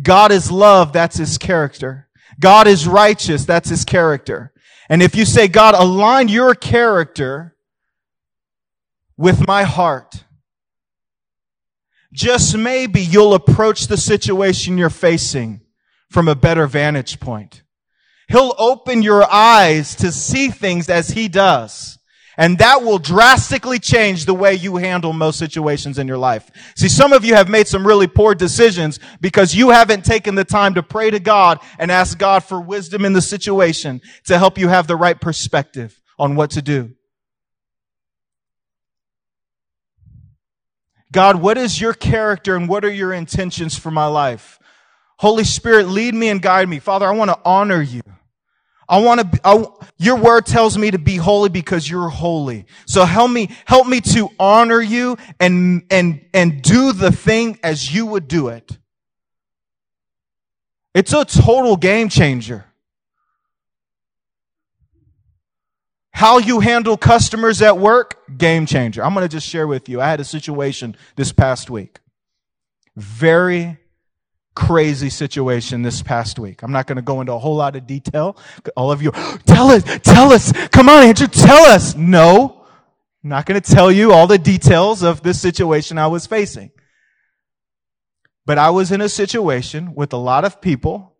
God 0.00 0.32
is 0.32 0.50
love, 0.50 0.92
that's 0.92 1.16
his 1.16 1.38
character. 1.38 2.08
God 2.40 2.66
is 2.66 2.88
righteous. 2.88 3.44
That's 3.44 3.68
his 3.68 3.84
character. 3.84 4.52
And 4.88 5.02
if 5.02 5.14
you 5.14 5.24
say, 5.24 5.46
God, 5.46 5.74
align 5.74 6.28
your 6.28 6.54
character 6.54 7.54
with 9.16 9.46
my 9.46 9.62
heart, 9.62 10.24
just 12.12 12.56
maybe 12.56 13.00
you'll 13.00 13.34
approach 13.34 13.86
the 13.86 13.98
situation 13.98 14.78
you're 14.78 14.90
facing 14.90 15.60
from 16.08 16.26
a 16.26 16.34
better 16.34 16.66
vantage 16.66 17.20
point. 17.20 17.62
He'll 18.30 18.54
open 18.58 19.02
your 19.02 19.28
eyes 19.28 19.96
to 19.96 20.12
see 20.12 20.50
things 20.50 20.88
as 20.88 21.08
he 21.08 21.26
does. 21.26 21.98
And 22.36 22.58
that 22.58 22.82
will 22.82 22.98
drastically 22.98 23.80
change 23.80 24.24
the 24.24 24.34
way 24.34 24.54
you 24.54 24.76
handle 24.76 25.12
most 25.12 25.36
situations 25.36 25.98
in 25.98 26.06
your 26.06 26.16
life. 26.16 26.48
See, 26.76 26.88
some 26.88 27.12
of 27.12 27.24
you 27.24 27.34
have 27.34 27.48
made 27.48 27.66
some 27.66 27.84
really 27.84 28.06
poor 28.06 28.36
decisions 28.36 29.00
because 29.20 29.54
you 29.54 29.70
haven't 29.70 30.04
taken 30.04 30.36
the 30.36 30.44
time 30.44 30.74
to 30.74 30.82
pray 30.82 31.10
to 31.10 31.18
God 31.18 31.58
and 31.76 31.90
ask 31.90 32.16
God 32.18 32.44
for 32.44 32.60
wisdom 32.60 33.04
in 33.04 33.14
the 33.14 33.20
situation 33.20 34.00
to 34.26 34.38
help 34.38 34.58
you 34.58 34.68
have 34.68 34.86
the 34.86 34.96
right 34.96 35.20
perspective 35.20 36.00
on 36.16 36.36
what 36.36 36.50
to 36.52 36.62
do. 36.62 36.92
God, 41.10 41.42
what 41.42 41.58
is 41.58 41.80
your 41.80 41.94
character 41.94 42.54
and 42.54 42.68
what 42.68 42.84
are 42.84 42.92
your 42.92 43.12
intentions 43.12 43.76
for 43.76 43.90
my 43.90 44.06
life? 44.06 44.60
Holy 45.18 45.44
Spirit, 45.44 45.88
lead 45.88 46.14
me 46.14 46.28
and 46.28 46.40
guide 46.40 46.68
me. 46.68 46.78
Father, 46.78 47.06
I 47.06 47.10
want 47.10 47.30
to 47.32 47.38
honor 47.44 47.82
you. 47.82 48.02
I 48.90 49.00
want 49.00 49.20
to, 49.20 49.40
I, 49.44 49.64
your 49.98 50.16
word 50.16 50.46
tells 50.46 50.76
me 50.76 50.90
to 50.90 50.98
be 50.98 51.14
holy 51.14 51.48
because 51.48 51.88
you're 51.88 52.08
holy. 52.08 52.66
So 52.86 53.04
help 53.04 53.30
me, 53.30 53.50
help 53.64 53.86
me 53.86 54.00
to 54.00 54.28
honor 54.36 54.80
you 54.80 55.16
and, 55.38 55.84
and, 55.90 56.26
and 56.34 56.60
do 56.60 56.92
the 56.92 57.12
thing 57.12 57.60
as 57.62 57.94
you 57.94 58.04
would 58.06 58.26
do 58.26 58.48
it. 58.48 58.78
It's 60.92 61.12
a 61.12 61.24
total 61.24 61.76
game 61.76 62.08
changer. 62.08 62.64
How 66.10 66.38
you 66.38 66.58
handle 66.58 66.96
customers 66.96 67.62
at 67.62 67.78
work, 67.78 68.36
game 68.36 68.66
changer. 68.66 69.04
I'm 69.04 69.14
going 69.14 69.24
to 69.24 69.32
just 69.32 69.46
share 69.46 69.68
with 69.68 69.88
you. 69.88 70.00
I 70.00 70.10
had 70.10 70.18
a 70.18 70.24
situation 70.24 70.96
this 71.14 71.32
past 71.32 71.70
week. 71.70 72.00
Very 72.96 73.78
crazy 74.54 75.10
situation 75.10 75.82
this 75.82 76.02
past 76.02 76.38
week. 76.38 76.62
I'm 76.62 76.72
not 76.72 76.86
going 76.86 76.96
to 76.96 77.02
go 77.02 77.20
into 77.20 77.32
a 77.32 77.38
whole 77.38 77.56
lot 77.56 77.76
of 77.76 77.86
detail. 77.86 78.36
All 78.76 78.90
of 78.90 79.02
you, 79.02 79.10
tell 79.46 79.70
us, 79.70 79.82
tell 80.02 80.32
us, 80.32 80.52
come 80.68 80.88
on, 80.88 81.04
Andrew, 81.04 81.26
tell 81.26 81.64
us. 81.64 81.94
No, 81.94 82.64
I'm 83.22 83.30
not 83.30 83.46
going 83.46 83.60
to 83.60 83.72
tell 83.74 83.92
you 83.92 84.12
all 84.12 84.26
the 84.26 84.38
details 84.38 85.02
of 85.02 85.22
this 85.22 85.40
situation 85.40 85.98
I 85.98 86.06
was 86.06 86.26
facing. 86.26 86.70
But 88.46 88.58
I 88.58 88.70
was 88.70 88.90
in 88.90 89.00
a 89.00 89.08
situation 89.08 89.94
with 89.94 90.12
a 90.12 90.16
lot 90.16 90.44
of 90.44 90.60
people 90.60 91.10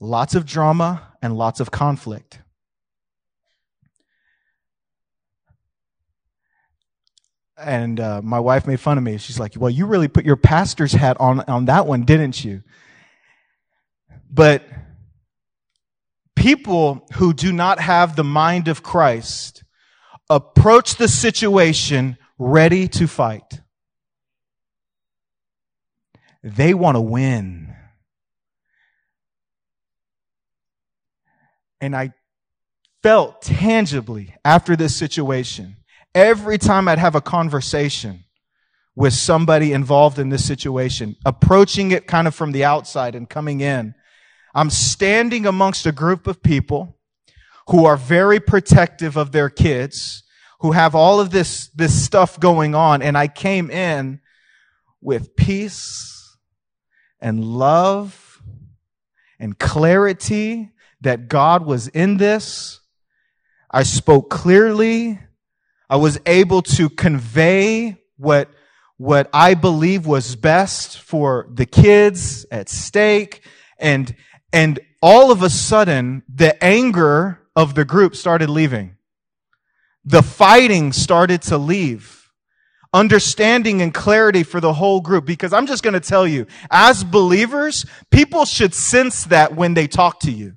lots 0.00 0.34
of 0.34 0.44
drama 0.44 1.14
and 1.22 1.36
lots 1.36 1.60
of 1.60 1.70
conflict. 1.70 2.40
And 7.56 8.00
uh, 8.00 8.22
my 8.22 8.40
wife 8.40 8.66
made 8.66 8.80
fun 8.80 8.98
of 8.98 9.04
me. 9.04 9.18
She's 9.18 9.38
like, 9.38 9.54
Well, 9.56 9.70
you 9.70 9.86
really 9.86 10.08
put 10.08 10.24
your 10.24 10.36
pastor's 10.36 10.92
hat 10.92 11.16
on, 11.20 11.40
on 11.40 11.66
that 11.66 11.86
one, 11.86 12.02
didn't 12.02 12.44
you? 12.44 12.62
But 14.30 14.64
people 16.34 17.06
who 17.14 17.34
do 17.34 17.52
not 17.52 17.78
have 17.78 18.16
the 18.16 18.24
mind 18.24 18.68
of 18.68 18.82
Christ 18.82 19.62
approach 20.30 20.96
the 20.96 21.08
situation 21.08 22.16
ready 22.38 22.88
to 22.88 23.06
fight. 23.06 23.60
They 26.42 26.74
want 26.74 26.96
to 26.96 27.00
win. 27.00 27.74
And 31.80 31.94
I 31.94 32.12
felt 33.02 33.42
tangibly 33.42 34.34
after 34.44 34.76
this 34.76 34.96
situation, 34.96 35.76
every 36.14 36.58
time 36.58 36.88
I'd 36.88 36.98
have 36.98 37.14
a 37.14 37.20
conversation 37.20 38.24
with 38.94 39.14
somebody 39.14 39.72
involved 39.72 40.18
in 40.18 40.28
this 40.28 40.44
situation, 40.44 41.16
approaching 41.24 41.92
it 41.92 42.06
kind 42.06 42.28
of 42.28 42.34
from 42.34 42.52
the 42.52 42.64
outside 42.64 43.14
and 43.14 43.28
coming 43.28 43.60
in, 43.60 43.94
I'm 44.54 44.70
standing 44.70 45.46
amongst 45.46 45.86
a 45.86 45.92
group 45.92 46.26
of 46.26 46.42
people 46.42 46.98
who 47.68 47.86
are 47.86 47.96
very 47.96 48.40
protective 48.40 49.16
of 49.16 49.32
their 49.32 49.48
kids, 49.48 50.24
who 50.60 50.72
have 50.72 50.94
all 50.94 51.20
of 51.20 51.30
this, 51.30 51.68
this 51.68 52.04
stuff 52.04 52.38
going 52.38 52.74
on. 52.74 53.02
And 53.02 53.16
I 53.16 53.28
came 53.28 53.70
in 53.70 54.20
with 55.00 55.36
peace 55.36 56.36
and 57.20 57.42
love 57.44 58.42
and 59.38 59.58
clarity 59.58 60.70
that 61.00 61.28
God 61.28 61.64
was 61.64 61.88
in 61.88 62.18
this. 62.18 62.80
I 63.70 63.84
spoke 63.84 64.28
clearly. 64.28 65.18
I 65.92 65.96
was 65.96 66.18
able 66.24 66.62
to 66.62 66.88
convey 66.88 67.98
what, 68.16 68.48
what 68.96 69.28
I 69.30 69.52
believe 69.52 70.06
was 70.06 70.36
best 70.36 70.98
for 70.98 71.46
the 71.52 71.66
kids 71.66 72.46
at 72.50 72.70
stake. 72.70 73.46
And, 73.78 74.16
and 74.54 74.80
all 75.02 75.30
of 75.30 75.42
a 75.42 75.50
sudden, 75.50 76.22
the 76.34 76.64
anger 76.64 77.42
of 77.54 77.74
the 77.74 77.84
group 77.84 78.16
started 78.16 78.48
leaving. 78.48 78.96
The 80.06 80.22
fighting 80.22 80.94
started 80.94 81.42
to 81.42 81.58
leave. 81.58 82.30
Understanding 82.94 83.82
and 83.82 83.92
clarity 83.92 84.44
for 84.44 84.62
the 84.62 84.72
whole 84.72 85.02
group. 85.02 85.26
Because 85.26 85.52
I'm 85.52 85.66
just 85.66 85.82
going 85.82 85.92
to 85.92 86.00
tell 86.00 86.26
you, 86.26 86.46
as 86.70 87.04
believers, 87.04 87.84
people 88.10 88.46
should 88.46 88.72
sense 88.72 89.24
that 89.24 89.56
when 89.56 89.74
they 89.74 89.88
talk 89.88 90.20
to 90.20 90.30
you. 90.30 90.54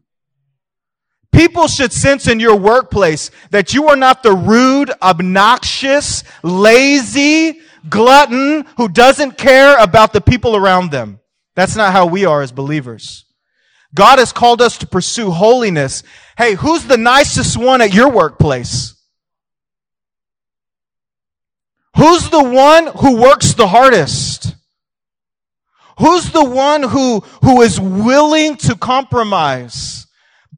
People 1.36 1.67
should 1.67 1.91
sense 1.91 2.29
in 2.29 2.39
your 2.39 2.55
workplace 2.55 3.29
that 3.49 3.73
you 3.73 3.89
are 3.89 3.97
not 3.97 4.23
the 4.23 4.31
rude, 4.31 4.89
obnoxious, 5.01 6.23
lazy 6.43 7.59
glutton 7.89 8.65
who 8.77 8.88
doesn't 8.88 9.38
care 9.38 9.77
about 9.77 10.13
the 10.13 10.21
people 10.21 10.55
around 10.55 10.91
them. 10.91 11.19
That's 11.53 11.75
not 11.75 11.91
how 11.91 12.05
we 12.05 12.23
are 12.23 12.41
as 12.41 12.53
believers. 12.53 13.25
God 13.93 14.17
has 14.19 14.31
called 14.31 14.61
us 14.61 14.77
to 14.77 14.88
pursue 14.88 15.29
holiness. 15.29 16.03
Hey, 16.38 16.53
who's 16.53 16.86
the 16.86 16.95
nicest 16.95 17.57
one 17.57 17.81
at 17.81 17.93
your 17.93 18.09
workplace? 18.09 18.95
Who's 21.97 22.29
the 22.29 22.43
one 22.43 22.88
who 22.88 23.21
works 23.21 23.55
the 23.55 23.67
hardest? 23.67 24.55
Who's 25.99 26.31
the 26.31 26.45
one 26.45 26.83
who, 26.83 27.19
who 27.43 27.61
is 27.61 27.77
willing 27.77 28.55
to 28.57 28.75
compromise? 28.75 30.05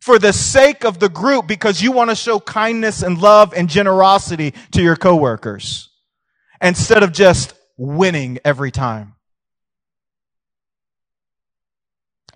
For 0.08 0.18
the 0.18 0.32
sake 0.32 0.86
of 0.86 1.00
the 1.00 1.10
group 1.10 1.48
because 1.48 1.82
you 1.82 1.92
want 1.92 2.10
to 2.10 2.16
show 2.16 2.40
kindness 2.40 3.04
and 3.04 3.18
love 3.18 3.54
and 3.54 3.70
generosity 3.70 4.54
to 4.72 4.82
your 4.82 4.96
coworkers 4.96 5.90
instead 6.62 7.04
of 7.04 7.12
just 7.12 7.54
winning 7.76 8.40
every 8.46 8.72
time. 8.72 9.16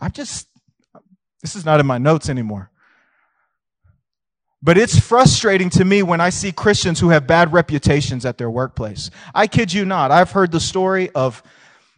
I'm 0.02 0.12
just, 0.12 0.50
this 1.42 1.56
is 1.56 1.64
not 1.64 1.80
in 1.80 1.86
my 1.86 1.98
notes 1.98 2.28
anymore. 2.28 2.72
But 4.62 4.78
it's 4.78 5.00
frustrating 5.00 5.70
to 5.70 5.86
me 5.86 6.04
when 6.04 6.20
I 6.20 6.30
see 6.30 6.52
Christians 6.52 7.00
who 7.00 7.08
have 7.12 7.26
bad 7.26 7.54
reputations 7.54 8.26
at 8.26 8.38
their 8.38 8.52
workplace. 8.52 9.12
I 9.34 9.48
kid 9.48 9.72
you 9.72 9.86
not. 9.86 10.12
I've 10.12 10.32
heard 10.32 10.52
the 10.52 10.60
story 10.60 11.10
of 11.12 11.42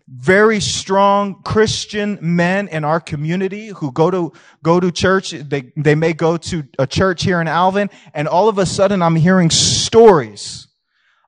very 0.08 0.60
strong 0.60 1.42
Christian 1.44 2.20
men 2.22 2.68
in 2.68 2.84
our 2.84 3.00
community 3.00 3.68
who 3.68 3.92
go 3.92 4.12
to, 4.12 4.34
go 4.62 4.80
to 4.80 4.92
church. 4.92 5.32
They, 5.32 5.72
they 5.78 5.96
may 5.96 6.14
go 6.14 6.38
to 6.38 6.64
a 6.78 6.86
church 6.86 7.24
here 7.24 7.40
in 7.40 7.48
Alvin 7.48 7.90
and 8.14 8.28
all 8.28 8.50
of 8.50 8.58
a 8.58 8.66
sudden 8.66 9.02
I'm 9.02 9.16
hearing 9.16 9.50
stories 9.50 10.68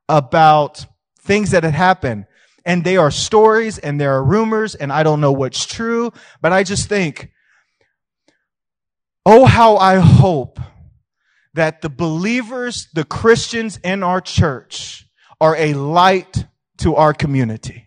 about 0.09 0.85
things 1.21 1.51
that 1.51 1.63
had 1.63 1.73
happened. 1.73 2.25
And 2.65 2.83
they 2.83 2.97
are 2.97 3.11
stories 3.11 3.77
and 3.77 4.01
there 4.01 4.13
are 4.13 4.23
rumors 4.23 4.75
and 4.75 4.91
I 4.91 5.03
don't 5.03 5.21
know 5.21 5.31
what's 5.31 5.65
true, 5.65 6.11
but 6.41 6.51
I 6.51 6.63
just 6.63 6.89
think, 6.89 7.31
oh, 9.25 9.45
how 9.45 9.77
I 9.77 9.97
hope 9.97 10.59
that 11.53 11.81
the 11.81 11.89
believers, 11.89 12.89
the 12.93 13.05
Christians 13.05 13.77
in 13.83 14.03
our 14.03 14.19
church 14.19 15.07
are 15.39 15.55
a 15.55 15.73
light 15.73 16.45
to 16.79 16.95
our 16.95 17.13
community 17.13 17.84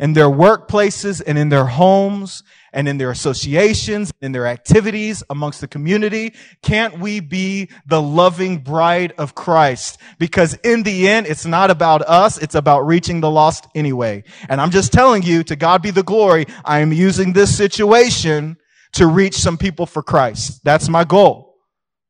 in 0.00 0.14
their 0.14 0.28
workplaces 0.28 1.22
and 1.24 1.38
in 1.38 1.50
their 1.50 1.66
homes 1.66 2.42
and 2.72 2.88
in 2.88 2.96
their 2.98 3.10
associations, 3.10 4.12
in 4.22 4.32
their 4.32 4.46
activities 4.46 5.22
amongst 5.28 5.60
the 5.60 5.68
community? 5.68 6.34
Can't 6.62 6.98
we 6.98 7.20
be 7.20 7.68
the 7.86 8.00
loving 8.00 8.58
bride 8.58 9.12
of 9.18 9.34
Christ? 9.34 9.98
Because 10.18 10.54
in 10.64 10.82
the 10.82 11.06
end, 11.06 11.26
it's 11.26 11.44
not 11.44 11.70
about 11.70 12.00
us. 12.02 12.38
It's 12.38 12.54
about 12.54 12.86
reaching 12.86 13.20
the 13.20 13.30
lost 13.30 13.66
anyway. 13.74 14.24
And 14.48 14.60
I'm 14.60 14.70
just 14.70 14.92
telling 14.92 15.22
you, 15.22 15.44
to 15.44 15.54
God 15.54 15.82
be 15.82 15.90
the 15.90 16.02
glory. 16.02 16.46
I 16.64 16.78
am 16.80 16.92
using 16.92 17.34
this 17.34 17.54
situation 17.54 18.56
to 18.94 19.06
reach 19.06 19.36
some 19.36 19.58
people 19.58 19.84
for 19.84 20.02
Christ. 20.02 20.64
That's 20.64 20.88
my 20.88 21.04
goal. 21.04 21.58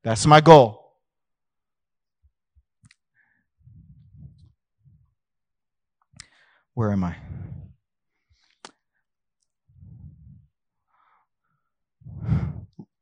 That's 0.04 0.26
my 0.26 0.40
goal. 0.40 0.78
Where 6.74 6.92
am 6.92 7.04
I? 7.04 7.16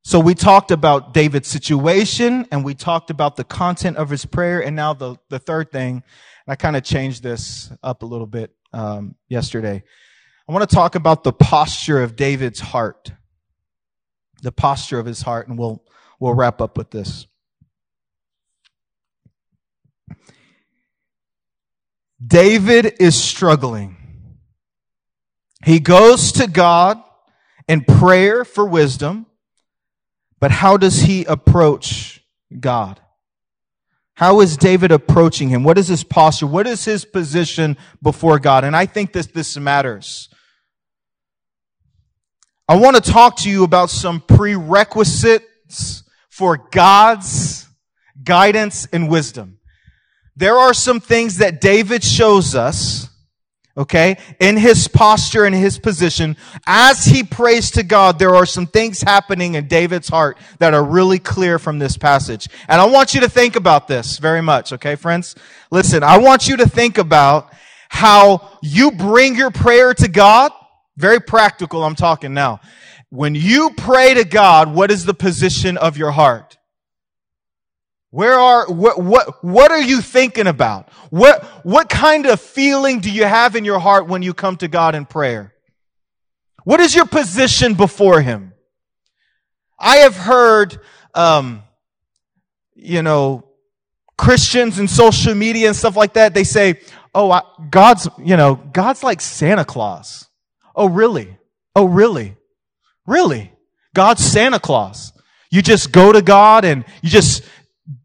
So 0.08 0.20
we 0.20 0.34
talked 0.34 0.70
about 0.70 1.12
David's 1.12 1.48
situation 1.48 2.46
and 2.50 2.64
we 2.64 2.72
talked 2.72 3.10
about 3.10 3.36
the 3.36 3.44
content 3.44 3.98
of 3.98 4.08
his 4.08 4.24
prayer. 4.24 4.64
And 4.64 4.74
now 4.74 4.94
the, 4.94 5.16
the 5.28 5.38
third 5.38 5.70
thing, 5.70 5.96
and 5.96 6.02
I 6.48 6.56
kind 6.56 6.76
of 6.76 6.82
changed 6.82 7.22
this 7.22 7.70
up 7.82 8.02
a 8.02 8.06
little 8.06 8.26
bit 8.26 8.50
um, 8.72 9.16
yesterday. 9.28 9.82
I 10.48 10.52
want 10.52 10.66
to 10.66 10.74
talk 10.74 10.94
about 10.94 11.24
the 11.24 11.32
posture 11.34 12.02
of 12.02 12.16
David's 12.16 12.58
heart, 12.58 13.12
the 14.40 14.50
posture 14.50 14.98
of 14.98 15.04
his 15.04 15.20
heart, 15.20 15.46
and 15.46 15.58
we'll 15.58 15.84
we'll 16.18 16.32
wrap 16.32 16.62
up 16.62 16.78
with 16.78 16.90
this. 16.90 17.26
David 22.26 22.94
is 22.98 23.14
struggling. 23.14 23.98
He 25.66 25.80
goes 25.80 26.32
to 26.32 26.46
God 26.46 26.98
in 27.68 27.84
prayer 27.84 28.46
for 28.46 28.64
wisdom. 28.64 29.26
But 30.40 30.50
how 30.50 30.76
does 30.76 31.02
he 31.02 31.24
approach 31.24 32.22
God? 32.58 33.00
How 34.14 34.40
is 34.40 34.56
David 34.56 34.90
approaching 34.90 35.48
him? 35.48 35.62
What 35.62 35.78
is 35.78 35.88
his 35.88 36.02
posture? 36.02 36.46
What 36.46 36.66
is 36.66 36.84
his 36.84 37.04
position 37.04 37.76
before 38.02 38.38
God? 38.38 38.64
And 38.64 38.74
I 38.74 38.86
think 38.86 39.12
that 39.12 39.32
this 39.32 39.56
matters. 39.56 40.28
I 42.68 42.76
want 42.76 42.96
to 42.96 43.12
talk 43.12 43.36
to 43.38 43.50
you 43.50 43.64
about 43.64 43.90
some 43.90 44.20
prerequisites 44.20 46.02
for 46.28 46.56
God's 46.56 47.66
guidance 48.22 48.86
and 48.92 49.08
wisdom. 49.08 49.58
There 50.36 50.56
are 50.56 50.74
some 50.74 51.00
things 51.00 51.38
that 51.38 51.60
David 51.60 52.04
shows 52.04 52.54
us 52.54 53.07
okay, 53.78 54.18
in 54.40 54.56
his 54.56 54.88
posture 54.88 55.44
and 55.44 55.54
his 55.54 55.78
position, 55.78 56.36
as 56.66 57.04
he 57.04 57.22
prays 57.22 57.70
to 57.70 57.84
God, 57.84 58.18
there 58.18 58.34
are 58.34 58.44
some 58.44 58.66
things 58.66 59.00
happening 59.00 59.54
in 59.54 59.68
David's 59.68 60.08
heart 60.08 60.36
that 60.58 60.74
are 60.74 60.84
really 60.84 61.20
clear 61.20 61.60
from 61.60 61.78
this 61.78 61.96
passage. 61.96 62.48
And 62.68 62.80
I 62.80 62.86
want 62.86 63.14
you 63.14 63.20
to 63.20 63.28
think 63.28 63.54
about 63.54 63.86
this 63.86 64.18
very 64.18 64.42
much, 64.42 64.72
okay, 64.72 64.96
friends? 64.96 65.36
Listen, 65.70 66.02
I 66.02 66.18
want 66.18 66.48
you 66.48 66.56
to 66.58 66.68
think 66.68 66.98
about 66.98 67.52
how 67.88 68.58
you 68.62 68.90
bring 68.90 69.36
your 69.36 69.52
prayer 69.52 69.94
to 69.94 70.08
God. 70.08 70.52
Very 70.96 71.20
practical, 71.20 71.84
I'm 71.84 71.94
talking 71.94 72.34
now. 72.34 72.60
When 73.10 73.34
you 73.34 73.70
pray 73.76 74.12
to 74.14 74.24
God, 74.24 74.74
what 74.74 74.90
is 74.90 75.04
the 75.04 75.14
position 75.14 75.78
of 75.78 75.96
your 75.96 76.10
heart? 76.10 76.57
Where 78.10 78.38
are, 78.38 78.70
what, 78.72 79.02
what, 79.02 79.44
what 79.44 79.70
are 79.70 79.82
you 79.82 80.00
thinking 80.00 80.46
about? 80.46 80.88
What, 81.10 81.44
what 81.64 81.88
kind 81.88 82.26
of 82.26 82.40
feeling 82.40 83.00
do 83.00 83.10
you 83.10 83.24
have 83.24 83.54
in 83.54 83.64
your 83.64 83.78
heart 83.78 84.06
when 84.06 84.22
you 84.22 84.32
come 84.32 84.56
to 84.58 84.68
God 84.68 84.94
in 84.94 85.04
prayer? 85.04 85.54
What 86.64 86.80
is 86.80 86.94
your 86.94 87.06
position 87.06 87.74
before 87.74 88.20
Him? 88.20 88.54
I 89.78 89.96
have 89.98 90.16
heard, 90.16 90.80
um, 91.14 91.62
you 92.74 93.02
know, 93.02 93.44
Christians 94.16 94.78
and 94.78 94.88
social 94.90 95.34
media 95.34 95.68
and 95.68 95.76
stuff 95.76 95.96
like 95.96 96.14
that, 96.14 96.34
they 96.34 96.44
say, 96.44 96.80
oh, 97.14 97.30
I, 97.30 97.42
God's, 97.70 98.08
you 98.18 98.36
know, 98.36 98.56
God's 98.56 99.02
like 99.02 99.20
Santa 99.20 99.64
Claus. 99.64 100.26
Oh, 100.74 100.88
really? 100.88 101.36
Oh, 101.76 101.84
really? 101.84 102.36
Really? 103.06 103.52
God's 103.94 104.24
Santa 104.24 104.58
Claus. 104.58 105.12
You 105.50 105.62
just 105.62 105.92
go 105.92 106.12
to 106.12 106.20
God 106.20 106.64
and 106.64 106.84
you 107.02 107.08
just, 107.08 107.42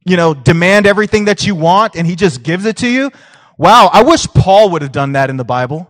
you 0.06 0.18
know, 0.18 0.34
demand 0.34 0.86
everything 0.86 1.26
that 1.26 1.46
you 1.46 1.56
want 1.56 1.96
and 1.96 2.06
he 2.08 2.16
just 2.16 2.44
gives 2.44 2.66
it 2.66 2.78
to 2.78 2.88
you. 2.88 3.12
Wow. 3.58 3.90
I 3.92 4.04
wish 4.04 4.28
Paul 4.28 4.72
would 4.72 4.82
have 4.82 4.92
done 4.92 5.14
that 5.14 5.30
in 5.30 5.38
the 5.38 5.44
Bible. 5.44 5.90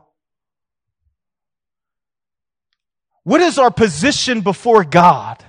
What 3.24 3.42
is 3.42 3.58
our 3.58 3.72
position 3.72 4.42
before 4.42 4.84
God? 4.84 5.44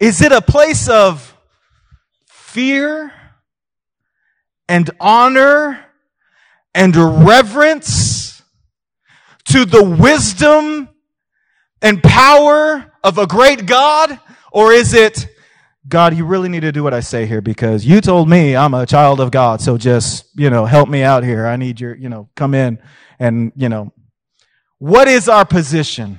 Is 0.00 0.22
it 0.22 0.32
a 0.32 0.40
place 0.40 0.88
of 0.88 1.36
fear 2.26 3.12
and 4.68 4.90
honor 4.98 5.84
and 6.74 6.96
reverence 6.96 8.42
to 9.44 9.64
the 9.64 9.84
wisdom 9.84 10.88
and 11.82 12.02
power 12.02 12.92
of 13.04 13.18
a 13.18 13.26
great 13.26 13.66
God? 13.66 14.18
Or 14.50 14.72
is 14.72 14.94
it, 14.94 15.28
God, 15.92 16.16
you 16.16 16.24
really 16.24 16.48
need 16.48 16.60
to 16.60 16.72
do 16.72 16.82
what 16.82 16.94
I 16.94 17.00
say 17.00 17.26
here 17.26 17.42
because 17.42 17.84
you 17.84 18.00
told 18.00 18.26
me 18.26 18.56
I'm 18.56 18.72
a 18.72 18.86
child 18.86 19.20
of 19.20 19.30
God. 19.30 19.60
So 19.60 19.76
just, 19.76 20.24
you 20.34 20.48
know, 20.48 20.64
help 20.64 20.88
me 20.88 21.02
out 21.02 21.22
here. 21.22 21.46
I 21.46 21.56
need 21.56 21.80
your, 21.80 21.94
you 21.94 22.08
know, 22.08 22.30
come 22.34 22.54
in 22.54 22.78
and, 23.18 23.52
you 23.56 23.68
know, 23.68 23.92
what 24.78 25.06
is 25.06 25.28
our 25.28 25.44
position? 25.44 26.18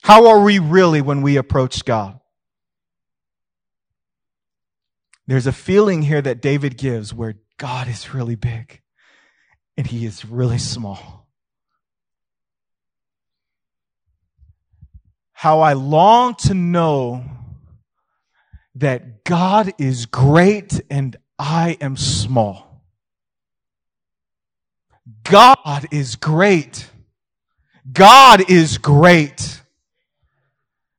How 0.00 0.28
are 0.28 0.42
we 0.42 0.58
really 0.58 1.02
when 1.02 1.20
we 1.20 1.36
approach 1.36 1.84
God? 1.84 2.18
There's 5.26 5.46
a 5.46 5.52
feeling 5.52 6.00
here 6.00 6.22
that 6.22 6.40
David 6.40 6.78
gives 6.78 7.12
where 7.12 7.34
God 7.58 7.88
is 7.88 8.14
really 8.14 8.36
big 8.36 8.80
and 9.76 9.86
he 9.86 10.06
is 10.06 10.24
really 10.24 10.56
small. 10.56 11.28
How 15.34 15.60
I 15.60 15.74
long 15.74 16.36
to 16.36 16.54
know 16.54 17.35
that 18.76 19.24
God 19.24 19.72
is 19.78 20.06
great 20.06 20.80
and 20.90 21.16
I 21.38 21.78
am 21.80 21.96
small. 21.96 22.84
God 25.24 25.86
is 25.90 26.16
great. 26.16 26.88
God 27.90 28.50
is 28.50 28.78
great. 28.78 29.62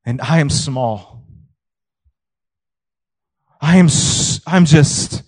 And 0.05 0.21
I 0.21 0.39
am 0.39 0.49
small. 0.49 1.23
I 3.61 3.77
am, 3.77 3.89
I'm 4.45 4.65
just, 4.65 5.23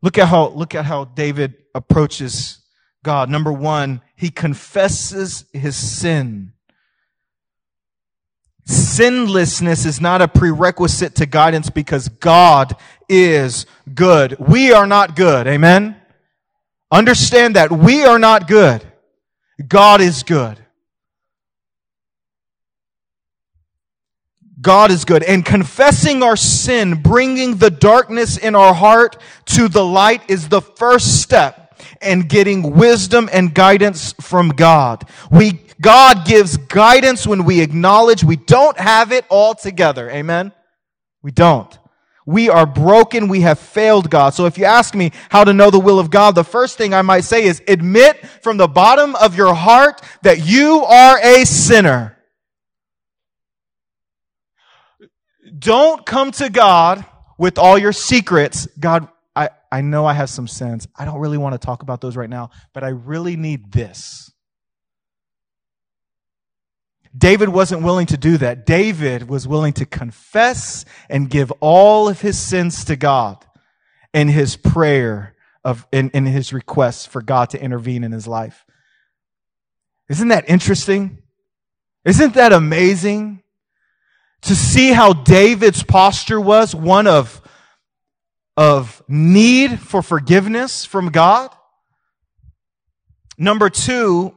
look 0.00 0.18
at 0.18 0.28
how, 0.28 0.48
look 0.48 0.74
at 0.74 0.84
how 0.84 1.04
David 1.04 1.54
approaches 1.74 2.58
God. 3.02 3.28
Number 3.28 3.52
one, 3.52 4.00
he 4.16 4.30
confesses 4.30 5.44
his 5.52 5.76
sin. 5.76 6.52
Sinlessness 8.72 9.84
is 9.86 10.00
not 10.00 10.22
a 10.22 10.28
prerequisite 10.28 11.14
to 11.16 11.26
guidance 11.26 11.70
because 11.70 12.08
God 12.08 12.74
is 13.08 13.66
good. 13.94 14.36
We 14.38 14.72
are 14.72 14.86
not 14.86 15.14
good. 15.14 15.46
Amen. 15.46 15.96
Understand 16.90 17.56
that 17.56 17.70
we 17.70 18.04
are 18.04 18.18
not 18.18 18.48
good. 18.48 18.82
God 19.68 20.00
is 20.00 20.22
good. 20.22 20.58
God 24.62 24.90
is 24.92 25.04
good. 25.04 25.22
And 25.24 25.44
confessing 25.44 26.22
our 26.22 26.36
sin, 26.36 27.02
bringing 27.02 27.56
the 27.56 27.70
darkness 27.70 28.36
in 28.36 28.54
our 28.54 28.72
heart 28.72 29.20
to 29.46 29.68
the 29.68 29.84
light 29.84 30.22
is 30.30 30.48
the 30.48 30.62
first 30.62 31.20
step 31.20 31.62
in 32.00 32.20
getting 32.22 32.76
wisdom 32.76 33.28
and 33.32 33.52
guidance 33.52 34.14
from 34.20 34.50
God. 34.50 35.08
We, 35.30 35.60
God 35.82 36.24
gives 36.24 36.56
guidance 36.56 37.26
when 37.26 37.44
we 37.44 37.60
acknowledge 37.60 38.24
we 38.24 38.36
don't 38.36 38.78
have 38.78 39.12
it 39.12 39.26
all 39.28 39.54
together. 39.54 40.08
Amen? 40.08 40.52
We 41.22 41.32
don't. 41.32 41.76
We 42.24 42.48
are 42.48 42.66
broken. 42.66 43.26
We 43.26 43.40
have 43.40 43.58
failed 43.58 44.08
God. 44.08 44.32
So 44.34 44.46
if 44.46 44.56
you 44.56 44.64
ask 44.64 44.94
me 44.94 45.10
how 45.28 45.42
to 45.42 45.52
know 45.52 45.70
the 45.70 45.80
will 45.80 45.98
of 45.98 46.08
God, 46.10 46.34
the 46.36 46.44
first 46.44 46.78
thing 46.78 46.94
I 46.94 47.02
might 47.02 47.24
say 47.24 47.44
is 47.44 47.60
admit 47.66 48.24
from 48.42 48.58
the 48.58 48.68
bottom 48.68 49.16
of 49.16 49.36
your 49.36 49.54
heart 49.54 50.00
that 50.22 50.46
you 50.46 50.84
are 50.84 51.18
a 51.18 51.44
sinner. 51.44 52.16
Don't 55.58 56.06
come 56.06 56.30
to 56.32 56.48
God 56.48 57.04
with 57.38 57.58
all 57.58 57.76
your 57.76 57.92
secrets. 57.92 58.68
God, 58.78 59.08
I, 59.34 59.50
I 59.70 59.80
know 59.80 60.06
I 60.06 60.12
have 60.12 60.30
some 60.30 60.46
sins. 60.46 60.86
I 60.96 61.04
don't 61.04 61.18
really 61.18 61.38
want 61.38 61.54
to 61.54 61.58
talk 61.58 61.82
about 61.82 62.00
those 62.00 62.16
right 62.16 62.30
now, 62.30 62.50
but 62.72 62.84
I 62.84 62.88
really 62.88 63.36
need 63.36 63.72
this. 63.72 64.31
David 67.16 67.50
wasn't 67.50 67.82
willing 67.82 68.06
to 68.06 68.16
do 68.16 68.38
that. 68.38 68.64
David 68.64 69.28
was 69.28 69.46
willing 69.46 69.74
to 69.74 69.86
confess 69.86 70.84
and 71.10 71.28
give 71.28 71.52
all 71.60 72.08
of 72.08 72.20
his 72.20 72.38
sins 72.38 72.84
to 72.86 72.96
God 72.96 73.44
in 74.14 74.28
his 74.28 74.56
prayer 74.56 75.34
of, 75.64 75.86
in, 75.92 76.10
in 76.10 76.26
his 76.26 76.52
request 76.52 77.08
for 77.08 77.22
God 77.22 77.50
to 77.50 77.62
intervene 77.62 78.02
in 78.04 78.12
his 78.12 78.26
life. 78.26 78.64
Isn't 80.08 80.28
that 80.28 80.48
interesting? 80.48 81.18
Isn't 82.04 82.34
that 82.34 82.52
amazing? 82.52 83.42
To 84.42 84.54
see 84.56 84.92
how 84.92 85.12
David's 85.12 85.82
posture 85.82 86.40
was 86.40 86.74
one 86.74 87.06
of, 87.06 87.40
of 88.56 89.02
need 89.06 89.78
for 89.78 90.02
forgiveness 90.02 90.84
from 90.84 91.10
God. 91.10 91.54
Number 93.38 93.70
two, 93.70 94.34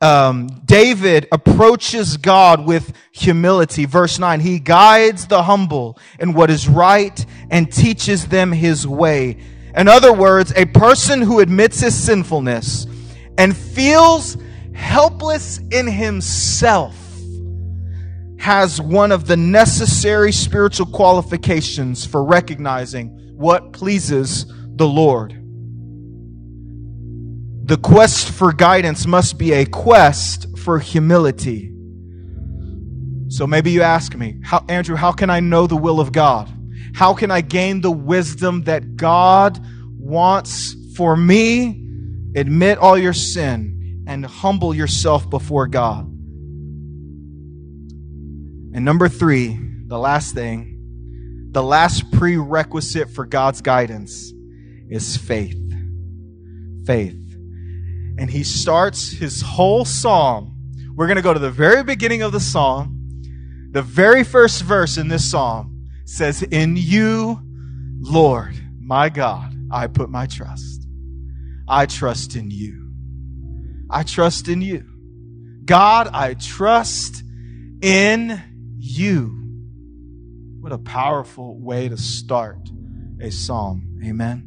um, 0.00 0.48
David 0.64 1.28
approaches 1.30 2.16
God 2.16 2.66
with 2.66 2.92
humility. 3.12 3.84
Verse 3.84 4.18
9, 4.18 4.40
he 4.40 4.58
guides 4.58 5.26
the 5.26 5.42
humble 5.42 5.98
in 6.18 6.32
what 6.32 6.50
is 6.50 6.68
right 6.68 7.24
and 7.50 7.70
teaches 7.70 8.26
them 8.26 8.52
his 8.52 8.86
way. 8.86 9.36
In 9.76 9.88
other 9.88 10.12
words, 10.12 10.52
a 10.56 10.64
person 10.66 11.20
who 11.22 11.40
admits 11.40 11.80
his 11.80 11.94
sinfulness 11.94 12.86
and 13.38 13.56
feels 13.56 14.36
helpless 14.74 15.58
in 15.70 15.86
himself 15.86 16.96
has 18.38 18.80
one 18.80 19.12
of 19.12 19.26
the 19.26 19.36
necessary 19.36 20.32
spiritual 20.32 20.86
qualifications 20.86 22.06
for 22.06 22.24
recognizing 22.24 23.08
what 23.36 23.72
pleases 23.72 24.46
the 24.76 24.88
Lord. 24.88 25.39
The 27.70 27.78
quest 27.78 28.32
for 28.32 28.52
guidance 28.52 29.06
must 29.06 29.38
be 29.38 29.52
a 29.52 29.64
quest 29.64 30.58
for 30.58 30.80
humility. 30.80 31.72
So 33.28 33.46
maybe 33.46 33.70
you 33.70 33.82
ask 33.82 34.16
me, 34.16 34.40
how, 34.42 34.64
Andrew, 34.68 34.96
how 34.96 35.12
can 35.12 35.30
I 35.30 35.38
know 35.38 35.68
the 35.68 35.76
will 35.76 36.00
of 36.00 36.10
God? 36.10 36.52
How 36.96 37.14
can 37.14 37.30
I 37.30 37.42
gain 37.42 37.80
the 37.80 37.92
wisdom 37.92 38.64
that 38.64 38.96
God 38.96 39.64
wants 39.96 40.74
for 40.96 41.16
me? 41.16 41.86
Admit 42.34 42.78
all 42.78 42.98
your 42.98 43.12
sin 43.12 44.02
and 44.08 44.26
humble 44.26 44.74
yourself 44.74 45.30
before 45.30 45.68
God. 45.68 46.06
And 48.74 48.84
number 48.84 49.08
three, 49.08 49.56
the 49.86 49.96
last 49.96 50.34
thing, 50.34 51.48
the 51.52 51.62
last 51.62 52.10
prerequisite 52.10 53.10
for 53.10 53.26
God's 53.26 53.60
guidance 53.60 54.32
is 54.88 55.16
faith. 55.16 55.72
Faith 56.84 57.29
and 58.20 58.30
he 58.30 58.44
starts 58.44 59.10
his 59.10 59.40
whole 59.40 59.86
psalm. 59.86 60.54
We're 60.94 61.06
going 61.06 61.16
to 61.16 61.22
go 61.22 61.32
to 61.32 61.40
the 61.40 61.50
very 61.50 61.82
beginning 61.82 62.20
of 62.20 62.32
the 62.32 62.38
psalm. 62.38 62.98
The 63.70 63.80
very 63.80 64.24
first 64.24 64.62
verse 64.62 64.98
in 64.98 65.08
this 65.08 65.30
psalm 65.30 65.88
says, 66.04 66.42
In 66.42 66.76
you, 66.76 67.40
Lord, 67.98 68.54
my 68.78 69.08
God, 69.08 69.54
I 69.72 69.86
put 69.86 70.10
my 70.10 70.26
trust. 70.26 70.86
I 71.66 71.86
trust 71.86 72.36
in 72.36 72.50
you. 72.50 72.92
I 73.88 74.02
trust 74.02 74.48
in 74.48 74.60
you. 74.60 74.84
God, 75.64 76.08
I 76.12 76.34
trust 76.34 77.22
in 77.80 78.38
you. 78.76 79.28
What 80.60 80.72
a 80.72 80.78
powerful 80.78 81.58
way 81.58 81.88
to 81.88 81.96
start 81.96 82.68
a 83.18 83.30
psalm. 83.30 83.98
Amen. 84.04 84.46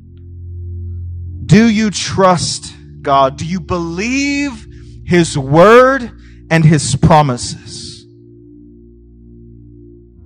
Do 1.47 1.67
you 1.67 1.89
trust 1.89 2.71
God? 3.03 3.37
Do 3.37 3.45
you 3.45 3.59
believe 3.59 4.65
His 5.05 5.37
word 5.37 6.11
and 6.49 6.65
His 6.65 6.95
promises? 6.95 8.05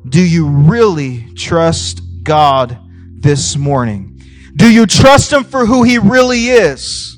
Do 0.07 0.21
you 0.21 0.47
really 0.47 1.33
trust 1.35 2.01
God 2.23 2.79
this 3.19 3.57
morning? 3.57 4.21
Do 4.55 4.71
you 4.71 4.85
trust 4.85 5.33
Him 5.33 5.43
for 5.43 5.65
who 5.65 5.83
He 5.83 5.97
really 5.97 6.45
is? 6.45 7.17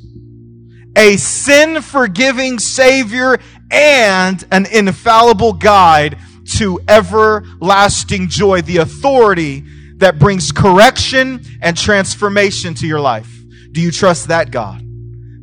A 0.96 1.18
sin 1.18 1.82
forgiving 1.82 2.60
Savior 2.60 3.38
and 3.72 4.44
an 4.52 4.66
infallible 4.66 5.54
guide 5.54 6.18
to 6.58 6.80
everlasting 6.88 8.28
joy, 8.28 8.62
the 8.62 8.78
authority 8.78 9.64
that 9.98 10.18
brings 10.18 10.52
correction 10.52 11.42
and 11.62 11.78
transformation 11.78 12.74
to 12.74 12.88
your 12.88 13.00
life. 13.00 13.32
Do 13.72 13.82
you 13.82 13.92
trust 13.92 14.30
that 14.30 14.50
God? 14.50 14.89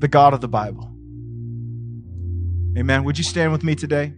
the 0.07 0.11
God 0.11 0.33
of 0.35 0.41
the 0.41 0.47
Bible. 0.47 0.89
Amen. 2.79 3.03
Would 3.03 3.19
you 3.19 3.25
stand 3.25 3.51
with 3.51 3.65
me 3.65 3.75
today? 3.75 4.13